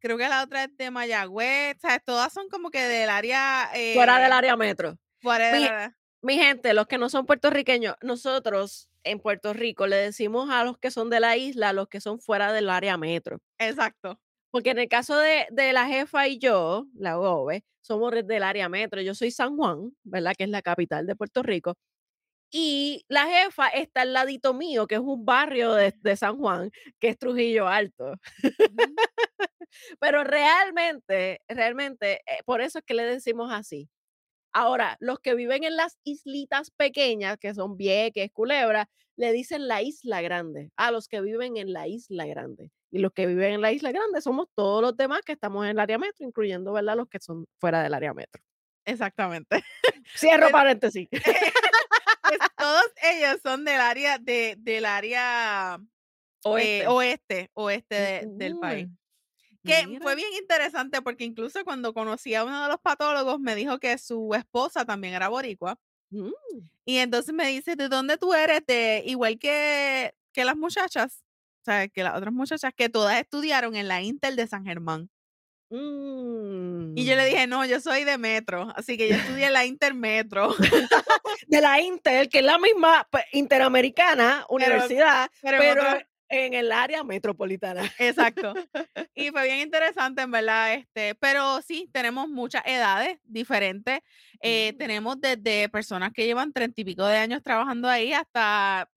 creo 0.00 0.16
que 0.16 0.28
la 0.28 0.42
otra 0.42 0.64
es 0.64 0.76
de 0.76 0.90
Mayagüez. 0.90 1.76
¿sabes? 1.80 2.00
Todas 2.04 2.32
son 2.32 2.48
como 2.48 2.70
que 2.70 2.80
del 2.82 3.08
área. 3.10 3.70
Fuera 3.94 4.18
del 4.18 4.32
eh, 4.32 4.34
área 4.34 4.56
metro. 4.56 4.96
fuera 5.20 5.52
de 5.52 5.58
Mi- 5.58 5.64
la- 5.66 5.96
Mi 6.22 6.36
gente, 6.36 6.74
los 6.74 6.86
que 6.86 6.98
no 6.98 7.08
son 7.08 7.26
puertorriqueños, 7.26 7.94
nosotros 8.02 8.88
en 9.04 9.20
Puerto 9.20 9.52
Rico 9.54 9.86
le 9.86 9.96
decimos 9.96 10.50
a 10.50 10.64
los 10.64 10.78
que 10.78 10.90
son 10.90 11.10
de 11.10 11.20
la 11.20 11.36
isla, 11.36 11.70
a 11.70 11.72
los 11.72 11.88
que 11.88 12.00
son 12.00 12.20
fuera 12.20 12.52
del 12.52 12.70
área 12.70 12.96
metro. 12.96 13.38
Exacto. 13.58 14.20
Porque 14.50 14.70
en 14.70 14.78
el 14.78 14.88
caso 14.88 15.16
de, 15.18 15.46
de 15.50 15.72
la 15.72 15.86
jefa 15.86 16.26
y 16.26 16.38
yo, 16.38 16.86
la 16.94 17.14
GOBE, 17.16 17.64
somos 17.82 18.12
del 18.26 18.42
área 18.42 18.68
metro. 18.68 19.00
Yo 19.00 19.14
soy 19.14 19.30
San 19.30 19.56
Juan, 19.56 19.92
¿verdad? 20.04 20.34
Que 20.36 20.44
es 20.44 20.50
la 20.50 20.62
capital 20.62 21.06
de 21.06 21.14
Puerto 21.16 21.42
Rico. 21.42 21.74
Y 22.50 23.04
la 23.08 23.26
jefa 23.26 23.68
está 23.68 24.02
al 24.02 24.14
ladito 24.14 24.54
mío, 24.54 24.86
que 24.86 24.96
es 24.96 25.00
un 25.02 25.24
barrio 25.26 25.74
de, 25.74 25.94
de 26.02 26.16
San 26.16 26.38
Juan, 26.38 26.70
que 26.98 27.10
es 27.10 27.18
Trujillo 27.18 27.68
Alto. 27.68 28.14
Pero 30.00 30.24
realmente, 30.24 31.42
realmente, 31.48 32.22
eh, 32.26 32.42
por 32.46 32.60
eso 32.60 32.78
es 32.78 32.84
que 32.84 32.94
le 32.94 33.04
decimos 33.04 33.52
así. 33.52 33.88
Ahora, 34.58 34.96
los 34.98 35.20
que 35.20 35.34
viven 35.34 35.62
en 35.62 35.76
las 35.76 35.98
islitas 36.04 36.70
pequeñas, 36.72 37.38
que 37.38 37.54
son 37.54 37.76
Vieques, 37.76 38.30
Culebra, 38.32 38.88
le 39.16 39.32
dicen 39.32 39.68
la 39.68 39.82
isla 39.82 40.20
grande, 40.20 40.70
a 40.76 40.90
los 40.90 41.06
que 41.06 41.20
viven 41.20 41.56
en 41.56 41.72
la 41.72 41.86
isla 41.86 42.26
grande. 42.26 42.70
Y 42.90 42.98
los 42.98 43.12
que 43.12 43.26
viven 43.26 43.52
en 43.54 43.60
la 43.60 43.70
isla 43.70 43.92
grande 43.92 44.20
somos 44.20 44.48
todos 44.56 44.82
los 44.82 44.96
demás 44.96 45.20
que 45.24 45.32
estamos 45.32 45.64
en 45.64 45.70
el 45.70 45.78
área 45.78 45.98
metro, 45.98 46.26
incluyendo, 46.26 46.72
¿verdad?, 46.72 46.96
los 46.96 47.08
que 47.08 47.20
son 47.20 47.46
fuera 47.60 47.82
del 47.84 47.94
área 47.94 48.12
metro. 48.14 48.42
Exactamente. 48.84 49.62
Cierro 50.16 50.42
Pues- 50.46 50.52
paréntesis. 50.52 51.08
Pues 52.28 52.40
todos 52.58 52.84
ellos 53.10 53.40
son 53.42 53.64
del 53.64 53.80
área 53.80 54.18
de, 54.18 54.56
del 54.58 54.84
área 54.84 55.78
Oeste. 56.44 56.82
eh, 56.82 56.86
oeste, 56.86 57.50
oeste 57.54 57.94
de- 57.94 58.22
del 58.26 58.58
país. 58.58 58.88
Que 59.64 59.86
mira. 59.86 60.00
fue 60.02 60.14
bien 60.14 60.32
interesante 60.40 61.02
porque 61.02 61.24
incluso 61.24 61.64
cuando 61.64 61.92
conocí 61.92 62.34
a 62.34 62.44
uno 62.44 62.62
de 62.62 62.68
los 62.68 62.80
patólogos 62.80 63.40
me 63.40 63.54
dijo 63.54 63.78
que 63.78 63.98
su 63.98 64.34
esposa 64.34 64.84
también 64.84 65.14
era 65.14 65.28
boricua. 65.28 65.78
Mm, 66.10 66.30
Y 66.86 66.96
entonces 66.98 67.34
me 67.34 67.46
dice, 67.48 67.76
¿de 67.76 67.88
dónde 67.88 68.16
tú 68.16 68.32
eres? 68.32 68.64
De, 68.66 69.02
igual 69.04 69.38
que, 69.38 70.14
que 70.32 70.44
las 70.44 70.56
muchachas, 70.56 71.22
o 71.60 71.64
sea, 71.64 71.88
que 71.88 72.02
las 72.02 72.16
otras 72.16 72.32
muchachas 72.32 72.72
que 72.74 72.88
todas 72.88 73.18
estudiaron 73.20 73.76
en 73.76 73.88
la 73.88 74.00
Intel 74.00 74.36
de 74.36 74.46
San 74.46 74.64
Germán. 74.64 75.10
Y 75.70 77.04
yo 77.04 77.14
le 77.14 77.22
mm. 77.22 77.26
dije, 77.26 77.46
no, 77.46 77.64
yo 77.66 77.78
soy 77.80 78.04
de 78.04 78.16
Metro, 78.16 78.72
así 78.74 78.96
que 78.96 79.08
yo 79.08 79.16
estudié 79.16 79.46
en 79.46 79.52
la 79.52 79.66
Intermetro. 79.66 80.54
De 81.46 81.60
la 81.60 81.80
Intel, 81.80 82.28
que 82.28 82.38
es 82.38 82.44
la 82.44 82.58
misma 82.58 83.06
pues, 83.10 83.24
interamericana 83.32 84.46
universidad, 84.48 85.30
pero 85.42 85.58
pero, 85.58 85.80
en 85.82 85.86
otro- 85.86 86.06
en 86.28 86.54
el 86.54 86.72
área 86.72 87.04
metropolitana. 87.04 87.82
Exacto. 87.98 88.54
Y 89.14 89.30
fue 89.30 89.44
bien 89.44 89.58
interesante, 89.58 90.22
en 90.22 90.30
verdad. 90.30 90.74
Este, 90.74 91.16
pero 91.16 91.60
sí, 91.62 91.88
tenemos 91.92 92.28
muchas 92.28 92.62
edades 92.66 93.18
diferentes. 93.24 94.00
Eh, 94.40 94.72
Mm. 94.74 94.78
Tenemos 94.78 95.20
desde 95.20 95.68
personas 95.68 96.12
que 96.12 96.24
llevan 96.26 96.52
treinta 96.52 96.80
y 96.80 96.84
pico 96.84 97.04
de 97.04 97.16
años 97.16 97.42
trabajando 97.42 97.88
ahí 97.88 98.12
hasta 98.12 98.88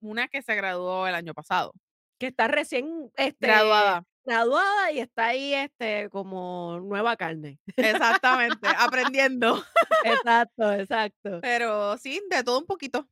una 0.00 0.26
que 0.26 0.42
se 0.42 0.54
graduó 0.56 1.06
el 1.06 1.14
año 1.14 1.32
pasado. 1.34 1.72
Que 2.18 2.26
está 2.26 2.48
recién 2.48 3.10
este, 3.16 3.46
Graduada. 3.46 4.02
graduada 4.24 4.90
y 4.90 4.98
está 4.98 5.26
ahí 5.26 5.54
este, 5.54 6.08
como 6.10 6.80
nueva 6.80 7.16
carne. 7.16 7.60
Exactamente, 7.76 8.66
aprendiendo. 8.78 9.64
Exacto, 10.02 10.72
exacto. 10.72 11.38
Pero 11.40 11.96
sí, 11.98 12.20
de 12.30 12.42
todo 12.42 12.58
un 12.58 12.66
poquito. 12.66 13.08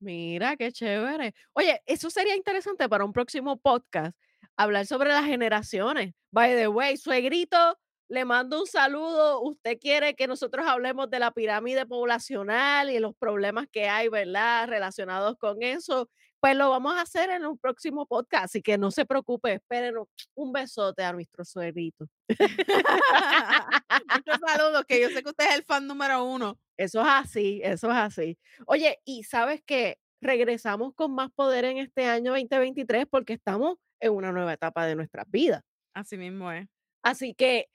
Mira, 0.00 0.56
qué 0.56 0.72
chévere. 0.72 1.34
Oye, 1.52 1.82
eso 1.86 2.08
sería 2.08 2.34
interesante 2.34 2.88
para 2.88 3.04
un 3.04 3.12
próximo 3.12 3.58
podcast, 3.58 4.16
hablar 4.56 4.86
sobre 4.86 5.10
las 5.10 5.26
generaciones. 5.26 6.14
By 6.30 6.54
the 6.56 6.68
way, 6.68 6.96
suegrito, 6.96 7.78
le 8.08 8.24
mando 8.24 8.60
un 8.60 8.66
saludo. 8.66 9.42
Usted 9.42 9.78
quiere 9.78 10.14
que 10.14 10.26
nosotros 10.26 10.66
hablemos 10.66 11.10
de 11.10 11.18
la 11.18 11.32
pirámide 11.32 11.84
poblacional 11.86 12.90
y 12.90 12.98
los 12.98 13.14
problemas 13.14 13.66
que 13.70 13.88
hay, 13.90 14.08
¿verdad? 14.08 14.68
Relacionados 14.68 15.36
con 15.38 15.62
eso. 15.62 16.08
Pues 16.40 16.56
lo 16.56 16.70
vamos 16.70 16.94
a 16.94 17.02
hacer 17.02 17.28
en 17.30 17.44
un 17.44 17.58
próximo 17.58 18.06
podcast, 18.06 18.46
así 18.46 18.62
que 18.62 18.78
no 18.78 18.90
se 18.90 19.04
preocupe, 19.04 19.52
espérenos. 19.52 20.08
Un 20.34 20.52
besote 20.52 21.02
a 21.04 21.12
nuestro 21.12 21.44
suegrito. 21.44 22.06
Muchos 24.14 24.38
saludos, 24.46 24.84
que 24.88 25.02
yo 25.02 25.10
sé 25.10 25.22
que 25.22 25.28
usted 25.28 25.48
es 25.50 25.56
el 25.56 25.64
fan 25.64 25.86
número 25.86 26.24
uno. 26.24 26.58
Eso 26.78 27.02
es 27.02 27.06
así, 27.08 27.60
eso 27.62 27.90
es 27.90 27.96
así. 27.96 28.38
Oye, 28.66 28.98
y 29.04 29.24
sabes 29.24 29.62
que 29.66 29.98
regresamos 30.22 30.94
con 30.94 31.14
más 31.14 31.30
poder 31.30 31.66
en 31.66 31.76
este 31.76 32.06
año 32.06 32.32
2023 32.32 33.04
porque 33.10 33.34
estamos 33.34 33.76
en 34.00 34.12
una 34.12 34.32
nueva 34.32 34.54
etapa 34.54 34.86
de 34.86 34.96
nuestras 34.96 35.30
vidas. 35.30 35.62
Así 35.94 36.16
mismo 36.16 36.50
es. 36.52 36.66
Así 37.02 37.34
que, 37.34 37.68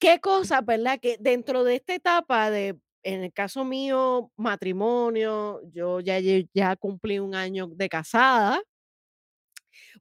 ¿qué 0.00 0.20
cosas, 0.20 0.64
verdad? 0.64 0.98
Que 1.00 1.16
dentro 1.20 1.62
de 1.62 1.76
esta 1.76 1.94
etapa 1.94 2.50
de, 2.50 2.76
en 3.04 3.22
el 3.22 3.32
caso 3.32 3.64
mío, 3.64 4.32
matrimonio, 4.36 5.60
yo 5.72 6.00
ya, 6.00 6.18
ya 6.52 6.76
cumplí 6.76 7.18
un 7.18 7.34
año 7.34 7.68
de 7.68 7.88
casada, 7.88 8.60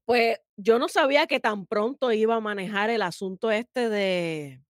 pues 0.05 0.39
yo 0.57 0.79
no 0.79 0.87
sabía 0.87 1.27
que 1.27 1.39
tan 1.39 1.65
pronto 1.65 2.11
iba 2.11 2.35
a 2.35 2.39
manejar 2.39 2.89
el 2.89 3.01
asunto 3.01 3.51
este 3.51 3.89
de, 3.89 4.61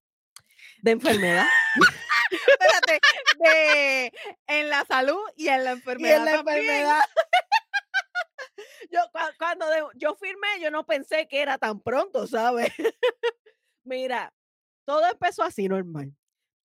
de 0.81 0.91
enfermedad. 0.91 1.45
espérate, 2.31 2.99
de 3.39 4.11
en 4.47 4.69
la 4.69 4.85
salud 4.85 5.21
y 5.35 5.47
en 5.47 5.63
la 5.63 5.71
Y 5.71 5.73
enfermedad 5.73 6.17
en 6.17 6.25
la 6.25 6.35
enfermedad. 6.35 7.01
Yo 8.91 8.99
cua 9.11 9.31
cuando 9.39 9.67
de 9.69 9.81
yo 9.95 10.13
firmé, 10.15 10.47
yo 10.61 10.69
no 10.69 10.85
pensé 10.85 11.27
que 11.27 11.41
era 11.41 11.57
tan 11.57 11.81
pronto, 11.81 12.27
¿sabes? 12.27 12.71
Mira, 13.83 14.31
todo 14.85 15.03
empezó 15.09 15.41
así 15.41 15.67
normal, 15.67 16.13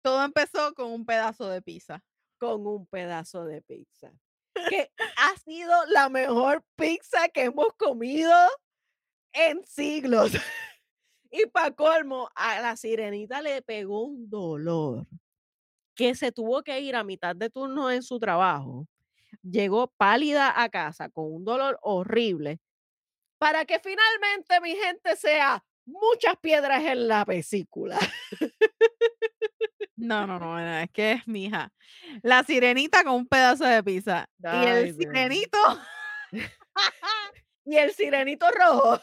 Todo 0.07 0.23
empezó 0.23 0.73
con 0.75 0.93
un 0.93 1.05
pedazo 1.05 1.49
de 1.49 1.61
pizza. 1.61 2.01
con 2.39 2.65
un 2.65 2.87
pedazo 2.87 3.45
de 3.45 3.61
pizza, 3.61 4.13
que 4.71 4.93
ha 5.17 5.37
sido 5.39 5.73
la 5.87 6.09
mejor 6.09 6.65
pizza 6.77 7.29
que 7.29 7.43
hemos 7.43 7.75
comido 7.77 8.33
en 9.33 9.65
siglos. 9.67 10.31
Y 11.29 11.45
para 11.47 11.73
colmo, 11.73 12.31
a 12.37 12.61
la 12.61 12.77
sirenita 12.77 13.43
le 13.43 13.61
pegó 13.63 14.05
un 14.05 14.31
dolor, 14.31 15.09
que 15.97 16.15
se 16.15 16.31
tuvo 16.31 16.63
que 16.63 16.79
ir 16.79 16.95
a 16.95 17.03
mitad 17.03 17.35
de 17.35 17.51
turno 17.51 17.91
en 17.91 18.05
su 18.05 18.21
trabajo. 18.21 18.87
Llegó 19.43 19.89
pálida 19.89 20.63
a 20.63 20.69
casa 20.69 21.09
con 21.09 21.33
un 21.35 21.45
dolor 21.45 21.81
horrible, 21.83 22.61
para 23.39 23.65
que 23.65 23.81
finalmente, 23.81 24.61
mi 24.61 24.77
gente, 24.77 25.17
sea 25.17 25.65
muchas 25.85 26.37
piedras 26.37 26.85
en 26.85 27.09
la 27.09 27.25
vesícula. 27.25 27.99
No, 29.97 30.27
no, 30.27 30.39
no, 30.39 30.59
es 30.61 30.91
que 30.91 31.13
es 31.13 31.27
mi 31.27 31.47
hija. 31.47 31.73
La 32.23 32.43
sirenita 32.45 33.03
con 33.03 33.15
un 33.15 33.27
pedazo 33.27 33.65
de 33.65 33.83
pizza. 33.83 34.29
y 34.43 34.67
el 34.67 34.95
sirenito, 34.95 35.59
Y 37.65 37.77
el 37.77 37.93
sirenito 37.93 38.47
rojo 38.51 39.01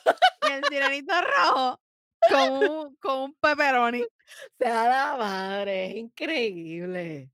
y 0.48 0.52
el 0.52 0.64
sirenito 0.70 1.14
rojo 1.22 1.82
con 2.30 2.52
un, 2.52 2.96
con 2.96 3.20
un 3.20 3.34
pepperoni. 3.36 4.06
se 4.58 4.70
da 4.70 4.88
la 4.88 5.18
madre, 5.18 5.88
es 5.88 5.96
increíble. 5.98 7.30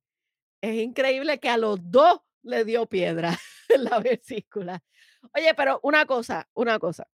Es 0.60 0.76
increíble 0.76 1.39
que 1.39 1.49
a 1.49 1.57
los 1.57 1.80
dos 1.84 2.22
le 2.41 2.66
dio 2.66 2.88
piedra 2.88 3.38
en 3.70 3.84
la 3.84 3.99
vesícula. 3.99 4.82
Oye, 5.36 5.53
pero 5.53 5.80
una 5.84 6.07
cosa, 6.07 6.49
una 6.53 6.80
cosa. 6.80 7.07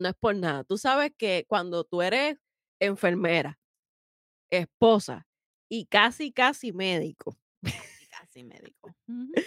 No 0.00 0.08
es 0.08 0.14
por 0.16 0.34
nada. 0.34 0.64
Tú 0.64 0.76
sabes 0.76 1.12
que 1.16 1.44
cuando 1.46 1.84
tú 1.84 2.02
eres 2.02 2.36
enfermera, 2.80 3.58
esposa 4.50 5.26
y 5.68 5.86
casi, 5.86 6.32
casi 6.32 6.72
médico, 6.72 7.36
Casi 8.10 8.44
médico. 8.44 8.94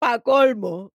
Pa' 0.00 0.18
colmo, 0.20 0.92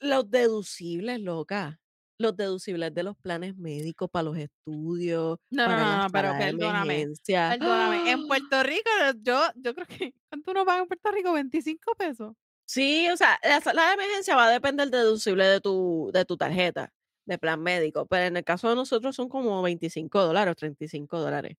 los 0.00 0.30
deducibles, 0.30 1.20
loca. 1.20 1.80
Los 2.18 2.34
deducibles 2.34 2.94
de 2.94 3.02
los 3.02 3.14
planes 3.18 3.56
médicos 3.58 4.08
para 4.10 4.22
los 4.22 4.38
estudios, 4.38 5.38
No, 5.50 5.64
no, 5.64 5.68
para 5.68 6.02
no, 6.04 6.10
pero 6.10 6.32
perdóname. 6.38 7.08
Perdóname, 7.26 8.10
en 8.10 8.26
Puerto 8.26 8.62
Rico 8.62 8.90
yo, 9.20 9.38
yo 9.56 9.74
creo 9.74 9.86
que, 9.86 10.14
¿cuánto 10.30 10.52
uno 10.52 10.64
paga 10.64 10.80
en 10.80 10.88
Puerto 10.88 11.10
Rico? 11.12 11.32
25 11.34 11.94
pesos. 11.94 12.34
Sí, 12.66 13.06
o 13.10 13.16
sea, 13.18 13.38
la 13.42 13.60
sala 13.60 13.88
de 13.88 13.94
emergencia 13.94 14.34
va 14.34 14.46
a 14.46 14.50
depender 14.50 14.88
del 14.90 15.02
deducible 15.02 15.44
de 15.44 15.60
tu, 15.60 16.10
de 16.14 16.24
tu 16.24 16.38
tarjeta 16.38 16.90
de 17.26 17.38
plan 17.38 17.60
médico, 17.60 18.06
pero 18.06 18.24
en 18.24 18.36
el 18.38 18.44
caso 18.44 18.68
de 18.70 18.76
nosotros 18.76 19.14
son 19.14 19.28
como 19.28 19.60
25 19.60 20.22
dólares 20.22 20.52
o 20.52 20.54
35 20.54 21.18
dólares. 21.20 21.56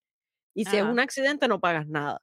Y 0.58 0.66
si 0.66 0.76
es 0.78 0.84
un 0.92 1.00
accidente 1.00 1.48
no 1.48 1.60
pagas 1.60 1.88
nada. 1.88 2.22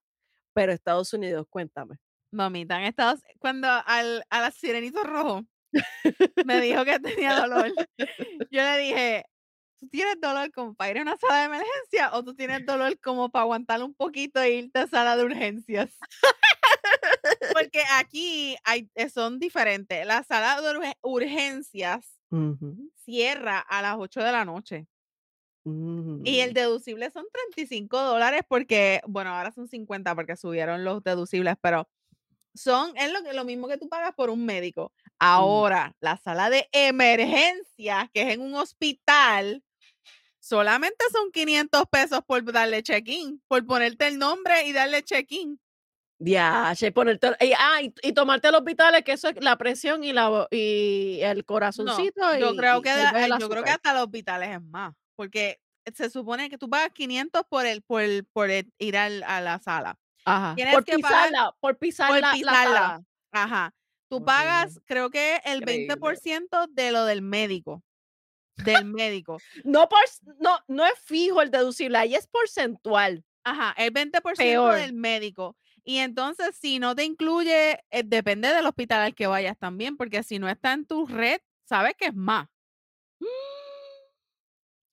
Pero 0.54 0.72
Estados 0.72 1.12
Unidos, 1.12 1.46
cuéntame. 1.48 1.96
Mamita, 2.32 2.78
en 2.78 2.84
Estados 2.86 3.20
cuando 3.38 3.68
al, 3.86 4.24
a 4.28 4.40
la 4.40 4.50
sirenito 4.50 5.02
rojo 5.04 5.42
me 6.44 6.60
dijo 6.60 6.84
que 6.84 6.98
tenía 6.98 7.36
dolor, 7.38 7.72
yo 8.50 8.62
le 8.62 8.78
dije, 8.78 9.24
¿tú 9.78 9.88
tienes 9.88 10.20
dolor 10.20 10.50
como 10.52 10.74
para 10.74 10.90
ir 10.90 10.98
a 10.98 11.02
una 11.02 11.16
sala 11.16 11.38
de 11.40 11.44
emergencia 11.44 12.10
o 12.12 12.24
tú 12.24 12.34
tienes 12.34 12.64
dolor 12.66 12.98
como 13.00 13.30
para 13.30 13.42
aguantar 13.44 13.82
un 13.82 13.94
poquito 13.94 14.40
e 14.40 14.50
irte 14.54 14.80
a 14.80 14.86
sala 14.88 15.16
de 15.16 15.24
urgencias? 15.24 15.96
Porque 17.52 17.82
aquí 17.96 18.56
hay, 18.64 18.90
eh, 18.94 19.08
son 19.08 19.38
diferentes. 19.38 20.04
La 20.06 20.22
sala 20.24 20.60
de 20.60 20.68
urge- 20.76 20.96
urgencias 21.02 22.18
cierra 23.04 23.60
a 23.60 23.80
las 23.82 23.96
8 23.98 24.22
de 24.22 24.32
la 24.32 24.44
noche. 24.44 24.86
Y 26.22 26.40
el 26.40 26.52
ujú. 26.52 26.54
deducible 26.54 27.10
son 27.10 27.26
35 27.32 28.00
dólares 28.02 28.42
porque, 28.48 29.00
bueno, 29.06 29.30
ahora 29.30 29.52
son 29.52 29.68
50 29.68 30.14
porque 30.14 30.36
subieron 30.36 30.84
los 30.84 31.02
deducibles, 31.04 31.56
pero 31.60 31.88
son, 32.54 32.96
es 32.96 33.12
lo, 33.12 33.20
lo 33.32 33.44
mismo 33.44 33.68
que 33.68 33.78
tú 33.78 33.88
pagas 33.88 34.14
por 34.14 34.30
un 34.30 34.46
médico. 34.46 34.92
Ahora, 35.18 35.94
la 36.00 36.16
sala 36.18 36.50
de 36.50 36.68
emergencia, 36.72 38.10
que 38.14 38.22
es 38.22 38.34
en 38.34 38.42
un 38.42 38.54
hospital, 38.56 39.62
solamente 40.40 41.04
son 41.12 41.32
500 41.32 41.84
pesos 41.90 42.20
por 42.26 42.44
darle 42.52 42.82
check-in, 42.82 43.42
por 43.48 43.66
ponerte 43.66 44.08
el 44.08 44.18
nombre 44.18 44.66
y 44.66 44.72
darle 44.72 45.02
check-in. 45.04 45.60
Diache, 46.18 46.92
ponerte, 46.92 47.32
y, 47.40 47.52
ah, 47.58 47.82
y, 47.82 47.92
y 48.02 48.12
tomarte 48.12 48.50
los 48.52 48.62
vitales, 48.64 49.02
que 49.04 49.12
eso 49.12 49.28
es 49.28 49.36
la 49.42 49.56
presión 49.58 50.04
y, 50.04 50.12
la, 50.12 50.46
y 50.50 51.18
el 51.22 51.44
No, 51.76 52.08
corazoncito. 52.14 52.22
yo 52.30 52.54
creo 52.54 52.80
y 52.80 52.82
que, 52.82 53.10
el 53.16 53.36
yo 53.36 53.48
creo 53.48 53.64
que 53.64 53.70
hasta 53.70 53.92
los 53.94 54.04
hospitales 54.04 54.50
es 54.50 54.62
más, 54.62 54.94
porque 55.16 55.60
se 55.94 56.08
supone 56.10 56.48
que 56.48 56.58
tú 56.58 56.68
pagas 56.70 56.90
500 56.92 57.42
por 57.48 57.66
el, 57.66 57.82
por 57.82 58.00
el- 58.02 58.24
por 58.24 58.50
el 58.50 58.72
ir 58.78 58.96
al- 58.96 59.22
a 59.24 59.40
la 59.40 59.58
sala. 59.58 59.98
Ajá, 60.24 60.54
Tienes 60.54 60.74
por 60.74 60.84
que 60.84 60.98
pagar 60.98 61.28
pisarla, 61.28 61.56
por 61.60 61.76
pisar 61.78 62.08
por 62.08 62.20
la, 62.20 62.28
la 62.28 62.32
pisarla. 62.32 62.62
sala. 62.80 63.04
Ajá. 63.32 63.74
Tú 64.08 64.24
pagas, 64.24 64.80
creo 64.86 65.10
que 65.10 65.40
el 65.44 65.58
Increíble. 65.62 65.94
20% 65.96 66.66
de 66.70 66.92
lo 66.92 67.04
del 67.04 67.20
médico. 67.22 67.82
Del 68.56 68.84
médico. 68.84 69.38
No, 69.64 69.88
por, 69.88 69.98
no, 70.38 70.58
no 70.68 70.86
es 70.86 70.98
fijo 71.00 71.42
el 71.42 71.50
deducible, 71.50 71.98
ahí 71.98 72.14
es 72.14 72.26
porcentual. 72.28 73.24
Ajá, 73.42 73.74
el 73.76 73.92
20% 73.92 74.36
Peor. 74.36 74.76
del 74.76 74.92
médico. 74.94 75.56
Y 75.82 75.98
entonces, 75.98 76.56
si 76.56 76.78
no 76.78 76.94
te 76.94 77.04
incluye, 77.04 77.80
eh, 77.90 78.02
depende 78.04 78.48
del 78.54 78.64
hospital 78.66 79.00
al 79.02 79.14
que 79.14 79.26
vayas 79.26 79.58
también, 79.58 79.96
porque 79.98 80.22
si 80.22 80.38
no 80.38 80.48
está 80.48 80.72
en 80.72 80.86
tu 80.86 81.06
red, 81.06 81.40
sabes 81.68 81.94
que 81.98 82.06
es 82.06 82.14
más. 82.14 82.46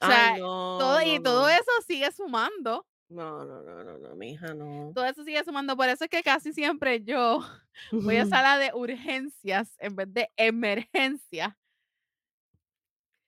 O 0.02 0.06
sea, 0.08 0.34
Ay, 0.34 0.41
no, 0.41 0.78
todo, 0.80 1.02
y 1.02 1.18
no, 1.18 1.24
todo 1.24 1.49
eso 1.49 1.72
sigue 1.88 2.12
sumando. 2.12 2.86
No, 3.10 3.43
no, 3.43 3.62
no, 3.62 3.84
no, 3.84 3.97
no, 3.97 4.16
mi 4.16 4.32
hija, 4.32 4.54
no. 4.54 4.91
Todo 4.95 5.06
eso 5.06 5.24
sigue 5.24 5.43
sumando. 5.43 5.76
Por 5.76 5.89
eso 5.89 6.06
es 6.06 6.10
que 6.10 6.24
casi 6.24 6.54
siempre 6.54 7.04
yo 7.04 7.39
voy 7.91 8.18
a 8.18 8.26
sala 8.26 8.58
de 8.58 8.72
urgencias 8.74 9.76
en 9.80 9.95
vez 9.95 10.14
de 10.14 10.30
emergencia. 10.38 11.58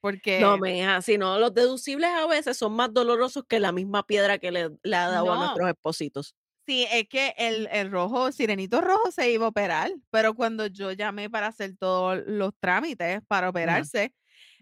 Porque 0.01 0.39
No, 0.41 0.57
mi 0.57 0.79
hija, 0.79 1.01
si 1.01 1.17
no, 1.17 1.39
los 1.39 1.53
deducibles 1.53 2.09
a 2.09 2.27
veces 2.27 2.57
son 2.57 2.73
más 2.73 2.93
dolorosos 2.93 3.45
que 3.47 3.59
la 3.59 3.71
misma 3.71 4.05
piedra 4.05 4.37
que 4.37 4.51
le, 4.51 4.69
le 4.83 4.95
ha 4.95 5.07
dado 5.07 5.31
a 5.31 5.37
nuestros 5.37 5.69
espositos. 5.69 6.35
Sí, 6.65 6.85
es 6.91 7.07
que 7.09 7.33
el, 7.37 7.67
el 7.71 7.91
rojo, 7.91 8.31
Sirenito 8.31 8.79
Rojo 8.79 9.11
se 9.11 9.31
iba 9.31 9.45
a 9.45 9.49
operar, 9.49 9.91
pero 10.11 10.33
cuando 10.33 10.67
yo 10.67 10.93
llamé 10.93 11.29
para 11.29 11.47
hacer 11.47 11.75
todos 11.77 12.21
los 12.25 12.53
trámites 12.59 13.21
para 13.27 13.49
operarse, 13.49 14.13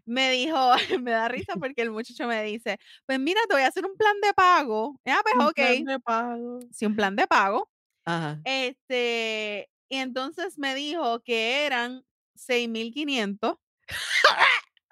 me 0.06 0.32
dijo, 0.32 0.58
me 1.02 1.12
da 1.12 1.28
risa 1.28 1.54
porque 1.60 1.82
el 1.82 1.92
muchacho 1.92 2.28
me 2.28 2.44
dice, 2.44 2.78
pues 3.06 3.20
mira, 3.20 3.42
te 3.48 3.56
voy 3.56 3.64
a 3.64 3.68
hacer 3.68 3.86
un 3.86 3.96
plan 3.98 4.16
de 4.22 4.34
pago. 4.34 5.00
Ah, 5.06 5.22
pues 5.24 5.36
Un 5.36 5.42
ok, 5.42 5.56
plan 5.56 5.84
de 5.86 6.00
pago. 6.00 6.60
sí, 6.72 6.86
un 6.86 6.96
plan 6.96 7.16
de 7.16 7.28
pago. 7.28 7.70
Ajá. 8.06 8.40
Este, 8.46 9.70
y 9.90 9.98
entonces 9.98 10.58
me 10.58 10.76
dijo 10.76 11.22
que 11.24 11.66
eran 11.66 12.04
6,500, 12.36 13.58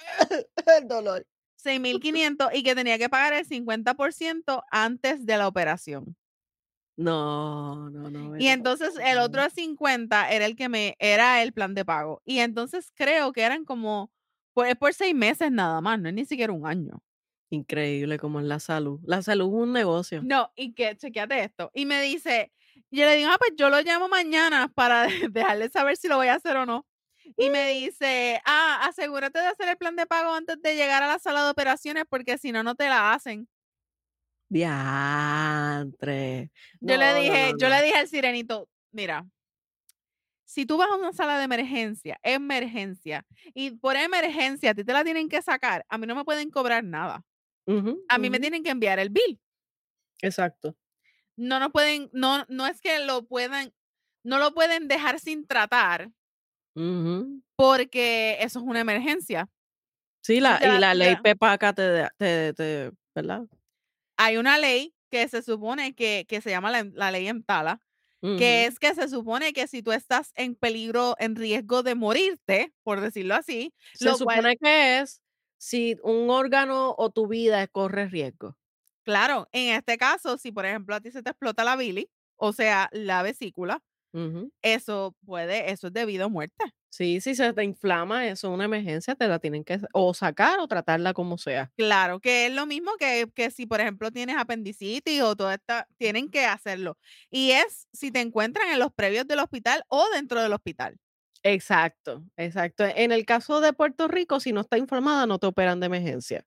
el 0.77 0.87
dolor. 0.87 1.25
6,500 1.57 2.49
y 2.53 2.63
que 2.63 2.75
tenía 2.75 2.97
que 2.97 3.09
pagar 3.09 3.33
el 3.33 3.45
50% 3.45 4.63
antes 4.71 5.25
de 5.25 5.37
la 5.37 5.47
operación. 5.47 6.15
No, 6.97 7.89
no, 7.89 8.09
no. 8.09 8.37
Y 8.37 8.47
entonces 8.47 8.93
el 9.01 9.19
otro 9.19 9.49
50 9.49 10.29
era 10.31 10.45
el 10.45 10.55
que 10.57 10.67
me 10.69 10.95
era 10.99 11.41
el 11.41 11.53
plan 11.53 11.73
de 11.73 11.85
pago. 11.85 12.21
Y 12.25 12.39
entonces 12.39 12.91
creo 12.93 13.31
que 13.31 13.41
eran 13.43 13.63
como 13.65 14.11
pues 14.59 14.75
por 14.75 14.93
seis 14.93 15.15
meses 15.15 15.51
nada 15.51 15.79
más, 15.79 15.99
no 15.99 16.09
es 16.09 16.15
ni 16.15 16.25
siquiera 16.25 16.51
un 16.51 16.67
año. 16.67 17.01
Increíble 17.49 18.19
como 18.19 18.39
es 18.41 18.45
la 18.45 18.59
salud. 18.59 18.99
La 19.05 19.21
salud 19.21 19.47
es 19.47 19.53
un 19.63 19.71
negocio. 19.73 20.21
No, 20.21 20.51
y 20.55 20.73
que 20.73 20.95
chequeate 20.97 21.43
esto. 21.45 21.71
Y 21.73 21.85
me 21.85 22.01
dice, 22.01 22.51
yo 22.91 23.05
le 23.05 23.15
digo, 23.15 23.29
ah, 23.31 23.37
pues 23.39 23.53
yo 23.57 23.69
lo 23.69 23.81
llamo 23.81 24.09
mañana 24.09 24.69
para 24.75 25.07
dejarle 25.31 25.69
saber 25.69 25.95
si 25.97 26.07
lo 26.09 26.17
voy 26.17 26.27
a 26.27 26.35
hacer 26.35 26.57
o 26.57 26.65
no. 26.65 26.85
Y 27.37 27.49
me 27.49 27.69
dice, 27.69 28.41
ah, 28.45 28.85
asegúrate 28.87 29.39
de 29.39 29.47
hacer 29.47 29.69
el 29.69 29.77
plan 29.77 29.95
de 29.95 30.05
pago 30.05 30.33
antes 30.33 30.61
de 30.61 30.75
llegar 30.75 31.03
a 31.03 31.07
la 31.07 31.19
sala 31.19 31.43
de 31.45 31.51
operaciones 31.51 32.03
porque 32.09 32.37
si 32.37 32.51
no, 32.51 32.61
no 32.63 32.75
te 32.75 32.87
la 32.89 33.13
hacen. 33.13 33.47
Diantre. 34.49 36.51
Yo 36.81 36.97
No, 36.97 36.97
le 36.97 37.13
dije, 37.21 37.51
no, 37.53 37.57
yo 37.59 37.69
le 37.69 37.81
dije 37.83 37.97
al 37.97 38.07
sirenito, 38.07 38.67
mira, 38.91 39.25
si 40.49 40.65
tú 40.65 40.77
vas 40.77 40.89
a 40.89 40.95
una 40.95 41.13
sala 41.13 41.37
de 41.37 41.43
emergencia, 41.43 42.19
emergencia, 42.23 43.23
y 43.53 43.69
por 43.69 43.95
emergencia 43.95 44.71
a 44.71 44.73
ti 44.73 44.83
te 44.83 44.93
la 44.93 45.03
tienen 45.03 45.29
que 45.29 45.43
sacar, 45.43 45.85
a 45.87 45.97
mí 45.99 46.07
no 46.07 46.15
me 46.15 46.25
pueden 46.25 46.49
cobrar 46.49 46.83
nada. 46.83 47.23
A 48.09 48.17
mí 48.17 48.31
me 48.31 48.39
tienen 48.39 48.63
que 48.63 48.71
enviar 48.71 48.97
el 48.97 49.11
bill. 49.11 49.39
Exacto. 50.23 50.75
No 51.37 51.59
nos 51.59 51.71
pueden, 51.71 52.09
no, 52.13 52.45
no 52.49 52.65
es 52.65 52.81
que 52.81 52.97
lo 52.97 53.27
puedan, 53.27 53.71
no 54.23 54.39
lo 54.39 54.55
pueden 54.55 54.87
dejar 54.87 55.19
sin 55.19 55.45
tratar 55.45 56.09
porque 57.55 58.37
eso 58.39 58.57
es 58.59 58.65
una 58.65 58.79
emergencia. 58.79 59.47
Sí, 60.23 60.39
la, 60.39 60.59
y 60.63 60.79
la- 60.79 60.95
ley 60.95 61.15
PEPACA 61.17 61.73
te, 61.73 62.07
te, 62.17 62.53
te, 62.55 62.91
¿verdad? 63.13 63.43
Hay 64.17 64.37
una 64.37 64.57
ley 64.57 64.95
que 65.11 65.27
se 65.27 65.43
supone 65.43 65.93
que, 65.93 66.25
que 66.27 66.41
se 66.41 66.49
llama 66.49 66.71
la, 66.71 66.85
la 66.91 67.11
ley 67.11 67.27
Que 68.35 68.65
es 68.65 68.79
que 68.79 68.95
se 68.95 69.09
supone 69.09 69.53
que 69.53 69.67
si 69.67 69.83
tú 69.83 69.91
estás 69.91 70.31
en 70.35 70.55
peligro, 70.55 71.15
en 71.19 71.35
riesgo 71.35 71.83
de 71.83 71.95
morirte, 71.95 72.73
por 72.83 73.01
decirlo 73.01 73.35
así, 73.35 73.73
Se 73.93 74.09
lo 74.09 74.19
cual 74.19 74.39
supone 74.39 74.57
que 74.57 74.99
es 74.99 75.21
si 75.59 75.95
un 76.03 76.29
órgano 76.31 76.95
o 76.97 77.11
tu 77.11 77.27
vida 77.27 77.67
corre 77.67 78.07
riesgo. 78.07 78.57
claro, 79.03 79.47
en 79.51 79.75
este 79.75 79.97
caso, 79.97 80.37
si 80.37 80.51
por 80.51 80.65
ejemplo 80.65 80.95
a 80.95 81.01
ti 81.01 81.11
se 81.11 81.23
te 81.23 81.29
explota 81.31 81.63
la 81.63 81.75
bilis, 81.75 82.07
o 82.35 82.53
sea, 82.53 82.89
la 82.93 83.23
vesícula, 83.23 83.83
eso 84.63 85.15
puede 85.25 85.71
eso 85.71 85.87
es 85.87 85.93
debido 85.93 86.25
a 86.27 86.29
muerte. 86.29 86.55
Sí, 86.91 87.21
si 87.21 87.35
se 87.35 87.53
te 87.53 87.63
inflama, 87.63 88.27
eso 88.27 88.47
es 88.49 88.53
una 88.53 88.65
emergencia, 88.65 89.15
te 89.15 89.27
la 89.27 89.39
tienen 89.39 89.63
que 89.63 89.79
o 89.93 90.13
sacar 90.13 90.59
o 90.59 90.67
tratarla 90.67 91.13
como 91.13 91.37
sea. 91.37 91.71
Claro, 91.77 92.19
que 92.19 92.47
es 92.47 92.53
lo 92.53 92.65
mismo 92.65 92.91
que 92.99 93.27
que 93.33 93.51
si, 93.51 93.65
por 93.65 93.79
ejemplo, 93.79 94.11
tienes 94.11 94.35
apendicitis 94.37 95.21
o 95.21 95.35
toda 95.37 95.53
esta 95.55 95.87
tienen 95.97 96.29
que 96.29 96.45
hacerlo. 96.45 96.97
Y 97.29 97.51
es 97.51 97.87
si 97.93 98.11
te 98.11 98.19
encuentran 98.19 98.69
en 98.69 98.79
los 98.79 98.91
previos 98.93 99.25
del 99.27 99.39
hospital 99.39 99.83
o 99.87 100.05
dentro 100.13 100.41
del 100.41 100.51
hospital. 100.53 100.97
Exacto, 101.43 102.25
exacto. 102.35 102.83
En 102.85 103.11
el 103.13 103.25
caso 103.25 103.61
de 103.61 103.71
Puerto 103.73 104.07
Rico, 104.09 104.39
si 104.41 104.51
no 104.51 104.61
está 104.61 104.77
inflamada, 104.77 105.25
no 105.25 105.39
te 105.39 105.47
operan 105.47 105.79
de 105.79 105.85
emergencia, 105.85 106.45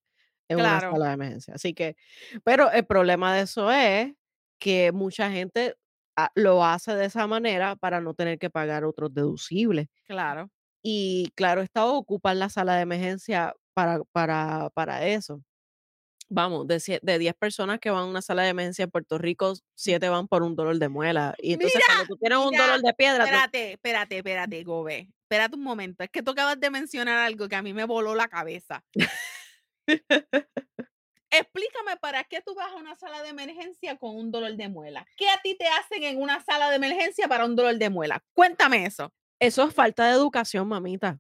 en 0.49 0.59
una 0.59 0.79
Claro, 0.79 0.93
sala 0.93 1.09
de 1.09 1.15
emergencia. 1.15 1.55
Así 1.55 1.73
que, 1.75 1.97
pero 2.45 2.71
el 2.71 2.85
problema 2.87 3.35
de 3.35 3.43
eso 3.43 3.71
es 3.73 4.13
que 4.59 4.93
mucha 4.93 5.31
gente 5.31 5.77
lo 6.35 6.65
hace 6.65 6.95
de 6.95 7.07
esa 7.07 7.27
manera 7.27 7.77
para 7.77 8.01
no 8.01 8.15
tener 8.15 8.39
que 8.39 8.51
pagar 8.51 8.85
otros 8.85 9.13
deducibles. 9.15 9.89
claro. 10.07 10.51
Y 10.85 11.31
claro 11.37 11.61
está, 11.63 11.87
ocupan 11.87 12.41
la 12.41 12.49
sala 12.49 12.75
de 12.75 12.83
emergencia 12.83 13.55
para, 13.73 14.01
para, 14.11 14.69
para 14.75 15.07
eso. 15.07 15.41
Vamos, 16.29 16.67
de, 16.67 16.81
sie- 16.81 16.99
de 17.03 17.19
10 17.19 17.35
personas 17.35 17.79
que 17.79 17.91
van 17.91 18.03
a 18.05 18.07
una 18.07 18.23
sala 18.23 18.43
de 18.43 18.49
emergencia 18.49 18.85
en 18.85 18.91
Puerto 18.91 19.19
Rico, 19.19 19.53
7 19.77 20.09
van 20.09 20.27
por 20.29 20.43
un 20.43 20.57
dolor 20.57 20.79
de 20.79 20.89
muela. 20.89 21.35
Y 21.39 21.53
entonces 21.55 21.77
Mira, 21.77 21.87
cuando 21.87 22.07
tú 22.15 22.17
tienes 22.19 22.39
un 22.39 22.51
mira, 22.51 22.65
dolor 22.67 22.81
de 22.83 22.95
piedra, 22.95 23.25
espérate, 23.25 23.73
espérate, 23.75 24.17
espérate, 24.19 24.65
Gobe. 24.65 25.09
Espérate 25.25 25.57
un 25.57 25.63
momento, 25.63 26.03
es 26.05 26.11
que 26.11 26.23
tú 26.23 26.33
acabas 26.33 26.59
de 26.59 26.71
mencionar 26.71 27.19
algo 27.19 27.49
que 27.49 27.57
a 27.57 27.63
mí 27.63 27.73
me 27.73 27.85
voló 27.85 28.15
la 28.15 28.29
cabeza. 28.29 28.83
Para 32.13 32.25
qué 32.25 32.43
tú 32.43 32.55
vas 32.55 32.71
a 32.71 32.77
una 32.77 32.95
sala 32.95 33.23
de 33.23 33.31
emergencia 33.31 33.97
con 33.97 34.15
un 34.15 34.31
dolor 34.31 34.55
de 34.55 34.69
muela. 34.69 35.07
¿Qué 35.17 35.31
a 35.31 35.41
ti 35.41 35.57
te 35.59 35.67
hacen 35.67 36.03
en 36.03 36.21
una 36.21 36.45
sala 36.45 36.69
de 36.69 36.77
emergencia 36.77 37.27
para 37.27 37.47
un 37.47 37.57
dolor 37.57 37.79
de 37.79 37.89
muela? 37.89 38.23
Cuéntame 38.35 38.85
eso. 38.85 39.11
Eso 39.41 39.65
es 39.67 39.75
falta 39.75 40.09
de 40.09 40.13
educación, 40.13 40.69
mamita. 40.69 41.19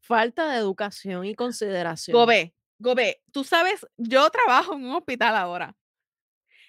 Falta 0.00 0.50
de 0.50 0.56
educación 0.56 1.26
y 1.26 1.34
consideración. 1.34 2.14
Gobe, 2.16 2.54
Gobe, 2.78 3.20
tú 3.32 3.44
sabes, 3.44 3.86
yo 3.98 4.30
trabajo 4.30 4.72
en 4.72 4.86
un 4.86 4.94
hospital 4.94 5.36
ahora. 5.36 5.76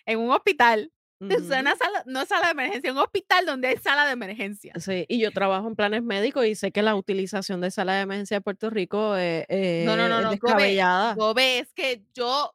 En 0.05 0.19
un 0.19 0.31
hospital. 0.31 0.91
Ujú. 1.21 1.45
una 1.45 1.75
sala, 1.77 2.03
no 2.07 2.25
sala 2.25 2.47
de 2.47 2.51
emergencia, 2.51 2.91
un 2.91 2.97
hospital 2.97 3.45
donde 3.45 3.69
hay 3.69 3.77
sala 3.77 4.05
de 4.05 4.11
emergencia. 4.11 4.73
Sí, 4.79 5.05
y 5.07 5.21
yo 5.21 5.31
trabajo 5.31 5.65
en 5.67 5.75
planes 5.77 6.03
médicos 6.03 6.45
y 6.45 6.55
sé 6.55 6.73
que 6.73 6.81
la 6.81 6.95
utilización 6.95 7.61
de 7.61 7.71
sala 7.71 7.93
de 7.93 8.01
emergencia 8.01 8.37
de 8.37 8.41
Puerto 8.41 8.69
Rico, 8.69 9.15
eh, 9.15 9.83
No, 9.85 9.95
no, 9.95 10.07
eh, 10.07 10.09
no, 10.09 10.17
es 10.17 10.23
no, 10.23 10.29
Gobe, 10.31 10.39
descabellada. 10.41 11.13
Gobe, 11.13 11.59
es 11.59 11.71
que 11.73 12.03
yo 12.13 12.51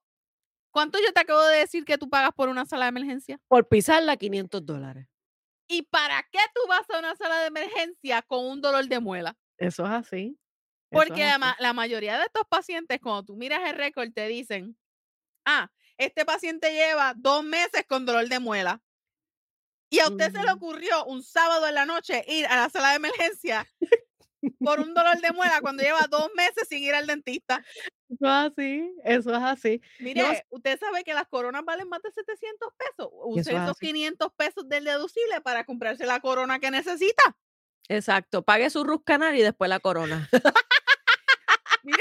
¿Cuánto 0.77 0.99
yo 0.99 1.11
te 1.15 1.21
acabo 1.21 1.43
de 1.43 1.61
decir 1.61 1.87
que 1.87 1.97
tú 1.97 2.11
pagas 2.11 2.33
por 2.35 2.51
una 2.51 2.67
sala 2.67 2.85
de 2.85 2.89
emergencia? 2.91 3.41
Por 3.49 3.67
pisarla, 3.67 4.19
$500. 4.19 5.09
¿Y 5.71 5.81
para 5.85 6.23
qué 6.31 6.39
tú 6.55 6.61
vas 6.69 6.83
a 6.91 6.99
una 6.99 7.17
sala 7.17 7.39
de 7.39 7.47
emergencia 7.47 8.21
con 8.21 8.45
un 8.45 8.61
dolor 8.61 8.87
de 8.87 9.01
muela? 9.01 9.35
Eso 9.57 9.87
es 9.87 9.91
así, 9.91 10.39
eso 10.91 11.03
es 11.03 11.09
Porque 11.09 11.25
la, 11.25 11.37
así. 11.37 11.63
la 11.63 11.73
mayoría 11.73 12.19
de 12.19 12.25
estos 12.27 12.43
pacientes, 12.47 13.01
cuando 13.01 13.25
tú 13.25 13.37
miras 13.37 13.67
el 13.67 13.75
récord, 13.75 14.13
te 14.13 14.29
dicen, 14.29 14.77
ah, 15.47 15.71
este 15.97 16.27
paciente 16.27 16.71
lleva 16.71 17.15
dos 17.17 17.43
meses 17.43 17.87
con 17.89 18.05
dolor 18.05 18.29
de 18.29 18.39
muela. 18.39 18.83
Y 19.89 20.01
a 20.01 20.09
usted 20.09 20.31
se 20.31 20.43
le 20.43 20.53
ocurrió 20.53 21.07
un 21.07 21.23
sábado 21.23 21.67
en 21.69 21.75
la 21.75 21.87
noche 21.87 22.23
ir 22.29 22.45
a 22.49 22.57
la 22.57 22.69
sala 22.69 22.91
de 22.91 22.97
emergencia 22.97 23.67
por 24.61 24.81
un 24.81 24.95
dolor 24.95 25.21
de 25.21 25.33
muela 25.33 25.61
cuando 25.61 25.83
lleva 25.83 26.07
dos 26.11 26.31
meses 26.37 26.69
sin 26.69 26.83
ir 26.83 26.95
al 26.95 27.07
dentista. 27.07 27.65
Eso 28.09 28.25
es 28.25 28.53
así, 28.53 28.95
eso 29.05 29.31
es 29.31 29.43
así. 29.43 29.81
No, 29.99 30.05
Mire, 30.05 30.47
usted 30.51 30.79
sabe 30.79 31.03
que 31.05 31.15
las 31.15 31.27
coronas 31.27 31.65
valen 31.65 31.89
más 31.89 32.03
de 32.03 32.11
700 32.13 32.69
pesos. 32.77 33.11
eso 33.13 33.27
Use 33.27 33.41
es 33.41 33.49
esos 33.49 33.71
así. 33.71 33.87
500 33.87 34.33
pesos 34.37 34.69
del 34.69 34.85
deducible 34.85 35.41
para 35.41 35.65
comprarse 35.65 36.07
la 36.07 36.21
corona 36.21 36.59
que 36.59 36.71
necesita. 36.71 37.37
Exacto, 37.89 38.43
pague 38.43 38.71
su 38.71 38.85
root 38.85 39.05
canal 39.05 39.37
y 39.37 39.43
después 39.43 39.69
la 39.69 39.81
corona. 39.81 40.29
Mira, 41.83 41.99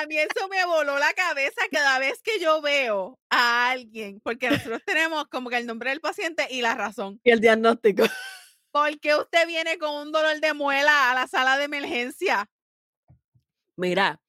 a 0.00 0.06
mí 0.06 0.18
eso 0.18 0.48
me 0.48 0.64
voló 0.64 0.98
la 0.98 1.12
cabeza 1.12 1.60
cada 1.70 2.00
vez 2.00 2.20
que 2.22 2.40
yo 2.40 2.60
veo 2.60 3.20
a 3.30 3.70
alguien, 3.70 4.20
porque 4.20 4.50
nosotros 4.50 4.82
tenemos 4.84 5.26
como 5.28 5.48
que 5.48 5.58
el 5.58 5.66
nombre 5.66 5.90
del 5.90 6.00
paciente 6.00 6.48
y 6.50 6.60
la 6.60 6.74
razón. 6.74 7.20
Y 7.22 7.30
el 7.30 7.40
diagnóstico. 7.40 8.04
¿Por 8.70 8.98
qué 9.00 9.16
usted 9.16 9.46
viene 9.46 9.78
con 9.78 9.94
un 9.94 10.12
dolor 10.12 10.40
de 10.40 10.54
muela 10.54 11.10
a 11.10 11.14
la 11.14 11.26
sala 11.26 11.56
de 11.56 11.64
emergencia? 11.64 12.48
Mira, 13.76 14.20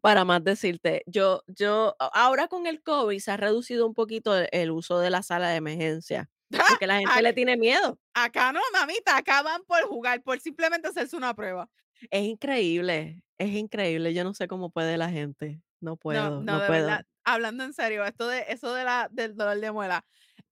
para 0.00 0.24
más 0.24 0.42
decirte, 0.42 1.02
yo 1.06 1.42
yo 1.46 1.94
ahora 1.98 2.48
con 2.48 2.66
el 2.66 2.82
COVID 2.82 3.18
se 3.18 3.30
ha 3.30 3.36
reducido 3.36 3.86
un 3.86 3.94
poquito 3.94 4.36
el 4.36 4.48
el 4.52 4.70
uso 4.70 4.98
de 4.98 5.10
la 5.10 5.22
sala 5.22 5.50
de 5.50 5.56
emergencia, 5.56 6.30
porque 6.80 6.86
la 6.86 6.98
gente 6.98 7.22
le 7.22 7.32
tiene 7.32 7.56
miedo. 7.56 7.98
Acá 8.14 8.52
no, 8.52 8.60
mamita, 8.72 9.16
acá 9.16 9.42
van 9.42 9.62
por 9.64 9.82
jugar, 9.82 10.22
por 10.22 10.40
simplemente 10.40 10.88
hacerse 10.88 11.16
una 11.16 11.34
prueba. 11.34 11.68
Es 12.10 12.24
increíble, 12.24 13.22
es 13.38 13.50
increíble, 13.50 14.14
yo 14.14 14.24
no 14.24 14.34
sé 14.34 14.48
cómo 14.48 14.70
puede 14.70 14.96
la 14.96 15.10
gente, 15.10 15.60
no 15.80 15.96
puedo, 15.96 16.42
no, 16.42 16.58
puedo. 16.58 16.70
verdad, 16.70 17.06
hablando 17.24 17.64
en 17.64 17.72
serio, 17.72 18.04
esto 18.04 18.26
de 18.26 18.44
eso 18.48 18.74
de 18.74 18.84
la 18.84 19.08
del 19.10 19.36
dolor 19.36 19.60
de 19.60 19.70
muela, 19.70 20.04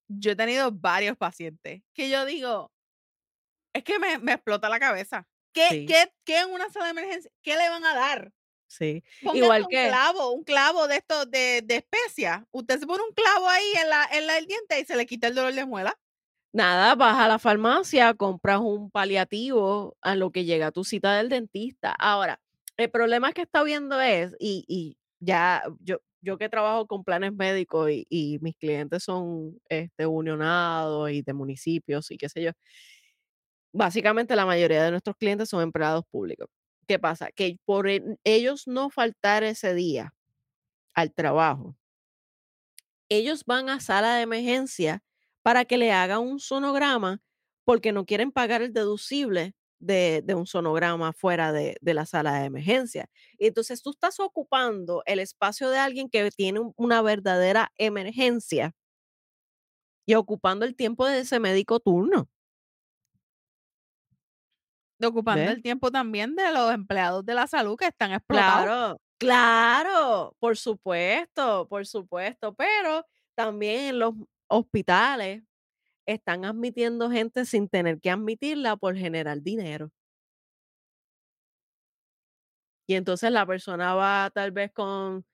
yo 0.09 0.33
he 0.33 0.37
tenido 0.37 0.71
varios 0.73 1.17
pacientes 1.17 1.83
que 1.95 2.11
yo 2.11 2.25
digo, 2.25 2.71
es 3.73 3.85
que 3.85 3.99
me, 3.99 4.19
me 4.19 4.33
explota 4.35 4.69
la 4.69 4.81
cabeza. 4.81 5.27
¿Qué, 5.53 5.69
Sí, 5.69 5.87
qué, 5.87 6.13
¿Qué 6.25 6.41
en 6.41 6.51
una 6.51 6.71
sala 6.71 6.87
de 6.87 6.91
emergencia? 6.93 7.31
¿Qué 7.43 7.57
le 7.57 7.69
van 7.69 7.85
a 7.85 7.95
dar? 7.95 8.33
sí. 8.67 9.03
Igual 9.33 9.67
un 9.67 9.69
que 9.69 9.83
clavo, 9.83 10.31
un 10.33 10.45
clavo 10.45 10.89
de 10.89 10.97
estos 10.97 11.31
de, 11.31 11.63
de 11.65 11.77
especia. 11.77 12.47
Usted 12.53 12.79
se 12.81 12.87
pone 12.87 13.03
un 13.05 13.15
clavo 13.15 13.49
ahí 13.49 13.65
en 13.83 13.89
la, 13.91 14.05
en 14.13 14.27
la 14.27 14.35
del 14.35 14.47
diente 14.47 14.81
y 14.81 14.85
se 14.85 14.97
le 14.97 15.07
quita 15.07 15.29
el 15.29 15.35
dolor 15.35 15.55
de 15.55 15.67
muela. 15.67 15.99
nada, 16.53 16.95
vas 16.95 17.19
a 17.19 17.29
la 17.29 17.39
farmacia, 17.39 18.15
compras 18.15 18.61
un 18.61 18.91
paliativo 18.91 19.97
a 20.03 20.15
lo 20.17 20.31
que 20.31 20.45
llega 20.45 20.73
tu 20.73 20.85
cita 20.85 21.17
del 21.17 21.29
dentista. 21.29 21.93
Ahora, 21.99 22.41
el 22.77 22.91
problema 22.91 23.33
que 23.33 23.43
está 23.43 23.63
viendo 23.63 24.01
es, 24.01 24.35
y 24.39 24.65
y 24.69 24.97
ya 25.21 25.63
yo 25.81 25.99
yo 26.25 26.39
que 26.39 26.49
trabajo 26.49 26.87
con 26.87 27.03
planes 27.05 27.33
médicos 27.35 27.91
y 27.91 28.07
y 28.09 28.39
mis 28.43 28.57
clientes 28.57 29.03
son, 29.05 29.59
este, 29.69 30.07
unionados 30.07 31.11
y 31.11 31.23
de 31.23 31.33
municipios 31.35 32.11
y 32.11 32.17
qué 32.19 32.29
sé 32.29 32.43
yo. 32.43 32.51
Básicamente, 33.75 34.37
la 34.37 34.47
mayoría 34.47 34.83
de 34.85 34.91
nuestros 34.91 35.17
clientes 35.17 35.49
son 35.49 35.63
empleados 35.63 36.05
públicos. 36.11 36.49
¿Qué 36.87 36.99
pasa? 36.99 37.31
Que 37.33 37.59
por 37.65 37.89
el 37.89 38.19
ellos 38.25 38.67
no 38.67 38.91
faltar 38.91 39.45
ese 39.45 39.75
día 39.75 40.13
al 40.95 41.13
trabajo, 41.15 41.77
ellos 43.09 43.45
van 43.47 43.69
a 43.69 43.81
sala 43.81 44.17
de 44.17 44.23
emergencia 44.23 45.03
para 45.43 45.65
que 45.65 45.77
le 45.79 45.93
hagan 45.93 46.21
un 46.21 46.39
sonograma, 46.41 47.21
porque 47.65 47.93
no 47.93 48.07
quieren 48.07 48.33
pagar 48.33 48.63
el 48.63 48.73
deducible 48.73 49.55
de 49.79 50.23
un 50.37 50.47
sonograma 50.47 51.13
fuera 51.13 51.51
de 51.53 51.77
de 51.81 51.95
la 51.95 52.07
sala 52.07 52.39
de 52.41 52.47
emergencia. 52.47 53.09
Entonces, 53.39 53.83
tú 53.83 53.91
estás 53.91 54.21
ocupando 54.21 55.03
el 55.07 55.19
espacio 55.19 55.71
de 55.71 55.79
alguien 55.79 56.09
que 56.09 56.31
tiene 56.31 56.61
un 56.61 56.73
una 56.77 57.03
verdadera 57.03 57.73
emergencia 57.77 58.75
y 60.07 60.15
ocupando 60.15 60.65
el 60.65 60.75
tiempo 60.77 61.07
de 61.07 61.21
ese 61.21 61.41
médico 61.41 61.81
turno, 61.81 62.29
Ocupando 65.07 65.43
¿ves? 65.43 65.57
el 65.57 65.63
tiempo 65.63 65.91
también 65.91 66.35
de 66.37 66.53
los 66.53 66.73
empleados 66.73 67.25
de 67.25 67.35
la 67.35 67.47
salud 67.47 67.77
que 67.77 67.87
están 67.87 68.13
explotados. 68.13 68.65
Claro, 68.65 69.01
claro, 69.19 70.37
por 70.39 70.57
supuesto, 70.57 71.67
por 71.69 71.87
supuesto, 71.87 72.55
pero 72.55 73.07
también 73.35 73.81
en 73.81 73.99
los 73.99 74.15
hospitales 74.49 75.43
están 76.07 76.45
admitiendo 76.45 77.11
gente 77.11 77.45
sin 77.45 77.69
tener 77.69 78.01
que 78.01 78.11
admitirla 78.11 78.77
por 78.77 78.97
generar 78.97 79.41
dinero. 79.43 79.91
Y 82.87 82.95
entonces 82.95 83.31
la 83.31 83.47
persona 83.47 83.95
va 83.95 84.31
tal 84.35 84.51
vez 84.51 84.73
con 84.73 85.25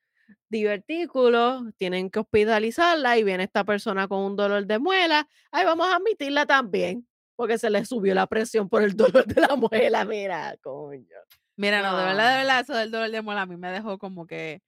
divertículos, 0.51 1.65
tienen 1.77 2.11
que 2.11 2.21
hospitalizarla 2.21 3.19
y 3.19 3.25
viene 3.25 3.45
esta 3.45 3.65
persona 3.65 4.09
con 4.09 4.21
un 4.21 4.37
dolor 4.37 4.67
de 4.67 4.79
muela, 4.79 5.29
ay, 5.51 5.65
vamos 5.65 5.89
a 5.89 5.97
admitirla 5.97 6.47
también, 6.47 7.09
porque 7.39 7.57
se 7.57 7.71
le 7.71 7.85
subió 7.85 8.17
la 8.17 8.27
presión 8.27 8.69
por 8.69 8.83
el 8.83 8.97
dolor 8.97 9.25
de 9.25 9.41
la 9.41 9.55
muela, 9.55 10.05
mira, 10.05 10.57
coño. 10.61 11.17
Mira, 11.57 11.83
no, 11.83 11.97
de 11.97 12.05
verdad, 12.05 12.33
de 12.33 12.37
verdad, 12.39 12.61
eso 12.63 12.75
del 12.75 12.91
dolor 12.91 13.13
de 13.13 13.23
muela 13.23 13.43
a 13.43 13.47
mí 13.47 13.57
me 13.57 13.71
dejó 13.71 13.97
como 13.97 14.27
que, 14.27 14.61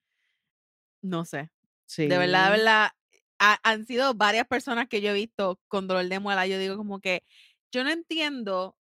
no 1.02 1.24
sé, 1.24 1.50
de 2.06 2.16
verdad, 2.18 2.50
de 2.50 2.56
sí, 2.56 2.58
verdad, 2.60 2.90
ha- 3.40 3.60
han 3.64 3.86
sido 3.86 4.14
varias 4.14 4.46
personas 4.46 4.88
que 4.88 5.00
yo 5.00 5.10
he 5.10 5.14
visto 5.14 5.60
con 5.68 5.88
dolor 5.88 6.06
de 6.08 6.20
muela. 6.20 6.46
Yo 6.46 6.58
digo 6.58 6.76
como 6.76 7.00
que 7.00 7.24
yo 7.72 7.82
no 7.82 7.90
entiendo 7.90 8.76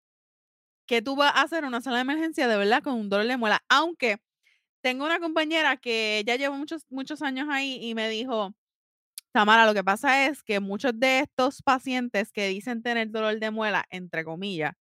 que 0.88 1.02
tú 1.02 1.16
vas 1.16 1.34
a 1.36 1.42
hacer 1.44 1.66
una 1.66 1.82
sala 1.82 1.98
de 1.98 2.02
emergencia 2.04 2.48
de 2.48 2.58
verdad 2.58 2.84
con 2.84 2.96
un 2.96 3.10
dolor 3.10 3.28
de 3.28 3.38
muela, 3.38 3.64
aunque 3.70 4.20
tengo 4.82 5.06
una 5.06 5.20
compañera 5.20 5.78
que 5.78 6.24
ya 6.28 6.38
lleva 6.38 6.58
muchos, 6.58 6.86
muchos 6.90 7.22
años 7.22 7.48
ahí 7.52 7.80
y 7.82 7.96
me 7.96 8.10
dijo, 8.10 8.56
Tamara, 9.36 9.66
lo 9.66 9.74
que 9.74 9.84
pasa 9.84 10.28
es 10.28 10.44
que 10.44 10.62
muchos 10.62 10.94
de 10.98 11.20
estos 11.20 11.62
pacientes 11.62 12.32
que 12.32 12.48
dicen 12.48 12.82
tener 12.82 13.10
dolor 13.12 13.38
de 13.40 13.52
muela, 13.52 13.84
entre 13.90 14.24
comillas, 14.24 14.74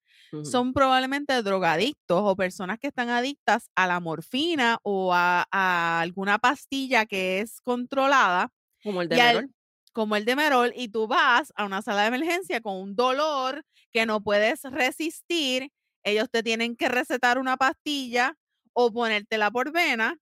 son 0.42 0.72
probablemente 0.72 1.42
drogadictos 1.42 2.20
o 2.22 2.36
personas 2.36 2.78
que 2.78 2.86
están 2.88 3.10
adictas 3.10 3.68
a 3.74 3.86
la 3.88 3.98
morfina 3.98 4.78
o 4.84 5.12
a, 5.12 5.44
a 5.50 6.00
alguna 6.00 6.38
pastilla 6.38 7.04
que 7.06 7.40
es 7.40 7.60
controlada, 7.62 8.50
Como 8.82 9.02
el 9.02 9.08
y 9.08 9.20
al- 9.20 9.42
Demerol. 9.42 9.50
como 9.92 10.16
el 10.16 10.24
Demerol, 10.26 10.72
y 10.76 10.88
tú 10.88 11.08
vas 11.08 11.52
a 11.56 11.64
una 11.66 11.82
sala 11.82 12.02
de 12.02 12.08
emergencia 12.08 12.60
con 12.60 12.76
un 12.76 12.96
dolor 12.96 13.64
que 13.92 14.06
no 14.06 14.22
puedes 14.22 14.62
resistir, 14.64 15.70
ellos 16.04 16.30
te 16.30 16.42
tienen 16.44 16.76
que 16.76 16.88
recetar 16.88 17.38
una 17.38 17.56
pastilla 17.56 18.36
o 18.74 18.92
ponértela 18.92 19.50
por 19.52 19.72
vena 19.72 20.18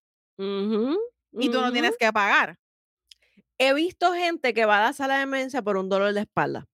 y 1.38 1.50
tú 1.50 1.60
no 1.60 1.72
tienes 1.72 1.96
que 1.98 2.12
pagar. 2.12 2.56
He 3.64 3.72
visto 3.74 4.12
gente 4.12 4.54
que 4.54 4.64
va 4.64 4.78
a 4.78 4.86
la 4.86 4.92
sala 4.92 5.18
de 5.18 5.22
emergencia 5.22 5.62
por 5.62 5.76
un 5.76 5.88
dolor 5.88 6.12
de 6.12 6.22
espalda. 6.22 6.66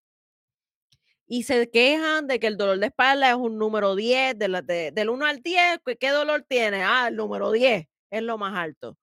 Y 1.26 1.42
se 1.42 1.70
quejan 1.70 2.26
de 2.26 2.40
que 2.40 2.46
el 2.46 2.56
dolor 2.56 2.78
de 2.78 2.86
espalda 2.86 3.28
es 3.28 3.36
un 3.36 3.58
número 3.58 3.94
10, 3.94 4.38
de 4.38 4.48
la 4.48 4.62
de 4.62 4.90
del 4.92 5.10
1 5.10 5.26
al 5.26 5.42
10, 5.42 5.80
¿qué 6.00 6.08
dolor 6.08 6.46
tiene? 6.48 6.82
Ah, 6.82 7.08
el 7.08 7.16
número 7.16 7.52
10 7.52 7.86
es 8.10 8.22
lo 8.22 8.38
más 8.38 8.56
alto. 8.56 8.96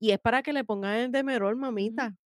Y 0.00 0.10
es 0.10 0.18
para 0.18 0.42
que 0.42 0.52
le 0.52 0.64
pongan 0.64 0.96
el 0.96 1.12
Demerol, 1.12 1.56
mamita. 1.56 2.16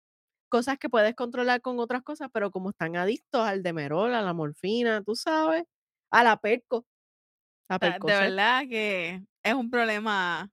Cosas 0.48 0.78
que 0.78 0.90
puedes 0.90 1.14
controlar 1.14 1.60
con 1.62 1.80
otras 1.80 2.02
cosas, 2.02 2.30
pero 2.32 2.50
como 2.50 2.70
están 2.70 2.96
adictos 2.96 3.46
al 3.46 3.62
Demerol, 3.62 4.14
a 4.14 4.22
la 4.22 4.34
morfina, 4.34 5.02
tú 5.02 5.16
sabes, 5.16 5.64
a 6.10 6.24
la 6.24 6.38
Perco, 6.38 6.86
sea, 7.80 7.98
de 7.98 8.12
verdad 8.30 8.62
que 8.68 9.24
es 9.42 9.54
un 9.54 9.70
problema. 9.70 10.51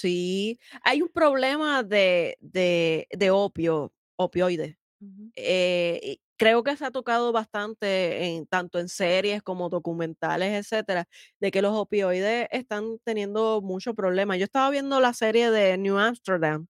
Sí, 0.00 0.58
hay 0.84 1.02
un 1.02 1.08
problema 1.08 1.82
de 1.82 2.36
de 2.40 3.06
de 3.10 3.30
opio 3.30 3.92
opioides. 4.16 4.76
Ujú, 5.00 5.32
Eh, 5.36 6.00
y 6.02 6.20
creo 6.38 6.64
que 6.64 6.76
se 6.76 6.84
ha 6.86 6.90
tocado 6.92 7.32
bastante 7.32 8.26
en 8.36 8.46
tanto 8.46 8.78
en 8.80 8.88
series 8.88 9.42
como 9.42 9.68
documentales, 9.70 10.54
etcétera, 10.54 11.06
de 11.40 11.50
que 11.52 11.62
los 11.62 11.74
opioides 11.76 12.48
están 12.52 12.98
teniendo 13.04 13.62
mucho 13.62 13.94
problema. 13.94 14.36
Yo 14.36 14.44
estaba 14.44 14.70
viendo 14.70 15.00
la 15.00 15.14
serie 15.14 15.50
de 15.50 15.78
New 15.78 15.98
Amsterdam, 15.98 16.68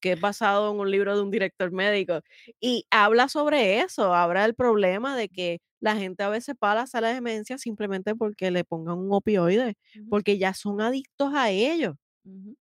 que 0.00 0.12
es 0.12 0.20
basado 0.20 0.72
en 0.72 0.80
un 0.80 0.90
libro 0.90 1.16
de 1.16 1.22
un 1.22 1.30
director 1.30 1.70
médico, 1.72 2.20
y 2.60 2.86
habla 2.90 3.28
sobre 3.28 3.80
eso, 3.80 4.14
habla 4.14 4.42
del 4.42 4.54
problema 4.54 5.16
de 5.16 5.28
que 5.28 5.60
la 5.80 5.96
gente 5.96 6.22
a 6.24 6.28
veces 6.30 6.56
va 6.62 6.72
a 6.72 6.74
la 6.76 6.86
sala 6.86 7.08
de 7.10 7.16
emergencia 7.18 7.58
simplemente 7.58 8.14
porque 8.16 8.50
le 8.50 8.64
pongan 8.64 8.98
un 8.98 9.12
opioide, 9.12 9.76
ujú, 9.94 10.08
porque 10.08 10.38
ya 10.38 10.54
son 10.54 10.80
adictos 10.80 11.32
a 11.34 11.50
ellos. 11.50 11.94
Ujú. 12.24 12.56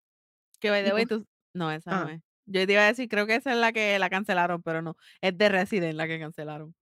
Que 0.59 0.69
by 0.71 0.83
Y 0.83 0.91
the 0.91 0.93
way, 0.93 1.05
pues 1.05 1.07
tú 1.07 1.25
no, 1.53 1.71
esa 1.71 1.95
no 1.95 2.07
ah. 2.07 2.09
es. 2.09 2.21
Yo 2.45 2.65
te 2.67 2.73
iba 2.73 2.83
a 2.83 2.87
decir, 2.87 3.07
creo 3.09 3.27
que 3.27 3.35
esa 3.35 3.51
es 3.53 3.57
la 3.57 3.71
que 3.73 3.97
la 3.99 4.09
cancelaron, 4.09 4.61
pero 4.63 4.81
no, 4.81 4.97
es 5.21 5.37
de 5.37 5.49
Resident 5.49 5.95
la 5.95 6.07
que 6.07 6.19
cancelaron. 6.19 6.75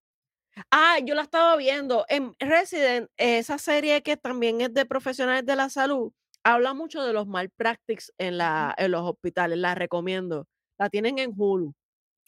Ah, 0.70 0.98
yo 1.04 1.14
la 1.14 1.22
estaba 1.22 1.56
viendo. 1.56 2.04
En 2.08 2.34
Resident, 2.38 3.08
esa 3.16 3.58
serie 3.58 4.02
que 4.02 4.16
también 4.16 4.60
es 4.60 4.72
de 4.74 4.84
profesionales 4.86 5.46
de 5.46 5.56
la 5.56 5.68
salud, 5.68 6.12
habla 6.44 6.74
mucho 6.74 7.02
de 7.04 7.12
los 7.12 7.26
malpractice 7.26 8.12
en 8.18 8.38
Ujú. 8.56 8.70
la 8.70 8.74
en 8.76 8.90
los 8.92 9.02
hospitales, 9.02 9.58
la 9.58 9.74
recomiendo. 9.74 10.46
La 10.78 10.88
tienen 10.90 11.18
en 11.18 11.32
Hulu, 11.36 11.74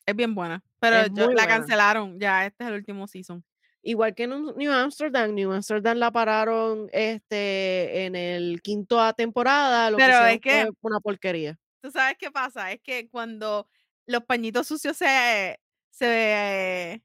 Es 0.06 0.16
bien 0.16 0.34
buena, 0.34 0.62
pero 0.80 1.06
es 1.06 1.10
yo 1.14 1.26
muy 1.26 1.34
la 1.34 1.46
buena. 1.46 1.46
cancelaron, 1.46 2.18
ya 2.20 2.44
este 2.46 2.64
es 2.64 2.70
el 2.70 2.76
último 2.76 3.06
season. 3.06 3.44
Igual 3.84 4.14
que 4.14 4.24
en 4.24 4.44
New 4.56 4.72
Amsterdam, 4.72 5.34
New 5.34 5.50
Amsterdam 5.52 5.98
la 5.98 6.12
pararon, 6.12 6.88
este, 6.92 8.04
en 8.06 8.14
el 8.14 8.62
quinto 8.62 9.00
a 9.00 9.12
temporada, 9.12 9.90
lo 9.90 10.00
que 10.02 10.12
Pero 10.12 10.24
es 10.26 10.40
que, 10.40 10.66
fue 10.80 10.90
una 10.90 11.00
porquería. 11.00 11.58
¿tú 11.80 11.90
sabes 11.90 12.16
qué 12.18 12.30
pasa? 12.30 12.72
Es 12.72 12.80
que 12.82 13.08
cuando 13.08 13.68
los 14.06 14.24
pañitos 14.24 14.66
sucios 14.68 14.96
se 14.96 15.58
se 15.90 17.02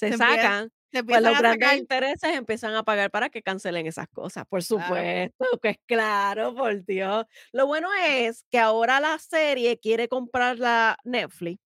Se 0.00 0.12
sacan, 0.12 0.72
se 0.92 0.98
pues 1.08 1.22
empiezan 1.22 1.22
los 1.22 1.36
a 1.36 1.38
grandes 1.38 1.44
sacar 1.44 1.76
intereses 1.76 2.34
empiezan 2.36 2.74
a 2.74 2.84
pagar 2.84 3.10
para 3.10 3.30
que 3.30 3.42
cancelen 3.42 3.86
esas 3.86 4.08
cosas, 4.08 4.44
por 4.48 4.62
claro, 4.70 5.10
supuesto, 5.42 5.46
que 5.62 5.70
es 5.70 5.78
claro, 5.86 6.54
por 6.54 6.84
Dios. 6.84 7.26
Lo 7.52 7.66
bueno 7.66 7.88
es 8.06 8.44
que 8.50 8.58
ahora 8.58 9.00
la 9.00 9.18
serie 9.18 9.78
quiere 9.80 10.08
comprarla 10.08 10.98
Netflix 11.04 11.58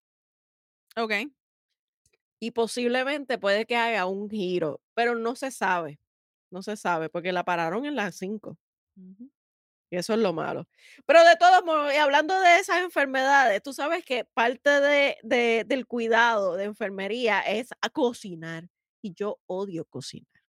okey. 0.96 1.30
Y 2.41 2.53
posiblemente 2.53 3.38
puede 3.38 3.66
que 3.66 3.76
haga 3.76 4.07
un 4.07 4.30
giro, 4.30 4.80
pero 4.95 5.14
no 5.16 5.36
se 5.36 5.51
sabe, 5.53 6.01
no 6.51 6.62
se 6.62 6.76
sabe, 6.76 7.11
porque 7.11 7.32
la 7.32 7.45
pararon 7.45 7.86
en 7.86 7.97
las 7.97 8.16
5 8.16 8.59
Ujú. 8.97 9.30
y 9.93 9.97
eso 9.97 10.14
es 10.14 10.20
lo 10.20 10.32
malo. 10.32 10.66
Pero 11.07 11.24
de 11.24 11.36
todos 11.36 11.64
modos, 11.64 11.93
y 11.93 11.97
hablando 11.97 12.38
de 12.41 12.59
esas 12.61 12.82
enfermedades, 12.82 13.61
tú 13.62 13.72
sabes 13.72 14.05
que 14.05 14.24
parte 14.24 14.70
de 14.80 15.16
de 15.22 15.64
del 15.66 15.86
cuidado 15.86 16.55
de 16.57 16.64
enfermería 16.64 17.41
es 17.41 17.70
a 17.80 17.91
cocinar, 17.91 18.68
y 19.03 19.14
yo 19.14 19.41
odio 19.47 19.84
cocinar. 19.84 20.41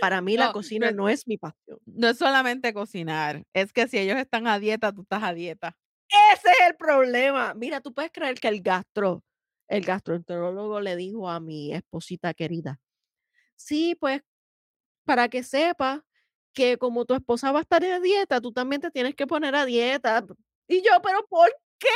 Para 0.00 0.22
mí 0.22 0.36
la 0.38 0.48
No, 0.48 0.52
no 0.54 0.58
cocina 0.58 0.90
es 0.90 0.92
no 0.92 1.08
es 1.10 1.26
mi 1.26 1.36
pasión. 1.36 1.80
no 1.86 2.08
es 2.08 2.18
solamente 2.18 2.72
cocinar, 2.74 3.44
es 3.54 3.72
que 3.72 3.88
si 3.88 3.98
ellos 3.98 4.18
están 4.18 4.46
a 4.48 4.58
dieta, 4.60 4.92
tú 4.92 5.02
estás 5.02 5.22
a 5.24 5.34
dieta. 5.34 5.76
Ese 6.32 6.48
es 6.50 6.66
el 6.68 6.76
problema. 6.76 7.54
Mira, 7.54 7.80
tú 7.80 7.92
puedes 7.94 8.10
creer 8.12 8.34
que 8.40 8.48
el 8.48 8.60
gastro 8.62 9.22
el 9.70 9.84
gastroenterólogo 9.86 10.80
le 10.80 10.96
dijo 10.96 11.30
a 11.30 11.40
mi 11.40 11.74
esposita 11.74 12.34
querida: 12.34 12.80
"Sí, 13.56 13.96
pues, 14.00 14.22
para 15.04 15.28
que 15.30 15.42
sepas 15.44 16.02
que 16.54 16.78
como 16.78 17.04
tu 17.06 17.14
esposa 17.14 17.52
va 17.52 17.60
a 17.60 17.62
estar 17.62 17.84
a 17.84 18.00
dieta, 18.00 18.40
tú 18.40 18.52
también 18.52 18.82
te 18.82 18.90
tienes 18.92 19.14
que 19.16 19.26
poner 19.28 19.54
a 19.56 19.66
dieta". 19.66 20.24
Y 20.68 20.82
yo: 20.82 20.92
"¿Pero 21.04 21.26
por 21.28 21.48
qué?". 21.78 21.88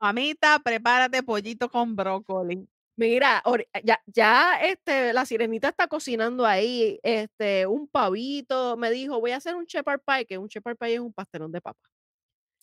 Mamita, 0.00 0.58
prepárate 0.60 1.22
pollito 1.22 1.68
con 1.70 1.94
brócoli. 1.96 2.66
Mira, 2.96 3.42
ya 3.84 4.00
ya, 4.06 4.60
este, 4.62 5.12
la 5.12 5.24
sirenita 5.26 5.68
está 5.70 5.88
cocinando 5.88 6.46
ahí, 6.46 6.98
este, 7.02 7.66
un 7.66 7.88
pavito, 7.88 8.76
me 8.76 8.90
dijo: 8.90 9.20
"Voy 9.20 9.32
a 9.32 9.36
hacer 9.38 9.56
un 9.56 9.64
shepherd 9.66 10.00
pie", 10.06 10.26
que 10.26 10.38
un 10.38 10.48
shepherd 10.48 10.76
pie 10.78 10.94
es 10.94 11.00
un 11.00 11.12
pastelón 11.12 11.52
de 11.52 11.60
papa. 11.62 11.80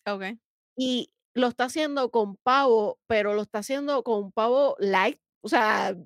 Okey. 0.06 0.38
Y 0.76 1.10
lo 1.38 1.48
está 1.48 1.64
haciendo 1.64 2.10
con 2.10 2.36
pavo, 2.36 3.00
pero 3.06 3.34
lo 3.34 3.42
está 3.42 3.60
haciendo 3.60 4.02
con 4.04 4.32
pavo 4.32 4.76
light, 4.78 5.18
o 5.42 5.48
sea, 5.48 5.96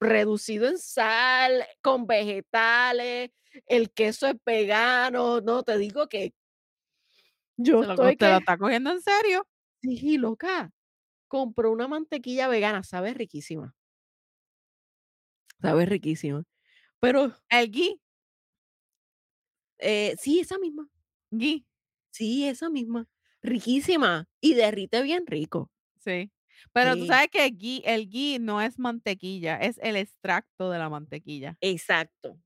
reducido 0.00 0.68
en 0.68 0.78
sal, 0.78 1.64
con 1.82 2.06
vegetales, 2.06 3.30
el 3.66 3.90
queso 3.92 4.26
es 4.28 4.36
vegano, 4.44 5.40
no, 5.40 5.62
te 5.62 5.78
digo 5.78 6.08
que 6.08 6.32
yo 7.56 7.82
Se 7.82 7.86
lo 7.86 7.94
estoy 7.94 8.16
te 8.16 8.28
lo 8.30 8.36
que 8.36 8.36
está 8.38 8.56
cogiendo 8.58 8.90
en 8.90 9.00
serio. 9.02 9.46
sí, 9.82 10.18
loca, 10.18 10.72
compró 11.28 11.72
una 11.72 11.88
mantequilla 11.88 12.48
vegana, 12.48 12.82
sabe 12.84 13.14
riquísima, 13.14 13.74
sabe 15.60 15.84
riquísima, 15.86 16.44
pero, 17.00 17.32
El 17.50 17.70
ghee, 17.70 18.00
eh, 19.78 20.14
sí, 20.18 20.40
esa 20.40 20.58
misma, 20.58 20.88
ghee, 21.30 21.66
sí, 22.10 22.46
esa 22.46 22.70
misma, 22.70 23.08
riquísima 23.46 24.28
y 24.40 24.54
derrite 24.54 25.02
bien 25.02 25.26
rico, 25.26 25.70
sí. 25.98 26.32
Pero 26.72 26.96
tú 26.96 27.04
sí, 27.04 27.06
sabes 27.06 27.28
que 27.30 27.48
ghee 27.50 27.82
el 27.84 28.08
ghee 28.08 28.38
no 28.38 28.60
es 28.62 28.78
mantequilla, 28.78 29.56
es 29.58 29.78
el 29.82 29.96
extracto 29.96 30.70
de 30.70 30.78
la 30.78 30.88
mantequilla. 30.90 31.58
exacto, 31.60 32.38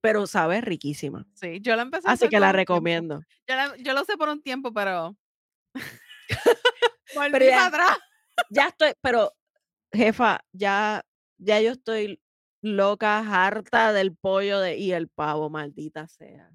pero 0.00 0.26
sabe 0.26 0.60
riquísima, 0.60 1.26
Sí, 1.34 1.60
yo 1.60 1.76
la 1.76 1.82
empecé 1.82 2.08
a 2.10 2.12
así 2.12 2.28
que 2.28 2.40
por 2.40 2.40
la 2.40 2.52
un 2.52 2.62
tiempo. 2.64 2.86
recomiendo. 2.86 3.24
Yo 3.48 3.54
la 3.56 3.76
yo 3.76 3.92
lo 3.94 4.02
usé 4.02 4.16
por 4.16 4.28
un 4.28 4.42
tiempo, 4.42 4.72
pero 4.72 5.16
Pero 7.30 7.44
volví 7.44 7.52
para 7.52 7.66
ya 7.66 7.68
atrás. 7.68 7.98
ya 8.50 8.68
estoy 8.68 8.92
pero, 9.02 9.32
jefa, 9.92 10.40
ya 10.52 11.02
ya 11.38 11.60
yo 11.62 11.72
estoy 11.72 12.20
loca, 12.62 13.20
harta 13.20 13.92
del 13.92 14.16
pollo 14.16 14.60
de 14.60 14.78
y 14.78 14.92
el 14.92 15.08
pavo, 15.08 15.50
maldita 15.50 16.08
sea. 16.08 16.52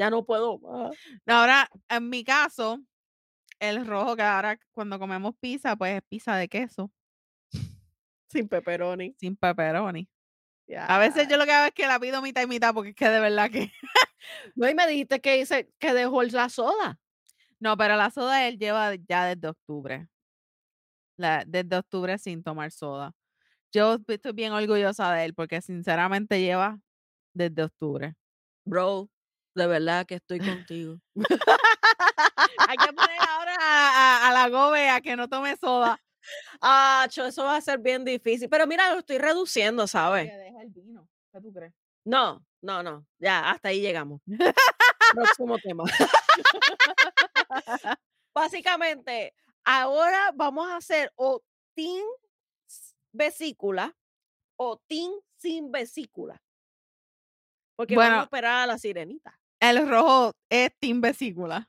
Ya 0.00 0.08
no 0.08 0.24
puedo 0.24 0.58
más. 0.58 0.96
Ahora, 1.26 1.68
en 1.90 2.08
mi 2.08 2.24
caso, 2.24 2.80
el 3.58 3.86
rojo 3.86 4.16
que 4.16 4.22
ahora 4.22 4.58
cuando 4.72 4.98
comemos 4.98 5.34
pizza, 5.38 5.76
pues 5.76 5.96
es 5.96 6.02
pizza 6.08 6.36
de 6.36 6.48
queso, 6.48 6.90
Sin 8.32 8.48
pepperoni. 8.48 9.14
sin 9.18 9.36
pepperoni. 9.36 10.08
A 10.74 10.98
veces 10.98 11.28
yo 11.28 11.36
lo 11.36 11.44
que 11.44 11.52
hago 11.52 11.66
es 11.66 11.74
que 11.74 11.86
la 11.86 12.00
pido 12.00 12.22
mitad 12.22 12.42
y 12.42 12.46
mitad, 12.46 12.72
porque 12.72 12.90
es 12.90 12.96
que 12.96 13.10
de 13.10 13.20
verdad 13.20 13.50
que 13.50 13.70
No, 14.54 14.70
y 14.70 14.74
me 14.74 14.86
dijiste 14.86 15.20
que 15.20 15.38
hice 15.38 15.70
que 15.78 15.92
dejó 15.92 16.22
la 16.22 16.48
soda. 16.48 16.98
no, 17.58 17.76
pero 17.76 17.96
la 17.96 18.10
soda 18.10 18.48
él 18.48 18.58
lleva 18.58 18.94
ya 18.94 19.26
desde 19.26 19.48
octubre. 19.48 20.08
La 21.18 21.44
desde 21.46 21.76
octubre 21.76 22.16
sin 22.16 22.42
tomar 22.42 22.70
soda. 22.70 23.12
Yo 23.70 23.98
estoy 24.08 24.32
bien 24.32 24.52
orgullosa 24.52 25.12
de 25.12 25.26
él, 25.26 25.34
porque 25.34 25.60
sinceramente 25.60 26.40
lleva 26.40 26.78
desde 27.34 27.64
octubre. 27.64 28.14
Bro, 28.64 29.10
de 29.54 29.66
verdad 29.66 30.06
que 30.06 30.16
estoy 30.16 30.38
contigo. 30.38 30.98
Hay 32.68 32.76
que 32.76 32.92
poner 32.92 33.18
ahora 33.28 33.56
a 33.60 34.26
a 34.26 34.28
a 34.28 34.32
la 34.32 34.48
Gobe 34.48 34.88
a 34.88 35.00
que 35.00 35.16
no 35.16 35.28
tome 35.28 35.56
soda. 35.56 36.00
Acho, 36.60 37.26
eso 37.26 37.44
va 37.44 37.56
a 37.56 37.60
ser 37.60 37.78
bien 37.78 38.04
difícil, 38.04 38.48
pero 38.48 38.66
mira, 38.66 38.92
lo 38.92 39.00
estoy 39.00 39.18
reduciendo, 39.18 39.86
¿sabes? 39.86 40.30
Que 40.30 40.36
deje 40.36 40.62
el 40.62 40.68
vino, 40.70 41.08
¿qué 41.32 41.40
tú 41.40 41.52
crees? 41.52 41.72
No, 42.04 42.44
no, 42.62 42.82
no, 42.82 43.06
ya, 43.18 43.50
hasta 43.50 43.68
ahí 43.70 43.80
llegamos. 43.80 44.20
Próximo 45.14 45.58
tema. 45.58 45.84
Básicamente, 48.34 49.34
ahora 49.64 50.30
vamos 50.34 50.68
a 50.70 50.76
hacer 50.76 51.12
o 51.16 51.42
s 51.76 52.94
vesícula 53.12 53.96
o 54.56 54.76
team 54.86 55.12
sin 55.36 55.70
vesícula. 55.72 56.40
Porque 57.76 57.96
vamos 57.96 58.10
a 58.10 58.14
Bueno 58.16 58.26
operar 58.26 58.62
a 58.62 58.66
la 58.66 58.78
sirenita. 58.78 59.39
El 59.60 59.88
rojo 59.88 60.34
es 60.48 60.70
team 60.78 61.00
vesícula. 61.00 61.68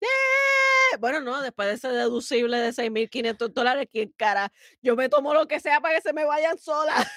¡Yeah! 0.00 0.98
Bueno, 0.98 1.20
no, 1.20 1.40
después 1.40 1.68
de 1.68 1.74
ese 1.74 1.88
deducible 1.88 2.58
de 2.58 2.72
$6500 2.72 3.88
¿quién 3.90 4.12
cara? 4.16 4.52
Yo 4.82 4.94
me 4.96 5.08
tomo 5.08 5.32
lo 5.32 5.48
que 5.48 5.58
sea 5.60 5.80
para 5.80 5.94
que 5.96 6.02
se 6.02 6.12
me 6.12 6.24
vayan 6.24 6.58
solas. 6.58 7.10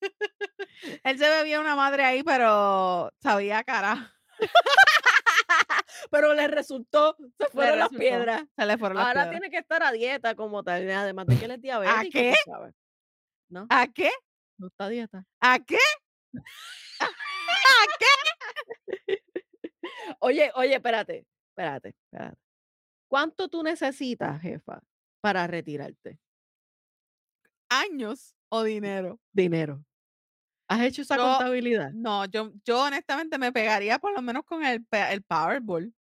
Él 1.04 1.18
se 1.18 1.28
bebía 1.28 1.60
una 1.60 1.74
madre 1.74 2.04
ahí, 2.04 2.22
pero 2.22 3.10
sabía 3.20 3.58
a 3.58 3.64
cara. 3.64 4.14
Pero 6.10 6.34
le 6.34 6.46
resultó, 6.46 7.16
se 7.38 7.48
fueron 7.48 7.78
las 7.78 7.88
piedras. 7.88 8.44
se 8.56 8.66
le 8.66 8.76
fueron 8.78 8.98
las 8.98 9.06
Ahora 9.06 9.22
piedras. 9.22 9.40
tiene 9.40 9.50
que 9.50 9.58
estar 9.58 9.82
a 9.82 9.90
dieta 9.92 10.34
como 10.36 10.62
tal, 10.62 10.88
además 10.90 11.26
de 11.26 11.38
que 11.38 11.44
él 11.46 11.50
es 11.52 11.60
diabético, 11.62 12.10
qué? 12.12 12.34
sabes. 12.44 12.74
¿No? 13.48 13.66
¿A 13.70 13.86
qué? 13.88 14.10
No 14.58 14.66
está 14.68 14.84
a 14.84 14.88
dieta. 14.88 15.24
¿A 15.40 15.58
qué? 15.58 15.78
¿A 17.00 17.06
qué? 17.98 19.22
Oye, 20.20 20.50
oye, 20.54 20.74
espérate, 20.74 21.26
espérate, 21.50 21.88
espérate. 21.90 22.38
¿Cuánto 23.08 23.48
tú 23.48 23.62
necesitas, 23.62 24.40
jefa, 24.42 24.82
para 25.22 25.46
retirarte? 25.46 26.18
¿Años 27.68 28.34
o 28.48 28.62
dinero? 28.64 29.20
Dinero. 29.32 29.84
¿Has 30.68 30.80
hecho 30.82 31.02
esa 31.02 31.18
Yo 31.18 31.20
contabilidad? 31.20 31.90
no, 31.92 32.24
yo 32.26 32.52
yo 32.64 32.82
honestamente 32.84 33.38
me 33.38 33.52
pegaría 33.52 33.98
por 33.98 34.12
lo 34.12 34.22
menos 34.22 34.44
con 34.44 34.64
el 34.64 34.84
pe 34.84 35.12
el 35.12 35.22
Powerball. 35.22 35.94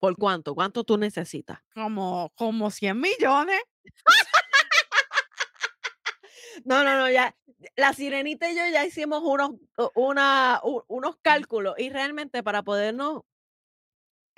¿Por 0.00 0.16
cuánto? 0.16 0.54
¿Cuánto 0.54 0.84
tú 0.84 0.96
necesitas? 0.98 1.60
Como 1.74 2.32
como 2.36 2.70
100 2.70 3.00
millones. 3.00 3.60
No, 6.64 6.84
no, 6.84 6.96
no, 6.98 7.10
ya, 7.10 7.36
la 7.76 7.92
sirenita 7.92 8.50
y 8.50 8.56
yo 8.56 8.62
ya 8.72 8.84
hicimos 8.84 9.22
unos 9.24 9.50
u 9.76 9.88
una 9.94 10.60
u 10.64 10.82
unos 10.88 11.16
cálculos 11.22 11.74
y 11.78 11.90
realmente 11.90 12.42
para 12.42 12.62
podernos 12.62 13.22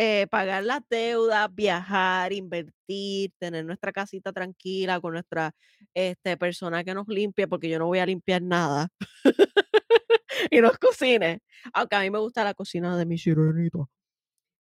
eh, 0.05 0.27
pagar 0.27 0.65
las 0.65 0.81
deudas, 0.91 1.49
viajar, 1.55 2.33
invertir, 2.33 3.31
tener 3.39 3.65
nuestra 3.65 3.93
casita 3.93 4.33
tranquila 4.33 5.01
con 5.01 5.13
nuestra, 5.13 5.53
este, 5.95 6.37
persona 6.37 6.83
que 6.83 6.93
nos 6.93 7.07
limpie, 7.07 7.47
porque 7.47 7.69
yo 7.69 7.79
no 7.79 7.87
voy 7.87 8.01
a 8.01 8.07
limpiar 8.07 8.43
nada. 8.43 8.89
Y 10.51 10.61
nos 10.61 10.77
cocine, 10.79 11.41
aunque 11.73 11.95
a 11.95 12.01
mí 12.01 12.11
me 12.11 12.19
gusta 12.19 12.43
la 12.43 12.53
cocina 12.53 12.97
de 12.97 13.07
mi 13.07 13.17
sirenita. 13.17 13.79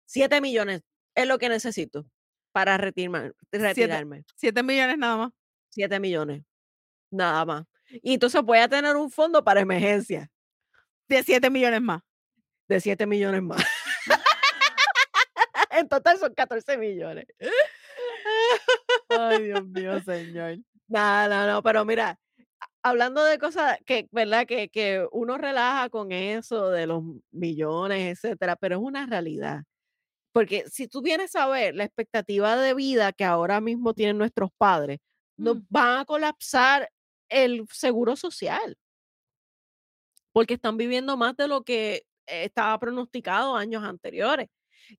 7 0.06 0.40
millones 0.40 0.82
es 1.16 1.28
lo 1.28 1.40
que 1.40 1.50
necesito 1.50 2.06
para 2.52 2.78
retirma 2.78 3.32
7 3.50 3.58
retirarme. 3.58 4.24
7 4.36 4.62
millones 4.62 4.98
nada 5.00 5.18
más. 5.18 5.32
7 5.70 6.00
millones, 6.00 6.44
nada 7.10 7.46
más. 7.46 7.66
Y 8.04 8.14
entonces 8.14 8.44
voy 8.44 8.60
a 8.60 8.68
tener 8.68 8.96
un 8.96 9.10
fondo 9.10 9.44
para 9.44 9.62
emergencias. 9.62 10.30
De 11.08 11.24
7 11.24 11.50
millones 11.50 11.82
más. 11.82 12.04
De 12.68 12.80
7 12.80 13.08
millones 13.08 13.42
más. 13.42 13.66
En 15.82 15.90
total 15.90 16.18
son 16.20 16.34
14 16.34 16.78
millones. 16.78 17.26
Ay, 19.10 19.44
Dios 19.44 19.66
mío, 19.68 20.00
señor. 20.04 20.58
No, 20.88 21.28
no, 21.28 21.48
no, 21.48 21.64
pero 21.64 21.86
mira, 21.86 22.20
ha 22.60 22.90
hablando 22.90 23.24
de 23.24 23.38
cosas 23.40 23.78
que, 23.86 24.08
¿verdad? 24.12 24.46
Que 24.46 24.70
que 24.70 25.08
uno 25.12 25.38
relaja 25.38 25.90
con 25.90 26.12
eso 26.12 26.70
de 26.70 26.86
los 26.88 27.04
millones, 27.32 28.18
etcétera, 28.24 28.56
pero 28.56 28.76
es 28.78 28.82
una 28.82 29.06
realidad. 29.06 29.64
Porque 30.34 30.66
si 30.70 30.88
tú 30.88 31.02
vienes 31.02 31.36
a 31.36 31.48
ver 31.48 31.76
la 31.76 31.84
expectativa 31.84 32.56
de 32.58 32.74
vida 32.74 33.12
que 33.14 33.26
ahora 33.26 33.60
mismo 33.62 33.94
tienen 33.94 34.18
nuestros 34.18 34.50
padres, 34.58 35.00
nos 35.38 35.58
Mm. 35.58 35.66
van 35.70 36.00
a 36.00 36.06
colapsar 36.06 36.90
el 37.30 37.66
seguro 37.72 38.16
social. 38.16 38.78
Porque 40.34 40.54
están 40.54 40.78
viviendo 40.78 41.18
más 41.18 41.36
de 41.36 41.48
lo 41.48 41.64
que 41.64 42.04
estaba 42.26 42.78
pronosticado 42.80 43.56
años 43.56 43.84
anteriores. 43.84 44.48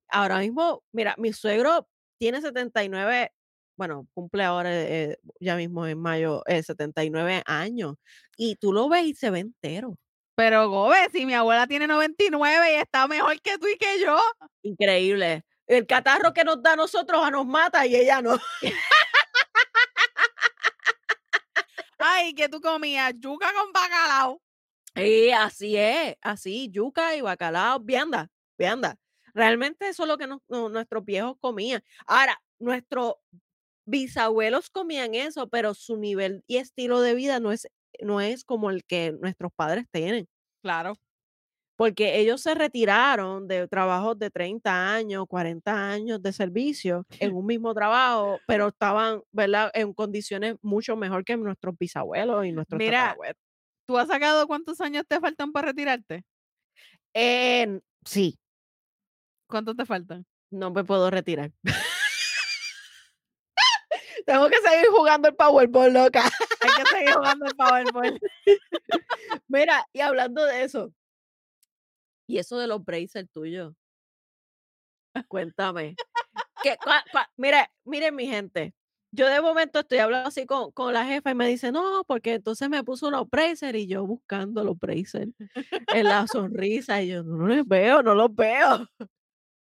Ahora 0.09 0.39
mismo, 0.39 0.83
mira, 0.91 1.15
mi 1.17 1.33
suegro 1.33 1.87
tiene 2.19 2.41
79, 2.41 3.31
bueno, 3.77 4.07
cumple 4.13 4.43
ahora, 4.43 4.69
eh, 4.73 5.17
ya 5.39 5.55
mismo 5.55 5.85
en 5.87 5.99
mayo, 5.99 6.43
eh, 6.47 6.63
79 6.63 7.43
años, 7.45 7.95
y 8.37 8.55
tú 8.55 8.73
lo 8.73 8.89
ves 8.89 9.05
y 9.05 9.13
se 9.15 9.29
ve 9.29 9.39
entero. 9.39 9.95
Pero, 10.35 10.69
Gobe, 10.69 11.09
si 11.11 11.25
mi 11.25 11.33
abuela 11.33 11.67
tiene 11.67 11.87
99 11.87 12.73
y 12.73 12.75
está 12.75 13.07
mejor 13.07 13.39
que 13.41 13.57
tú 13.57 13.67
y 13.67 13.77
que 13.77 13.99
yo. 14.01 14.17
Increíble. 14.63 15.43
El 15.67 15.85
catarro 15.85 16.33
que 16.33 16.43
nos 16.43 16.61
da 16.61 16.73
a 16.73 16.75
nosotros, 16.75 17.23
a 17.23 17.31
nos 17.31 17.45
mata 17.45 17.85
y 17.85 17.95
ella 17.95 18.21
no. 18.21 18.37
Ay, 21.99 22.33
¿qué 22.33 22.49
tú 22.49 22.59
comías? 22.59 23.13
Yuca 23.17 23.47
con 23.53 23.71
bacalao. 23.71 24.41
Sí, 24.95 25.31
así 25.31 25.77
es, 25.77 26.15
así, 26.21 26.69
yuca 26.69 27.15
y 27.15 27.21
bacalao, 27.21 27.79
vianda, 27.79 28.29
vianda. 28.57 28.97
Realmente 29.33 29.87
eso 29.87 30.03
es 30.03 30.09
lo 30.09 30.17
que 30.17 30.27
nos 30.27 30.39
nu 30.47 30.69
nuestros 30.69 31.03
viejos 31.05 31.37
comían. 31.39 31.83
Ahora, 32.05 32.41
nuestros 32.59 33.15
bisabuelos 33.85 34.69
comían 34.69 35.15
eso, 35.15 35.49
pero 35.49 35.73
su 35.73 35.97
nivel 35.97 36.43
y 36.47 36.57
estilo 36.57 37.01
de 37.01 37.15
vida 37.15 37.39
no 37.39 37.51
es 37.51 37.67
no 38.01 38.21
es 38.21 38.43
como 38.43 38.69
el 38.69 38.83
que 38.85 39.13
nuestros 39.21 39.51
padres 39.53 39.85
tienen. 39.91 40.27
Claro. 40.61 40.95
Porque 41.75 42.19
ellos 42.19 42.41
se 42.41 42.53
retiraron 42.53 43.47
de 43.47 43.67
trabajos 43.67 44.17
de 44.19 44.29
30 44.29 44.93
años, 44.93 45.25
40 45.27 45.89
años 45.89 46.21
de 46.21 46.31
servicio 46.31 47.05
en 47.19 47.33
un 47.35 47.45
mismo 47.45 47.73
trabajo, 47.73 48.39
pero 48.47 48.67
estaban, 48.67 49.21
¿verdad? 49.31 49.71
En 49.73 49.93
condiciones 49.93 50.55
mucho 50.61 50.95
mejor 50.95 51.25
que 51.25 51.35
nuestros 51.35 51.75
bisabuelos 51.77 52.45
y 52.45 52.51
nuestros 52.51 52.77
Mira. 52.77 53.15
¿tú 53.85 53.97
has 53.97 54.07
sacado 54.07 54.47
cuántos 54.47 54.79
años 54.81 55.03
te 55.07 55.19
faltan 55.19 55.51
para 55.51 55.67
retirarte? 55.67 56.23
Sí. 58.05 58.37
¿Cuántos 59.53 59.77
te 59.77 59.85
faltan? 59.85 60.25
No 60.49 60.71
me 60.71 60.83
puedo 60.83 61.11
retirar. 61.11 61.51
Tengo 64.25 64.49
que 64.49 64.57
seguir 64.57 64.87
jugando 64.89 65.27
el 65.27 65.35
Powerball, 65.35 65.93
loca. 65.93 66.23
Hay 66.61 66.83
que 66.83 66.89
seguir 66.89 67.13
jugando 67.13 67.45
el 67.45 67.55
Powerball. 67.55 68.19
Mira, 69.47 69.87
y 69.93 69.99
hablando 69.99 70.43
de 70.43 70.63
eso. 70.63 70.91
¿Y 72.27 72.39
eso 72.39 72.57
de 72.57 72.65
los 72.65 72.83
braces 72.83 73.29
tuyos? 73.31 73.75
Cuéntame. 75.27 75.95
¿Qué 76.63 76.77
cua 76.83 77.03
cua? 77.11 77.29
Mire, 77.37 77.69
miren, 77.85 78.15
mi 78.15 78.25
gente, 78.27 78.73
yo 79.11 79.27
de 79.27 79.41
momento 79.41 79.79
estoy 79.81 79.99
hablando 79.99 80.29
así 80.29 80.45
con 80.47 80.71
con 80.71 80.93
la 80.93 81.05
jefa 81.05 81.31
y 81.31 81.35
me 81.35 81.47
dice: 81.47 81.71
"No, 81.71 82.03
porque 82.07 82.33
entonces 82.35 82.69
me 82.69 82.83
puso 82.83 83.07
unos 83.07 83.29
braces", 83.29 83.75
y 83.75 83.87
yo 83.87 84.05
buscando 84.07 84.63
los 84.63 84.77
braces 84.79 85.29
en 85.93 86.03
la 86.05 86.25
sonrisa, 86.27 87.01
y 87.03 87.09
yo: 87.09 87.23
"No 87.23 87.45
los 87.47 87.67
veo, 87.67 88.01
no 88.03 88.15
los 88.15 88.33
veo". 88.35 88.87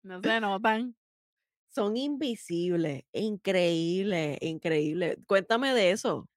No 0.04 0.22
se 0.22 0.40
notan. 0.40 0.96
Son 1.70 1.96
invisibles, 1.96 3.04
increíble, 3.12 4.38
increíble. 4.40 5.18
Cuéntame 5.26 5.72
de 5.74 5.90
eso. 5.92 6.28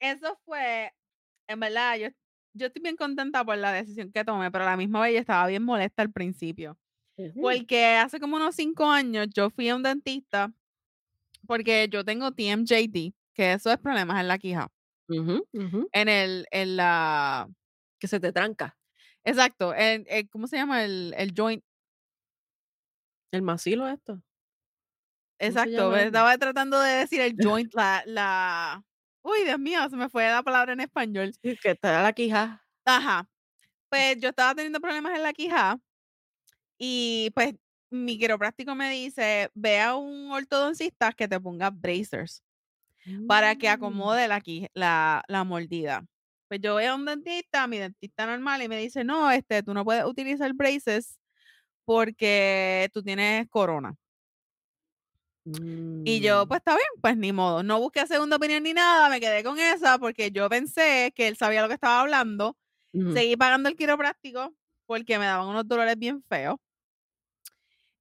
Eso 0.00 0.38
fue, 0.44 0.92
en 1.48 1.60
verdad, 1.60 1.96
yo 1.98 2.08
yo 2.54 2.66
estoy 2.68 2.82
bien 2.82 2.96
contenta 2.96 3.44
por 3.44 3.58
la 3.58 3.72
decisión 3.72 4.12
que 4.12 4.24
tomé, 4.24 4.50
pero 4.50 4.64
a 4.64 4.68
la 4.70 4.76
misma 4.78 5.02
vez 5.02 5.14
yo 5.14 5.20
estaba 5.20 5.46
bien 5.48 5.62
molesta 5.64 6.02
al 6.02 6.12
principio. 6.12 6.78
Ujú. 7.18 7.58
Porque 7.58 7.86
hace 7.96 8.20
como 8.20 8.36
unos 8.36 8.56
5 8.56 8.86
años 8.90 9.28
yo 9.34 9.50
fui 9.50 9.68
a 9.70 9.76
un 9.76 9.82
dentista 9.84 10.52
porque 11.46 11.88
yo 11.90 12.04
tengo 12.04 12.32
TMJD, 12.32 13.14
que 13.34 13.52
eso 13.54 13.70
es 13.72 13.78
problemas 13.78 14.20
en 14.20 14.28
la 14.28 14.38
quija. 14.38 14.70
Ujú, 15.08 15.46
ujú. 15.52 15.90
En 15.92 16.08
el 16.08 16.46
en 16.50 16.76
la 16.76 17.48
Que 18.00 18.08
se 18.08 18.20
te 18.20 18.32
tranca. 18.32 18.76
exacto, 19.24 19.74
en 19.74 20.04
en 20.08 20.26
¿cómo 20.28 20.46
se 20.46 20.56
llama? 20.56 20.84
El 20.84 21.14
el 21.16 21.32
joint. 21.36 21.62
¿El 23.34 23.42
macilo 23.42 23.88
esto? 23.88 24.22
¿Cómo 25.44 25.58
se 25.58 25.68
Exacto, 25.68 25.90
me 25.90 26.02
estaba 26.04 26.38
tratando 26.38 26.80
de 26.80 26.90
decir 26.92 27.20
el 27.20 27.36
joint, 27.42 27.72
la 27.74 28.02
la 28.06 28.84
uy, 29.22 29.44
Dios 29.44 29.58
mío, 29.58 29.88
se 29.90 29.96
me 29.96 30.08
fue 30.08 30.28
la 30.30 30.42
palabra 30.42 30.72
en 30.74 30.80
español. 30.80 31.34
Sí, 31.42 31.56
que 31.66 31.74
da 31.80 32.02
la 32.02 32.12
quija. 32.12 32.44
Ajá. 32.84 33.28
Pues 33.90 34.18
yo 34.20 34.30
estaba 34.30 34.54
teniendo 34.54 34.80
problemas 34.80 35.16
en 35.16 35.22
la 35.24 35.32
quija 35.32 35.80
y, 36.78 37.30
pues, 37.34 37.54
mi 37.90 38.18
quiropráctico 38.18 38.74
me 38.74 38.90
dice: 38.90 39.50
"Ve 39.54 39.80
a 39.80 39.96
un 39.96 40.30
ortodoncista 40.32 41.12
que 41.12 41.28
te 41.28 41.40
ponga 41.40 41.70
bracers 41.70 42.42
para 43.26 43.56
que 43.56 43.68
Mm. 43.68 43.70
acomode 43.70 44.28
la 44.28 44.42
la 44.74 45.22
la 45.28 45.44
mordida". 45.44 46.06
Pues 46.48 46.60
yo 46.62 46.74
voy 46.74 46.84
a 46.86 46.94
un 46.96 47.04
dentista, 47.06 47.66
mi 47.68 47.78
dentista 47.78 48.26
normal, 48.26 48.62
y 48.62 48.68
me 48.68 48.78
dice: 48.78 49.04
"No, 49.04 49.30
este, 49.30 49.62
tú 49.64 49.74
no 49.74 49.84
puedes 49.84 50.04
utilizar 50.06 50.52
braces 50.54 51.18
porque 51.84 52.90
tú 52.92 53.02
tienes 53.02 53.48
corona". 53.48 53.96
Y 56.04 56.20
yo: 56.20 56.46
Mm. 56.46 56.48
"Pues 56.48 56.58
está 56.60 56.72
bien, 56.76 56.86
pues 57.00 57.16
ni 57.16 57.32
modo". 57.32 57.62
No 57.62 57.80
busqué 57.80 58.06
segunda 58.06 58.36
opinión 58.36 58.62
ni 58.62 58.74
nada, 58.74 59.08
me 59.10 59.20
quedé 59.20 59.42
con 59.44 59.58
esa 59.58 59.98
porque 59.98 60.30
yo 60.30 60.48
pensé 60.48 61.12
que 61.16 61.28
él 61.28 61.36
sabía 61.36 61.62
lo 61.62 61.68
que 61.68 61.74
estaba 61.74 62.00
hablando. 62.00 62.56
Ujú. 62.94 63.24
Seguí 63.24 63.36
pagando 63.36 63.68
el 63.68 63.76
quiropráctico 63.76 64.54
porque 64.86 65.18
me 65.18 65.26
daban 65.26 65.48
unos 65.48 65.66
dolores 65.68 65.98
bien 65.98 66.22
feos. 66.22 66.56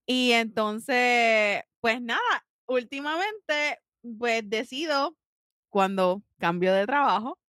Y 0.05 0.31
entonces, 0.33 1.63
Pues 1.81 2.01
nada, 2.01 2.45
últimamente, 2.65 3.79
pues 4.17 4.49
decido 4.49 5.17
cuando 5.69 6.23
cambio 6.39 6.73
de 6.73 6.85
trabajo 6.87 7.39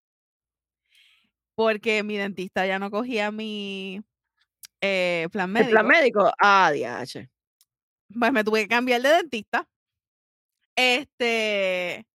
porque 1.54 2.02
mi 2.02 2.16
dentista 2.16 2.66
ya 2.66 2.78
no 2.78 2.90
cogía 2.90 3.30
mi, 3.30 4.02
eh, 4.84 5.28
plan 5.32 5.50
¿El 5.54 5.66
plan 5.68 5.86
médico. 5.86 5.86
médico? 5.86 6.30
Ah. 6.42 6.72
Pues 8.18 8.32
me 8.32 8.44
tuve 8.44 8.62
que 8.62 8.68
cambiar 8.68 9.02
de 9.02 9.08
dentista. 9.10 9.66
Este, 10.76 12.06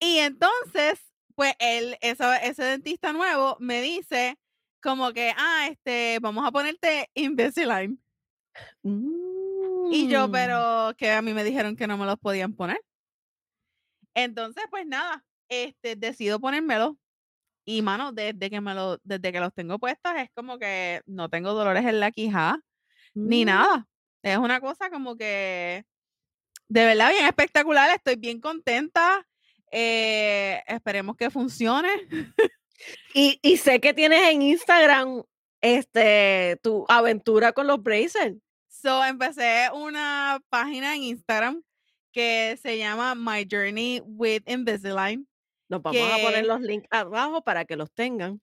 y 0.00 0.18
entonces, 0.18 1.00
pues 1.36 1.54
él, 1.60 1.96
eso 2.02 2.32
ese 2.34 2.64
dentista 2.64 3.12
nuevo 3.12 3.56
me 3.60 3.82
dice 3.82 4.38
como 4.82 5.12
que: 5.12 5.32
"Ah, 5.36 5.68
este, 5.70 6.18
vamos 6.20 6.46
a 6.46 6.52
ponerte 6.52 7.10
Invisalign". 7.14 8.00
Y 9.90 10.06
yo, 10.08 10.28
Mm. 10.28 10.32
pero 10.32 10.92
que 10.98 11.12
a 11.12 11.22
mí 11.22 11.32
me 11.34 11.44
dijeron 11.44 11.74
que 11.76 11.86
no 11.86 11.96
me 11.96 12.04
los 12.06 12.18
podían 12.18 12.52
poner. 12.54 12.78
Entonces, 14.14 14.64
pues 14.70 14.86
nada, 14.86 15.24
este, 15.48 15.96
decido 15.96 16.40
ponérmelo. 16.40 16.98
Y 17.70 17.82
mano, 17.82 18.12
desde 18.12 18.48
que 18.48 18.62
me 18.62 18.72
lo 18.74 18.98
desde 19.04 19.30
que 19.30 19.40
los 19.40 19.52
tengo 19.52 19.78
puestos, 19.78 20.10
es 20.16 20.30
como 20.34 20.58
que 20.58 21.02
no 21.04 21.28
tengo 21.28 21.52
dolores 21.52 21.84
en 21.84 22.00
la 22.00 22.10
quijada, 22.10 22.58
ni 23.12 23.44
Mm. 23.44 23.46
nada. 23.46 23.86
Es 24.22 24.38
una 24.38 24.58
cosa 24.58 24.88
como 24.88 25.16
que 25.16 25.84
de 26.68 26.84
verdad 26.86 27.10
bien 27.10 27.26
espectacular, 27.26 27.90
estoy 27.94 28.16
bien 28.16 28.40
contenta, 28.40 29.26
eh, 29.70 30.62
esperemos 30.66 31.14
que 31.18 31.28
funcione. 31.28 31.90
Y 33.12 33.38
y 33.42 33.58
sé 33.58 33.80
que 33.80 33.92
tienes 33.92 34.20
en 34.30 34.40
Instagram, 34.40 35.22
este, 35.60 36.58
tu 36.62 36.86
aventura 36.88 37.52
con 37.52 37.66
los 37.66 37.82
braces. 37.82 38.34
So, 38.68 39.04
empecé 39.04 39.68
una 39.74 40.40
página 40.48 40.94
en 40.94 41.02
Instagram 41.02 41.62
que 42.12 42.58
se 42.62 42.78
llama 42.78 43.14
My 43.14 43.46
Journey 43.50 44.00
with 44.06 44.42
Invisalign. 44.46 45.27
Nos 45.68 45.82
vamos 45.82 46.10
a 46.10 46.18
poner 46.18 46.46
los 46.46 46.60
links 46.60 46.88
abajo 46.90 47.42
para 47.42 47.64
que 47.64 47.76
los 47.76 47.92
tengan, 47.92 48.40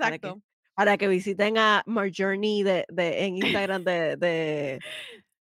para 0.00 0.18
que 0.18 0.32
Exacto. 0.32 0.42
para 0.76 0.96
que 0.98 1.08
visiten 1.08 1.58
a 1.58 1.82
My 1.86 2.10
Journey 2.16 2.62
de 2.64 2.84
de 2.88 3.24
en 3.26 3.36
Instagram 3.38 3.84
de 3.84 4.16
de 4.16 4.82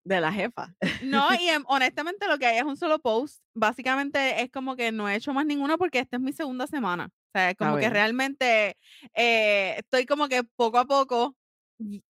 de 0.04 0.20
la 0.20 0.32
jefa. 0.32 0.74
No, 1.00 1.28
y, 1.38 1.48
em, 1.48 1.62
honestamente 1.66 2.26
lo 2.26 2.38
que 2.38 2.46
hay 2.46 2.56
es 2.58 2.64
un 2.64 2.76
solo 2.76 2.98
post. 3.00 3.42
Básicamente 3.54 4.40
es 4.42 4.50
como 4.50 4.76
que 4.76 4.92
no 4.92 5.08
he 5.08 5.16
hecho 5.16 5.34
más 5.34 5.44
ninguno 5.46 5.76
porque 5.78 5.98
esta 5.98 6.16
es 6.16 6.22
mi 6.22 6.32
segunda 6.32 6.66
semana. 6.66 7.06
O 7.34 7.38
sea, 7.38 7.54
Está 7.54 7.54
como 7.54 7.76
que 7.76 7.90
realmente, 7.90 8.76
eh, 9.14 9.74
estoy 9.78 10.06
como 10.06 10.28
que 10.28 10.42
poco 10.56 10.78
a 10.78 10.86
poco 10.86 11.36
ll 11.78 12.00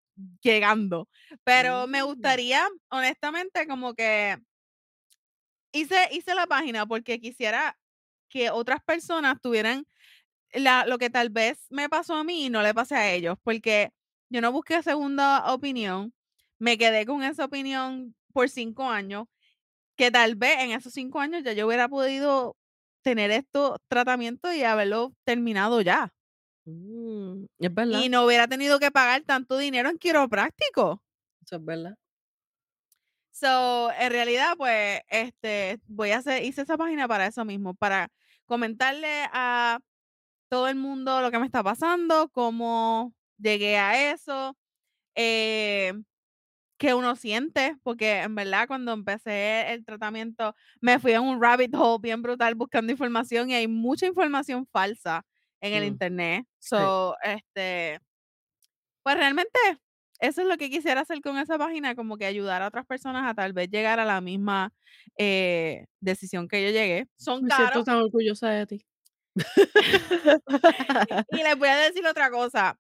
llegando. 0.43 1.09
Pero 1.45 1.87
me 1.89 2.03
Mm. 2.03 2.07
gustaría, 2.07 2.67
honestamente, 2.91 3.67
como 3.67 3.95
que 3.95 4.39
hice 5.75 6.09
hice 6.12 6.35
la 6.35 6.47
página 6.47 6.87
porque 6.87 7.21
quisiera 7.21 7.77
que 8.37 8.51
otras 8.51 8.82
personas 8.82 9.41
tuvieran 9.41 9.87
la 10.53 10.84
lo 10.87 10.99
que 10.99 11.09
tal 11.09 11.30
vez 11.30 11.66
me 11.70 11.89
pasó 11.89 12.14
a 12.14 12.24
mí 12.24 12.45
y 12.47 12.51
no 12.51 12.62
le 12.62 12.74
pase 12.74 12.95
a 12.95 13.11
ellos, 13.11 13.37
porque 13.43 13.93
yo 14.28 14.43
no 14.43 14.53
busqué 14.53 14.82
segunda 14.82 15.53
opinión, 15.55 16.12
me 16.59 16.76
quedé 16.76 17.07
con 17.07 17.22
esa 17.22 17.47
opinión 17.47 18.14
por 18.34 18.51
5 18.51 18.91
años, 18.91 19.26
que 19.97 20.11
tal 20.11 20.34
vez 20.34 20.59
en 20.59 20.72
esos 20.72 20.93
5 20.93 21.18
años 21.18 21.45
ya 21.45 21.55
yo 21.55 21.66
hubiera 21.66 21.89
podido 21.89 22.57
tener 23.03 23.30
estos 23.30 23.78
tratamientos 23.89 24.55
y 24.55 24.64
haberlo 24.64 25.14
terminado 25.24 25.80
ya. 25.80 26.12
Mm, 26.66 27.45
es 27.59 27.74
verdad. 27.74 28.01
Y 28.03 28.11
no 28.11 28.26
hubiera 28.26 28.47
tenido 28.49 28.78
que 28.78 28.91
pagar 28.91 29.22
tanto 29.22 29.57
dinero 29.57 29.89
en 29.89 29.97
quiropráctico. 29.97 31.03
Eso 31.43 31.57
es 31.57 31.64
verdad. 31.64 31.95
So, 33.30 33.91
en 33.93 34.11
realidad, 34.12 34.55
pues, 34.57 35.03
este, 35.09 35.78
voy 35.87 36.11
a 36.11 36.18
hacer 36.18 36.43
hice 36.43 36.62
esa 36.62 36.78
página 36.78 37.07
para 37.07 37.26
eso 37.26 37.45
mismo, 37.45 37.74
para 37.74 38.09
comentarle 38.47 39.26
a 39.32 39.80
todo 40.51 40.68
el 40.68 40.76
mundo 40.76 41.20
lo 41.22 41.30
que 41.32 41.38
me 41.40 41.47
está 41.47 41.62
pasando, 41.64 42.30
cómo 42.30 43.14
llegué 43.38 43.78
a 43.78 44.12
eso, 44.12 44.57
eh, 45.16 45.94
qué 46.78 46.94
uno 46.94 47.16
siente, 47.16 47.76
porque 47.84 48.20
en 48.22 48.34
verdad 48.36 48.66
cuando 48.68 48.92
empecé 48.92 49.72
el 49.72 49.84
tratamiento 49.84 50.55
me 50.80 50.99
fui 51.01 51.12
en 51.12 51.22
un 51.22 51.42
rabbit 51.42 51.74
hole 51.76 52.01
bien 52.03 52.22
brutal 52.22 52.55
buscando 52.57 52.92
información 52.92 53.51
y 53.51 53.55
hay 53.55 53.68
mucha 53.68 54.07
información 54.07 54.66
falsa 54.72 55.24
en 55.61 55.74
el 55.74 55.84
Mm. 55.84 55.86
internet. 55.86 56.47
Sí. 56.76 56.76
So, 56.76 57.16
este 57.22 58.01
pues 59.07 59.16
realmente 59.16 59.78
eso 60.21 60.43
es 60.43 60.49
lo 60.49 60.57
que 60.57 60.71
quisiera 60.71 61.03
hacer 61.03 61.21
con 61.23 61.39
esa 61.39 61.59
página, 61.59 61.95
como 61.95 62.17
que 62.17 62.27
ayudar 62.27 62.62
a 62.62 62.69
otras 62.69 62.87
personas 62.87 63.29
a 63.31 63.35
tal 63.35 63.53
vez 63.53 63.69
llegar 63.71 64.01
a 64.01 64.05
la 64.05 64.21
misma, 64.21 64.73
eh, 65.19 65.87
decisión 66.01 66.49
que 66.49 66.62
yo 66.64 66.71
llegué. 66.71 67.09
Son 67.17 67.43
Me 67.43 67.51
siento 67.51 67.71
caros. 67.73 67.85
tan 67.85 67.97
orgullosa 67.99 68.51
de 68.51 68.67
ti. 68.67 68.87
Y 71.31 71.43
les 71.43 71.59
voy 71.59 71.69
a 71.69 71.77
decir 71.77 72.07
otra 72.07 72.31
cosa, 72.31 72.79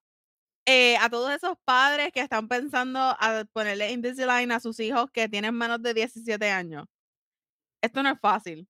eh, 0.66 0.96
a 0.98 1.10
todos 1.10 1.32
esos 1.32 1.56
padres 1.64 2.12
que 2.12 2.20
están 2.20 2.48
pensando 2.48 3.00
a 3.00 3.44
ponerle 3.52 3.92
Invisalign 3.92 4.52
a 4.52 4.60
sus 4.60 4.80
hijos 4.80 5.10
que 5.12 5.28
tienen 5.28 5.54
menos 5.56 5.82
de 5.82 5.94
17 5.94 6.50
años. 6.50 6.86
Esto 7.82 8.02
no 8.02 8.10
es 8.10 8.20
fácil. 8.20 8.68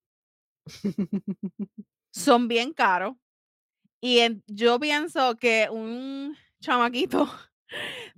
Son 2.12 2.48
bien 2.48 2.72
caros. 2.72 3.14
Y 4.00 4.20
en 4.20 4.42
yo 4.46 4.78
pienso 4.80 5.36
que 5.36 5.68
un 5.70 6.36
chamaquito 6.60 7.28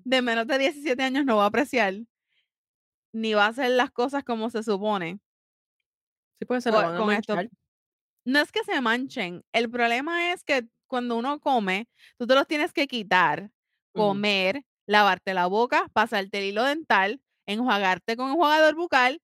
de 0.05 0.23
menos 0.23 0.47
de 0.47 0.59
17 0.59 1.03
años 1.03 1.25
no 1.25 1.37
va 1.37 1.45
a 1.45 1.47
apreciar 1.49 1.95
ni 3.13 3.35
va 3.35 3.45
a 3.47 3.49
hacer 3.49 3.71
las 3.71 3.91
cosas 3.91 4.25
como 4.25 4.49
se 4.51 4.63
supone. 4.63 5.21
Sí, 6.41 6.45
porque 6.47 6.61
se 6.61 6.71
la 6.73 6.81
Por 6.81 6.83
van 6.83 6.97
a 6.97 7.01
con 7.01 7.11
esto 7.13 7.37
manchar. 7.37 7.51
no 8.25 8.41
es 8.41 8.53
que 8.53 8.65
se 8.65 8.81
manchen, 8.83 9.45
el 9.53 9.71
problema 9.71 10.33
es 10.33 10.45
que 10.45 10.69
cuando 10.89 11.17
uno 11.17 11.41
come, 11.41 11.89
tú 12.19 12.27
te 12.27 12.35
los 12.35 12.47
tienes 12.49 12.73
que 12.73 12.89
quitar, 12.89 13.51
comer, 13.95 14.65
lavarte 14.87 15.35
la 15.35 15.47
boca, 15.47 15.89
pasarte 15.95 16.39
el 16.39 16.45
hilo 16.47 16.65
dental, 16.65 17.23
enjuagarte 17.47 18.17
con 18.17 18.31
enjuagador 18.31 18.75
bucal, 18.77 19.23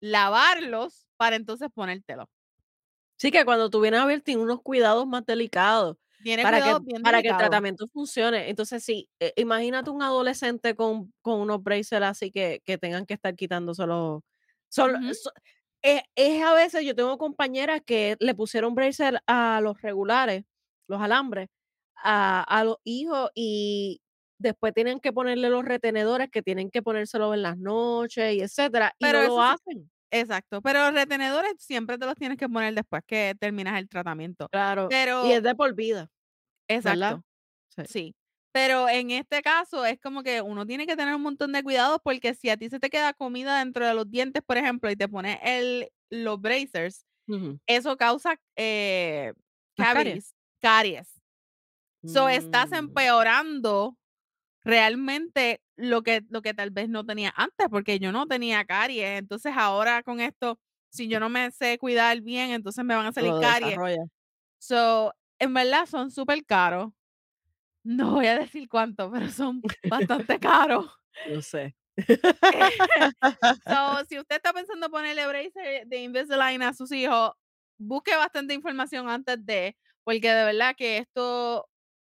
lavarlos 0.00 1.06
para 1.18 1.36
entonces 1.36 1.68
ponértelo. 1.74 2.30
Sí, 3.18 3.30
que 3.30 3.44
cuando 3.44 3.70
tú 3.70 3.80
vienes 3.80 4.00
a 4.00 4.06
ver, 4.06 4.22
tiene 4.22 4.42
unos 4.42 4.62
cuidados 4.62 5.06
más 5.06 5.24
delicados 5.26 5.96
Tiene 6.24 6.46
para 6.46 6.62
que 6.62 6.76
para 7.02 7.22
que 7.22 7.28
el 7.30 7.36
tratamiento 7.36 7.86
funcione. 7.92 8.50
Entonces, 8.50 8.84
sí, 8.84 9.08
eh, 9.20 9.32
imagínate 9.36 9.90
un 9.90 10.02
adolescente 10.02 10.74
con 10.74 11.12
con 11.22 11.40
unos 11.40 11.62
braces 11.62 11.92
así 12.02 12.30
que 12.30 12.60
que 12.64 12.78
tengan 12.78 13.06
que 13.06 13.14
estar 13.14 13.34
quitándoselos. 13.36 14.22
Son 14.68 14.96
Ujú. 14.96 15.12
so 15.12 15.30
es 15.82 16.02
es 16.14 16.42
a 16.44 16.54
veces 16.54 16.84
yo 16.84 16.94
tengo 16.94 17.16
compañeras 17.18 17.80
que 17.86 18.16
le 18.20 18.34
pusieron 18.34 18.74
braces 18.74 19.14
a 19.26 19.60
los 19.62 19.80
regulares, 19.82 20.44
los 20.88 21.00
alambres, 21.00 21.48
a 21.96 22.42
a 22.42 22.64
los 22.64 22.76
hijos 22.84 23.30
y 23.34 24.00
después 24.38 24.74
tienen 24.74 25.00
que 25.00 25.12
ponerle 25.12 25.48
los 25.50 25.64
retenedores, 25.64 26.30
que 26.30 26.42
tienen 26.42 26.70
que 26.70 26.82
ponérselos 26.82 27.34
en 27.34 27.42
las 27.42 27.58
noches 27.58 28.34
y 28.34 28.40
etcétera, 28.42 28.94
y 28.98 29.08
Pero 29.08 29.22
no 29.22 29.22
lo 29.22 29.40
hacen. 29.40 29.90
Exacto, 30.10 30.62
pero 30.62 30.80
los 30.86 30.94
retenedores 30.94 31.54
siempre 31.58 31.98
te 31.98 32.06
los 32.06 32.14
tienes 32.16 32.38
que 32.38 32.48
poner 32.48 32.74
después 32.74 33.02
que 33.06 33.34
terminas 33.38 33.78
el 33.78 33.88
tratamiento. 33.88 34.48
Claro, 34.52 34.96
y 35.20 35.30
Pero 35.30 35.32
es 35.32 35.42
de 35.44 35.54
por 35.54 35.74
vida, 35.74 36.10
¿verdad? 36.82 37.16
Exacto. 37.16 37.24
Sí. 37.68 37.84
Sí. 37.84 38.16
Pero 38.52 38.88
en 38.88 39.10
este 39.12 39.42
caso 39.42 39.84
es 39.86 40.00
como 40.00 40.22
que 40.22 40.42
uno 40.42 40.66
tiene 40.66 40.86
que 40.86 40.96
tener 40.96 41.14
un 41.14 41.22
montón 41.22 41.52
de 41.52 41.62
cuidados, 41.62 42.00
porque 42.04 42.34
si 42.34 42.50
a 42.50 42.56
ti 42.56 42.70
se 42.70 42.80
te 42.80 42.90
queda 42.90 43.14
comida 43.14 43.58
dentro 43.60 43.86
de 43.86 43.94
los 43.94 44.10
dientes, 44.10 44.42
por 44.46 44.58
ejemplo, 44.58 44.90
y 44.90 44.96
te 44.96 45.08
pones 45.08 45.38
el 45.44 45.90
los 46.10 46.40
bracers, 46.40 47.06
Ujú. 47.28 47.60
eso 47.66 47.96
causa, 47.98 48.36
eh, 48.56 49.34
¿Las 49.78 49.88
caries? 49.88 50.20
caries, 50.20 50.34
caries. 50.60 51.22
So, 52.06 52.28
estás 52.28 52.72
Mm. 52.72 52.72
empeorando 52.72 53.96
realmente 54.64 55.60
lo 55.76 56.02
que 56.02 56.22
lo 56.28 56.42
que 56.42 56.54
tal 56.54 56.70
vez 56.70 56.88
no 56.88 57.04
tenías 57.04 57.32
antes, 57.36 57.68
porque 57.70 57.98
yo 57.98 58.12
no 58.12 58.26
tenía 58.26 58.64
caries. 58.64 59.18
Entonces, 59.18 59.54
ahora 59.56 60.02
con 60.02 60.20
esto, 60.20 60.58
si 60.90 61.08
yo 61.08 61.20
no 61.20 61.28
me 61.28 61.50
sé 61.50 61.78
cuidar 61.78 62.20
bien, 62.20 62.50
entonces 62.50 62.84
me 62.84 62.94
van 62.94 63.06
a 63.06 63.12
salir 63.12 63.32
caries. 63.40 63.70
desarrolla. 63.70 64.04
So, 64.58 65.14
en 65.38 65.54
verdad 65.54 65.86
son 65.86 66.10
supercaros. 66.10 66.92
No 67.82 68.12
voy 68.12 68.26
a 68.26 68.38
decir 68.38 68.68
cuánto, 68.68 69.10
pero 69.10 69.28
son 69.28 69.62
bastante 69.88 70.38
caros. 70.40 70.86
Yo 71.28 71.40
sé. 71.40 71.74
So, 73.64 74.04
si 74.08 74.18
usted 74.18 74.36
está 74.36 74.52
pensando 74.52 74.90
ponerle 74.90 75.26
braces 75.26 75.88
de 75.88 75.98
Invisalign 75.98 76.62
a 76.62 76.72
sus 76.72 76.90
hijos, 76.92 77.32
busque 77.78 78.14
bastante 78.16 78.54
información 78.54 79.08
antes 79.08 79.44
de, 79.44 79.76
porque 80.04 80.30
de 80.30 80.44
verdad 80.44 80.74
que 80.76 80.98
esto 80.98 81.68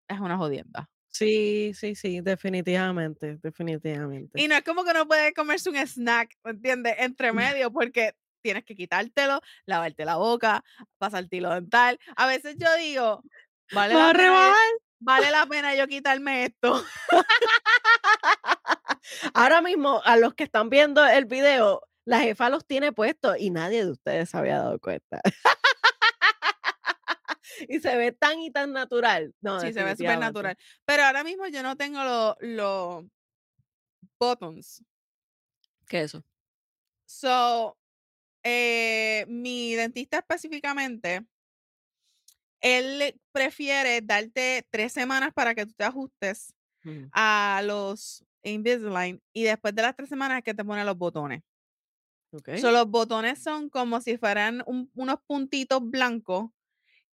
es 0.08 0.20
una 0.20 0.36
jodienda. 0.36 0.88
Sí, 1.18 1.72
sí, 1.74 1.96
sí, 1.96 2.20
definitivamente, 2.20 3.38
definitivamente. 3.42 4.40
Y 4.40 4.46
no 4.46 4.54
es 4.54 4.62
como 4.62 4.84
que 4.84 4.92
uno 4.92 5.08
puede 5.08 5.32
comerse 5.32 5.68
un 5.68 5.76
snack, 5.76 6.36
¿me 6.44 6.52
entiendes? 6.52 6.94
Entre 6.98 7.32
medio, 7.32 7.72
porque 7.72 8.14
tienes 8.40 8.64
que 8.64 8.76
quitártelo, 8.76 9.40
lavarte 9.66 10.04
la 10.04 10.14
boca, 10.14 10.62
pasarte 10.96 11.38
hilo 11.38 11.50
dental. 11.50 11.98
A 12.14 12.28
veces 12.28 12.54
yo 12.56 12.68
digo, 12.76 13.24
vale 13.72 13.94
¿Vas 13.94 14.12
la 14.12 14.16
pena 14.16 14.54
vale 15.00 15.30
la 15.32 15.46
pena 15.46 15.74
yo 15.74 15.88
quitarme 15.88 16.44
esto. 16.44 16.84
Ahora 19.34 19.60
mismo, 19.60 20.00
a 20.04 20.16
los 20.18 20.34
que 20.34 20.44
están 20.44 20.70
viendo 20.70 21.04
el 21.04 21.24
video, 21.24 21.82
La 22.04 22.20
jefa 22.20 22.48
los 22.48 22.64
tiene 22.64 22.92
puestos 22.92 23.34
y 23.40 23.50
nadie 23.50 23.84
de 23.84 23.90
ustedes 23.90 24.30
se 24.30 24.38
había 24.38 24.58
dado 24.58 24.78
cuenta. 24.78 25.20
Y 27.68 27.80
se 27.80 27.96
ve 27.96 28.12
tan 28.12 28.40
y 28.40 28.50
tan 28.50 28.72
natural. 28.72 29.34
No, 29.40 29.60
Sí, 29.60 29.72
se 29.72 29.82
ve 29.82 29.96
definitivamente. 29.96 29.96
supernatural. 29.96 30.56
Pero 30.84 31.02
ahora 31.04 31.24
mismo 31.24 31.46
yo 31.48 31.62
no 31.62 31.76
tengo 31.76 32.02
los 32.04 32.36
los 32.40 33.04
buttons. 34.20 34.80
¿Qué 35.88 35.98
es 36.02 36.14
eso? 36.14 36.24
So, 37.06 37.78
eh, 38.44 39.26
mi 39.28 39.74
dentista 39.76 40.18
específicamente, 40.18 41.26
él 42.60 43.20
prefiere 43.32 44.00
darte 44.02 44.66
3 44.70 44.92
semanas 44.92 45.32
para 45.34 45.54
que 45.54 45.66
tú 45.66 45.72
te 45.76 45.84
ajustes 45.84 46.54
Ujú. 46.84 47.10
a 47.12 47.62
los 47.64 48.24
Invisalign 48.44 49.22
y 49.34 49.44
después 49.44 49.74
de 49.74 49.82
las 49.82 49.96
3 49.96 50.08
semanas 50.08 50.38
es 50.38 50.44
que 50.44 50.54
te 50.54 50.64
pone 50.64 50.84
los 50.84 50.98
botones. 50.98 51.42
Okey. 52.32 52.62
So, 52.62 52.72
los 52.72 52.88
botones 52.90 53.38
son 53.42 53.68
como 53.70 54.00
si 54.00 54.16
fueran 54.18 54.62
un 54.66 54.90
unos 54.94 55.18
puntitos 55.26 55.80
blancos 55.82 56.50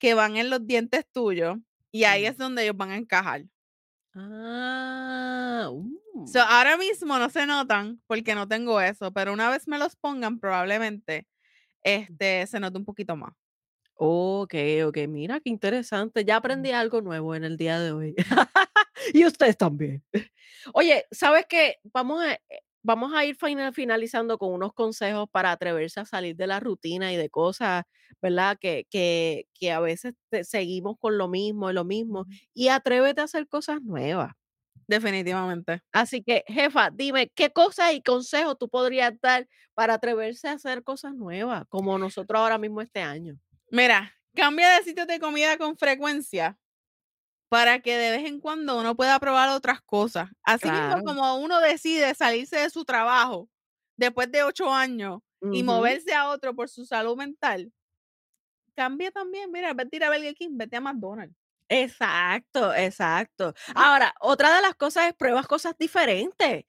que 0.04 0.12
van 0.14 0.36
en 0.36 0.50
los 0.50 0.66
dientes 0.66 1.06
tuyos 1.12 1.56
y 1.90 2.04
ahí 2.04 2.26
es 2.26 2.36
donde 2.36 2.62
ellos 2.64 2.76
van 2.76 2.90
a 2.90 2.96
encajar. 2.98 3.44
Ah, 4.14 5.68
So, 6.26 6.40
uh. 6.40 6.42
ahora 6.42 6.76
mismo 6.76 7.18
no 7.18 7.28
se 7.30 7.46
notan 7.46 8.00
porque 8.06 8.34
no 8.34 8.48
tengo 8.48 8.80
eso, 8.80 9.12
pero 9.12 9.32
una 9.32 9.50
vez 9.50 9.68
me 9.68 9.78
los 9.78 9.96
pongan 9.96 10.38
probablemente, 10.40 11.26
este, 11.82 12.46
se 12.48 12.60
note 12.60 12.78
un 12.78 12.84
poquito 12.86 13.16
más. 13.16 13.34
Okey, 13.96 14.82
okey. 14.84 15.06
Mira, 15.08 15.40
qué 15.40 15.50
interesante. 15.50 16.24
Ya 16.24 16.36
aprendí 16.36 16.70
algo 16.72 17.00
nuevo 17.00 17.34
en 17.34 17.44
el 17.44 17.56
día 17.56 17.78
de 17.80 17.92
hoy. 17.92 18.14
Y 19.14 19.24
ustedes 19.26 19.56
también. 19.58 20.02
Oye, 20.72 21.06
¿sabes 21.10 21.46
qué? 21.48 21.76
Vamos 21.84 22.22
a, 22.24 22.32
eh, 22.34 22.40
vamos 22.84 23.12
a 23.14 23.24
ir 23.26 23.36
final 23.36 23.74
finalizando 23.74 24.38
con 24.38 24.52
unos 24.54 24.74
consejos 24.74 25.28
para 25.32 25.52
atreverse 25.52 26.00
a 26.00 26.06
salir 26.06 26.36
de 26.36 26.46
la 26.48 26.60
rutina 26.60 27.12
y 27.12 27.16
de 27.18 27.30
cosas, 27.30 27.84
¿verdad? 28.22 28.58
Que 28.60 28.86
que 28.90 29.46
que 29.54 29.72
a 29.72 29.80
veces 29.80 30.14
seguimos 30.44 30.96
con 31.00 31.18
lo 31.18 31.28
mismo 31.28 31.70
y 31.70 31.74
lo 31.74 31.84
mismo, 31.84 32.26
y 32.54 32.68
atrévete 32.68 33.22
a 33.22 33.24
hacer 33.24 33.48
cosas 33.48 33.82
nuevas. 33.82 34.32
Definitivamente. 34.88 35.82
Así 35.92 36.22
que, 36.22 36.44
jefa, 36.48 36.90
dime, 36.92 37.30
¿qué 37.34 37.50
cosas 37.52 37.94
y 37.94 38.02
consejos 38.02 38.58
tú 38.58 38.68
podrías 38.68 39.14
dar 39.22 39.48
para 39.74 39.94
atreverse 39.94 40.48
a 40.48 40.52
hacer 40.52 40.82
cosas 40.84 41.14
nuevas, 41.14 41.64
como 41.68 41.98
nosotros 41.98 42.38
ahora 42.40 42.58
mismo 42.58 42.80
este 42.82 43.00
año? 43.00 43.38
Mira, 43.70 44.12
cambia 44.34 44.68
de 44.76 44.84
sitios 44.84 45.06
de 45.06 45.18
comida 45.20 45.56
con 45.58 45.76
frecuencia 45.78 46.58
para 47.54 47.80
que 47.80 47.96
de 47.96 48.10
vez 48.10 48.26
en 48.26 48.40
cuando 48.40 48.78
uno 48.80 48.96
pueda 48.96 49.20
probar 49.20 49.48
otras 49.50 49.80
cosas. 49.82 50.28
Así 50.42 50.72
mismo 50.72 50.96
Claro. 50.98 51.04
como 51.04 51.36
uno 51.38 51.60
decide 51.60 52.14
salirse 52.16 52.56
de 52.58 52.70
su 52.70 52.84
trabajo 52.84 53.48
después 53.96 54.30
de 54.32 54.42
8 54.42 54.72
años 54.72 55.20
y 55.50 55.62
moverse 55.62 56.14
a 56.14 56.30
otro 56.30 56.54
por 56.56 56.68
su 56.68 56.84
salud 56.86 57.16
mental 57.16 57.72
cambia 58.76 59.10
también, 59.10 59.50
mira, 59.50 59.74
vez 59.74 59.90
de 59.90 59.96
ir 59.96 60.04
a 60.04 60.10
Burger 60.10 60.34
King, 60.34 60.56
vete 60.56 60.76
a 60.76 60.80
McDonald's. 60.80 61.34
Exacto, 61.70 62.74
exacto. 62.74 63.54
Ahora, 63.74 64.14
otra 64.20 64.54
de 64.54 64.60
las 64.62 64.74
cosas 64.74 65.06
es 65.08 65.14
pruebas 65.14 65.46
cosas 65.46 65.74
diferentes. 65.78 66.64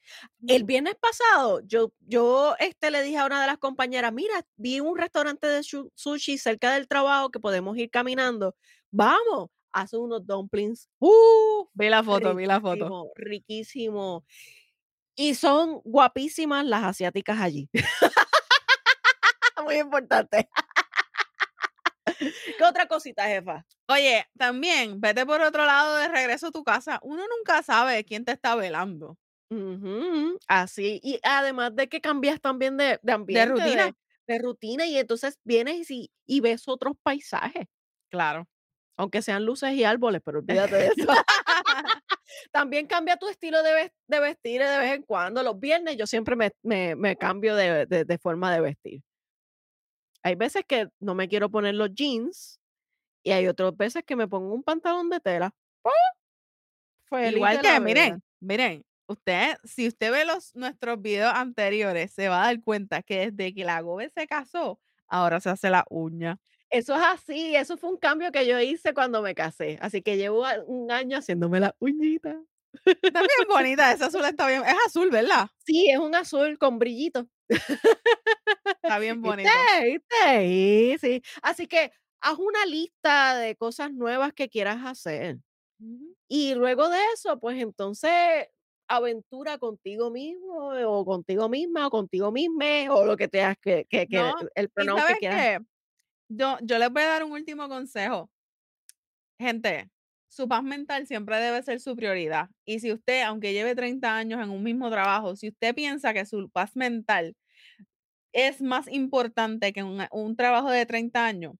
El 0.47 0.63
viernes 0.63 0.95
pasado, 0.95 1.59
yo 1.65 1.91
yo, 1.99 2.55
este, 2.59 2.91
le 2.91 3.03
dije 3.03 3.17
a 3.17 3.25
una 3.25 3.41
de 3.41 3.47
las 3.47 3.57
compañeras: 3.57 4.13
"Mira, 4.13 4.45
vi 4.55 4.79
un 4.79 4.97
restaurante 4.97 5.47
de 5.47 5.63
sushi 5.63 6.37
cerca 6.37 6.73
del 6.73 6.87
trabajo 6.87 7.29
que 7.29 7.39
podemos 7.41 7.77
ir 7.77 7.89
caminando, 7.91 8.55
vamos". 8.91 9.49
Hace 9.75 9.97
unos 9.97 10.25
dumplings, 10.25 10.89
¡uh! 10.99 11.67
Vi 11.73 11.89
la 11.89 12.01
foto, 12.01 12.33
vi 12.33 12.45
la 12.45 12.61
foto. 12.61 12.85
riquísimo, 12.85 13.11
riquísimo. 13.15 14.25
Y 15.17 15.35
son 15.35 15.81
guapísimas 15.83 16.65
las 16.65 16.83
asiáticas 16.83 17.39
allí. 17.41 17.69
Muy 19.63 19.75
importante. 19.79 20.49
¿Qué 22.57 22.63
otra 22.63 22.87
cosita, 22.87 23.25
jefa? 23.27 23.65
Oye, 23.87 24.25
también 24.37 24.99
vete 25.01 25.25
por 25.25 25.41
otro 25.41 25.65
lado 25.65 25.95
de 25.97 26.07
regreso 26.07 26.47
a 26.47 26.51
tu 26.51 26.63
casa. 26.63 26.99
Uno 27.03 27.23
nunca 27.37 27.61
sabe 27.63 28.03
quién 28.05 28.25
te 28.25 28.31
está 28.31 28.55
velando. 28.55 29.17
Así. 30.47 30.99
Y 31.03 31.19
además 31.23 31.75
de 31.75 31.87
que 31.87 32.01
cambias 32.01 32.41
también 32.41 32.77
de 32.77 32.99
de 33.03 33.13
De 33.29 33.45
ambiente, 33.45 33.45
rutina. 33.45 33.85
de 33.85 33.95
de 34.27 34.39
rutina, 34.39 34.87
y 34.87 34.97
entonces 34.97 35.39
vienes 35.43 35.91
y 35.91 36.11
y 36.25 36.39
ves 36.41 36.67
otros 36.67 36.93
paisajes. 37.03 37.67
Claro. 38.09 38.47
Aunque 38.97 39.21
sean 39.21 39.45
luces 39.45 39.73
y 39.73 39.83
árboles, 39.83 40.21
pero 40.23 40.39
olvídate 40.39 40.75
de 40.75 40.87
eso. 40.87 40.95
También 42.51 42.87
cambia 42.87 43.17
tu 43.17 43.27
estilo 43.27 43.61
de 43.63 43.91
de 44.07 44.19
vestir 44.19 44.61
de 44.61 44.77
vez 44.77 44.93
en 44.93 45.03
cuando. 45.03 45.43
Los 45.43 45.59
viernes 45.59 45.97
yo 45.97 46.07
siempre 46.07 46.35
me 46.35 46.51
me 46.63 46.95
me 46.95 47.15
cambio 47.17 47.55
de 47.55 47.85
de 47.85 48.05
de 48.05 48.17
forma 48.17 48.53
de 48.53 48.61
vestir. 48.61 49.01
Hay 50.23 50.35
veces 50.35 50.63
que 50.67 50.87
no 50.99 51.13
me 51.13 51.27
quiero 51.27 51.51
poner 51.51 51.75
los 51.75 51.93
jeans, 51.93 52.59
y 53.25 53.31
hay 53.31 53.47
otras 53.47 53.75
veces 53.75 54.03
que 54.05 54.15
me 54.15 54.27
pongo 54.27 54.53
un 54.53 54.63
pantalón 54.63 55.09
de 55.09 55.19
tela. 55.19 55.51
Igual 57.11 57.61
que 57.61 57.79
miren, 57.79 58.23
miren, 58.39 58.85
usted, 59.07 59.55
si 59.63 59.87
usted 59.87 60.11
ve 60.11 60.25
los 60.25 60.55
nuestros 60.55 61.01
videos 61.01 61.33
anteriores, 61.33 62.11
se 62.13 62.29
va 62.29 62.43
a 62.43 62.45
dar 62.47 62.61
cuenta 62.61 63.01
que 63.01 63.31
desde 63.31 63.53
que 63.53 63.65
la 63.65 63.81
Gobe 63.81 64.09
se 64.09 64.27
casó, 64.27 64.79
ahora 65.07 65.39
se 65.39 65.49
hace 65.49 65.69
la 65.69 65.85
uña. 65.89 66.37
Eso 66.71 66.95
es 66.95 67.01
así, 67.03 67.55
eso 67.55 67.77
fue 67.77 67.89
un 67.91 67.97
cambio 67.97 68.31
que 68.31 68.45
yo 68.47 68.59
hice 68.59 68.93
cuando 68.93 69.21
me 69.21 69.35
casé, 69.35 69.77
así 69.81 70.01
que 70.01 70.17
llevo 70.17 70.43
un 70.67 70.91
año 70.91 71.17
haciéndome 71.17 71.59
las 71.59 71.73
uñitas. 71.79 72.37
Está 73.07 73.21
bien 73.21 73.47
bonita, 73.49 73.91
ese 73.93 74.05
azul 74.05 74.25
está 74.25 74.47
bien 74.47 74.63
es 74.65 74.75
azul, 74.87 75.09
¿verdad? 75.11 75.47
Sí, 75.65 75.89
es 75.89 75.97
un 75.99 76.15
azul 76.15 76.57
con 76.57 76.79
brillitos. 76.79 77.25
Está 78.83 78.99
bien 78.99 79.21
bonito. 79.21 79.67
¿Viste? 79.83 80.15
Sí, 80.39 80.97
sí. 80.99 81.21
Así 81.41 81.67
que 81.67 81.91
haz 82.21 82.37
una 82.39 82.65
lista 82.65 83.35
de 83.37 83.55
cosas 83.55 83.93
nuevas 83.93 84.33
que 84.33 84.49
quieras 84.49 84.79
hacer. 84.85 85.37
Y 86.29 86.55
luego 86.55 86.89
de 86.89 86.99
eso, 87.13 87.39
pues 87.39 87.61
entonces 87.61 88.47
aventura 88.87 89.57
contigo 89.57 90.11
mismo, 90.11 90.69
o 90.87 91.05
contigo 91.05 91.49
misma, 91.49 91.87
o 91.87 91.89
contigo 91.91 92.31
misme, 92.31 92.89
o 92.89 93.05
lo 93.05 93.17
que 93.17 93.27
tengas 93.27 93.57
que 93.61 93.85
que 93.89 94.07
que 94.07 94.17
No, 94.17 94.33
el 94.55 94.69
¿y 94.69 94.69
pronombre 94.69 95.15
que 95.19 95.19
quieras. 95.19 95.61
Yo 96.29 96.57
yo 96.61 96.77
les 96.79 96.89
voy 96.91 97.03
a 97.03 97.07
dar 97.07 97.23
un 97.23 97.31
último 97.31 97.67
consejo. 97.69 98.29
Gente, 99.39 99.89
su 100.29 100.47
paz 100.47 100.63
mental 100.63 101.07
siempre 101.07 101.37
debe 101.39 101.61
ser 101.63 101.79
su 101.79 101.95
prioridad. 101.95 102.49
Y 102.65 102.79
si 102.79 102.91
usted, 102.91 103.23
aunque 103.23 103.53
lleve 103.53 103.75
30 103.75 104.15
años 104.17 104.41
en 104.41 104.49
un 104.49 104.63
mismo 104.63 104.89
trabajo, 104.89 105.35
si 105.35 105.49
usted 105.49 105.75
piensa 105.75 106.13
que 106.13 106.25
su 106.25 106.49
paz 106.49 106.75
mental 106.75 107.35
es 108.33 108.61
más 108.61 108.87
importante 108.91 109.73
que 109.73 109.83
un 109.83 110.05
un 110.11 110.35
trabajo 110.35 110.71
de 110.71 110.85
30 110.85 111.25
años, 111.25 111.53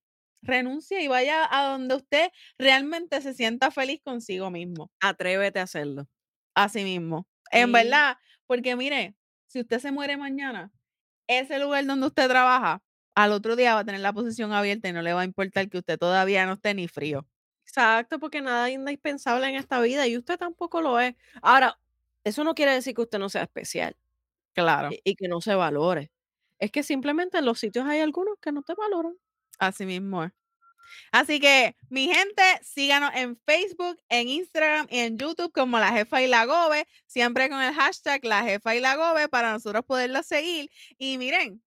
renuncie 0.43 1.01
y 1.03 1.07
vaya 1.07 1.47
a 1.49 1.69
donde 1.71 1.95
usted 1.95 2.29
realmente 2.59 3.21
se 3.21 3.33
sienta 3.33 3.71
feliz 3.71 4.01
consigo 4.03 4.51
mismo. 4.51 4.91
Atrévete 5.01 5.59
a 5.59 5.63
hacerlo. 5.63 6.07
Así 6.55 6.83
mismo. 6.83 7.27
En 7.51 7.71
verdad, 7.71 8.17
porque 8.47 8.75
mire, 8.75 9.15
si 9.47 9.61
usted 9.61 9.79
se 9.79 9.91
muere 9.91 10.17
mañana, 10.17 10.71
ese 11.27 11.59
lugar 11.59 11.85
donde 11.85 12.07
usted 12.07 12.29
trabaja, 12.29 12.83
al 13.15 13.31
otro 13.33 13.55
día 13.55 13.73
va 13.75 13.81
a 13.81 13.85
tener 13.85 14.01
la 14.01 14.13
posición 14.13 14.53
abierta 14.53 14.89
y 14.89 14.93
no 14.93 15.01
le 15.01 15.13
va 15.13 15.21
a 15.21 15.25
importar 15.25 15.69
que 15.69 15.77
usted 15.79 15.97
todavía 15.99 16.45
no 16.45 16.53
esté 16.53 16.73
ni 16.73 16.87
frío. 16.87 17.25
Exacto, 17.67 18.19
porque 18.19 18.41
nada 18.41 18.69
es 18.69 18.75
indispensable 18.75 19.47
en 19.47 19.55
esta 19.55 19.81
vida 19.81 20.07
y 20.07 20.17
usted 20.17 20.37
tampoco 20.37 20.81
lo 20.81 20.99
es. 20.99 21.15
Ahora, 21.41 21.79
eso 22.23 22.43
no 22.43 22.53
quiere 22.53 22.71
decir 22.73 22.93
que 22.95 23.01
usted 23.01 23.17
no 23.19 23.27
sea 23.29 23.43
especial 23.43 23.95
Claro. 24.55 24.89
y 24.89 25.01
y 25.03 25.15
que 25.15 25.27
no 25.27 25.41
se 25.41 25.55
valore. 25.55 26.11
Es 26.59 26.71
que 26.71 26.83
simplemente 26.83 27.37
en 27.39 27.45
los 27.45 27.59
sitios 27.59 27.85
hay 27.87 28.01
algunos 28.01 28.37
que 28.41 28.51
no 28.51 28.63
te 28.63 28.75
valoran. 28.75 29.15
Así 29.59 29.85
mismo 29.85 30.23
es. 30.23 30.31
Así 31.11 31.39
que, 31.39 31.75
mi 31.89 32.07
gente, 32.13 32.41
síganos 32.63 33.11
en 33.15 33.37
Facebook, 33.45 33.99
en 34.09 34.27
Instagram 34.29 34.87
y 34.89 34.99
en 34.99 35.17
YouTube 35.17 35.51
como 35.51 35.79
La 35.79 35.91
Jefa 35.91 36.21
y 36.21 36.27
la 36.27 36.45
Gobe, 36.45 36.87
siempre 37.07 37.49
con 37.49 37.61
el 37.61 37.73
hashtag 37.73 38.23
La 38.25 38.43
Jefa 38.43 38.75
y 38.75 38.79
la 38.79 38.95
Gobe 38.95 39.27
para 39.29 39.51
nosotros 39.53 39.83
poderlos 39.85 40.25
seguir. 40.25 40.69
Y 40.97 41.17
miren, 41.17 41.63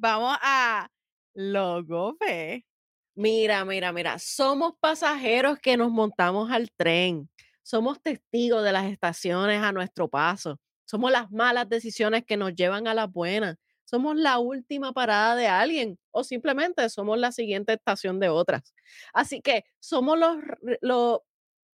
vamos 0.00 0.36
a 0.42 0.88
lo 1.34 1.84
Gobe. 1.84 2.66
Mira, 3.14 3.64
mira, 3.64 3.92
mira, 3.92 4.18
somos 4.18 4.74
pasajeros 4.80 5.58
que 5.58 5.76
nos 5.76 5.90
montamos 5.90 6.50
al 6.50 6.70
tren. 6.76 7.28
Somos 7.62 8.00
testigos 8.02 8.64
de 8.64 8.72
las 8.72 8.86
estaciones 8.90 9.62
a 9.62 9.72
nuestro 9.72 10.08
paso. 10.08 10.60
Somos 10.86 11.12
las 11.12 11.30
malas 11.30 11.68
decisiones 11.68 12.24
que 12.26 12.36
nos 12.36 12.54
llevan 12.54 12.86
a 12.88 12.94
las 12.94 13.10
buenas. 13.12 13.56
Somos 13.84 14.16
la 14.16 14.38
última 14.38 14.92
parada 14.92 15.36
de 15.36 15.46
alguien 15.48 15.98
o 16.10 16.24
simplemente 16.24 16.88
somos 16.88 17.18
la 17.18 17.32
siguiente 17.32 17.74
estación 17.74 18.18
de 18.20 18.30
otras. 18.30 18.74
Así 19.12 19.42
que 19.42 19.64
somos 19.80 20.18
los, 20.18 20.38
r- 20.38 20.78
lo- 20.80 21.24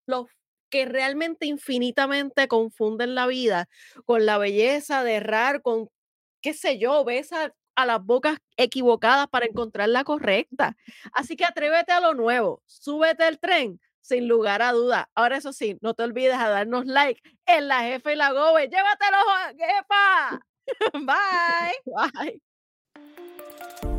los 0.07 0.27
que 0.71 0.85
realmente 0.87 1.47
infinitamente 1.47 2.49
confunden 2.49 3.15
la 3.15 3.27
vida 3.27 3.69
con 4.05 4.27
la 4.27 4.39
belleza 4.39 5.05
de 5.05 5.15
errar, 5.17 5.63
con 5.63 5.89
qué 6.43 6.55
sé 6.55 6.79
yo, 6.79 7.05
besa 7.05 7.45
a 7.47 7.53
las 7.87 8.05
bocas 8.05 8.39
equivocadas 8.57 9.29
para 9.29 9.47
encontrar 9.47 9.89
la 9.89 10.05
correcta. 10.05 10.77
Así 11.13 11.37
que 11.37 11.45
atrévete 11.45 11.93
a 11.93 12.01
lo 12.01 12.15
nuevo, 12.15 12.63
súbete 12.67 13.25
al 13.25 13.39
tren 13.39 13.81
sin 14.01 14.27
lugar 14.27 14.63
a 14.63 14.73
duda. 14.73 15.11
Ahora 15.15 15.37
eso 15.37 15.53
sí, 15.53 15.79
no 15.83 15.95
te 15.95 16.03
olvides 16.03 16.35
a 16.35 16.49
darnos 16.49 16.87
like 16.87 17.21
en 17.47 17.69
la 17.69 17.83
jefa 17.83 18.13
y 18.13 18.17
la 18.17 18.33
gobe. 18.33 18.69
Llévatelo, 18.69 19.19
jefa. 19.57 20.41
Bye. 20.95 22.41
Bye. 23.75 23.98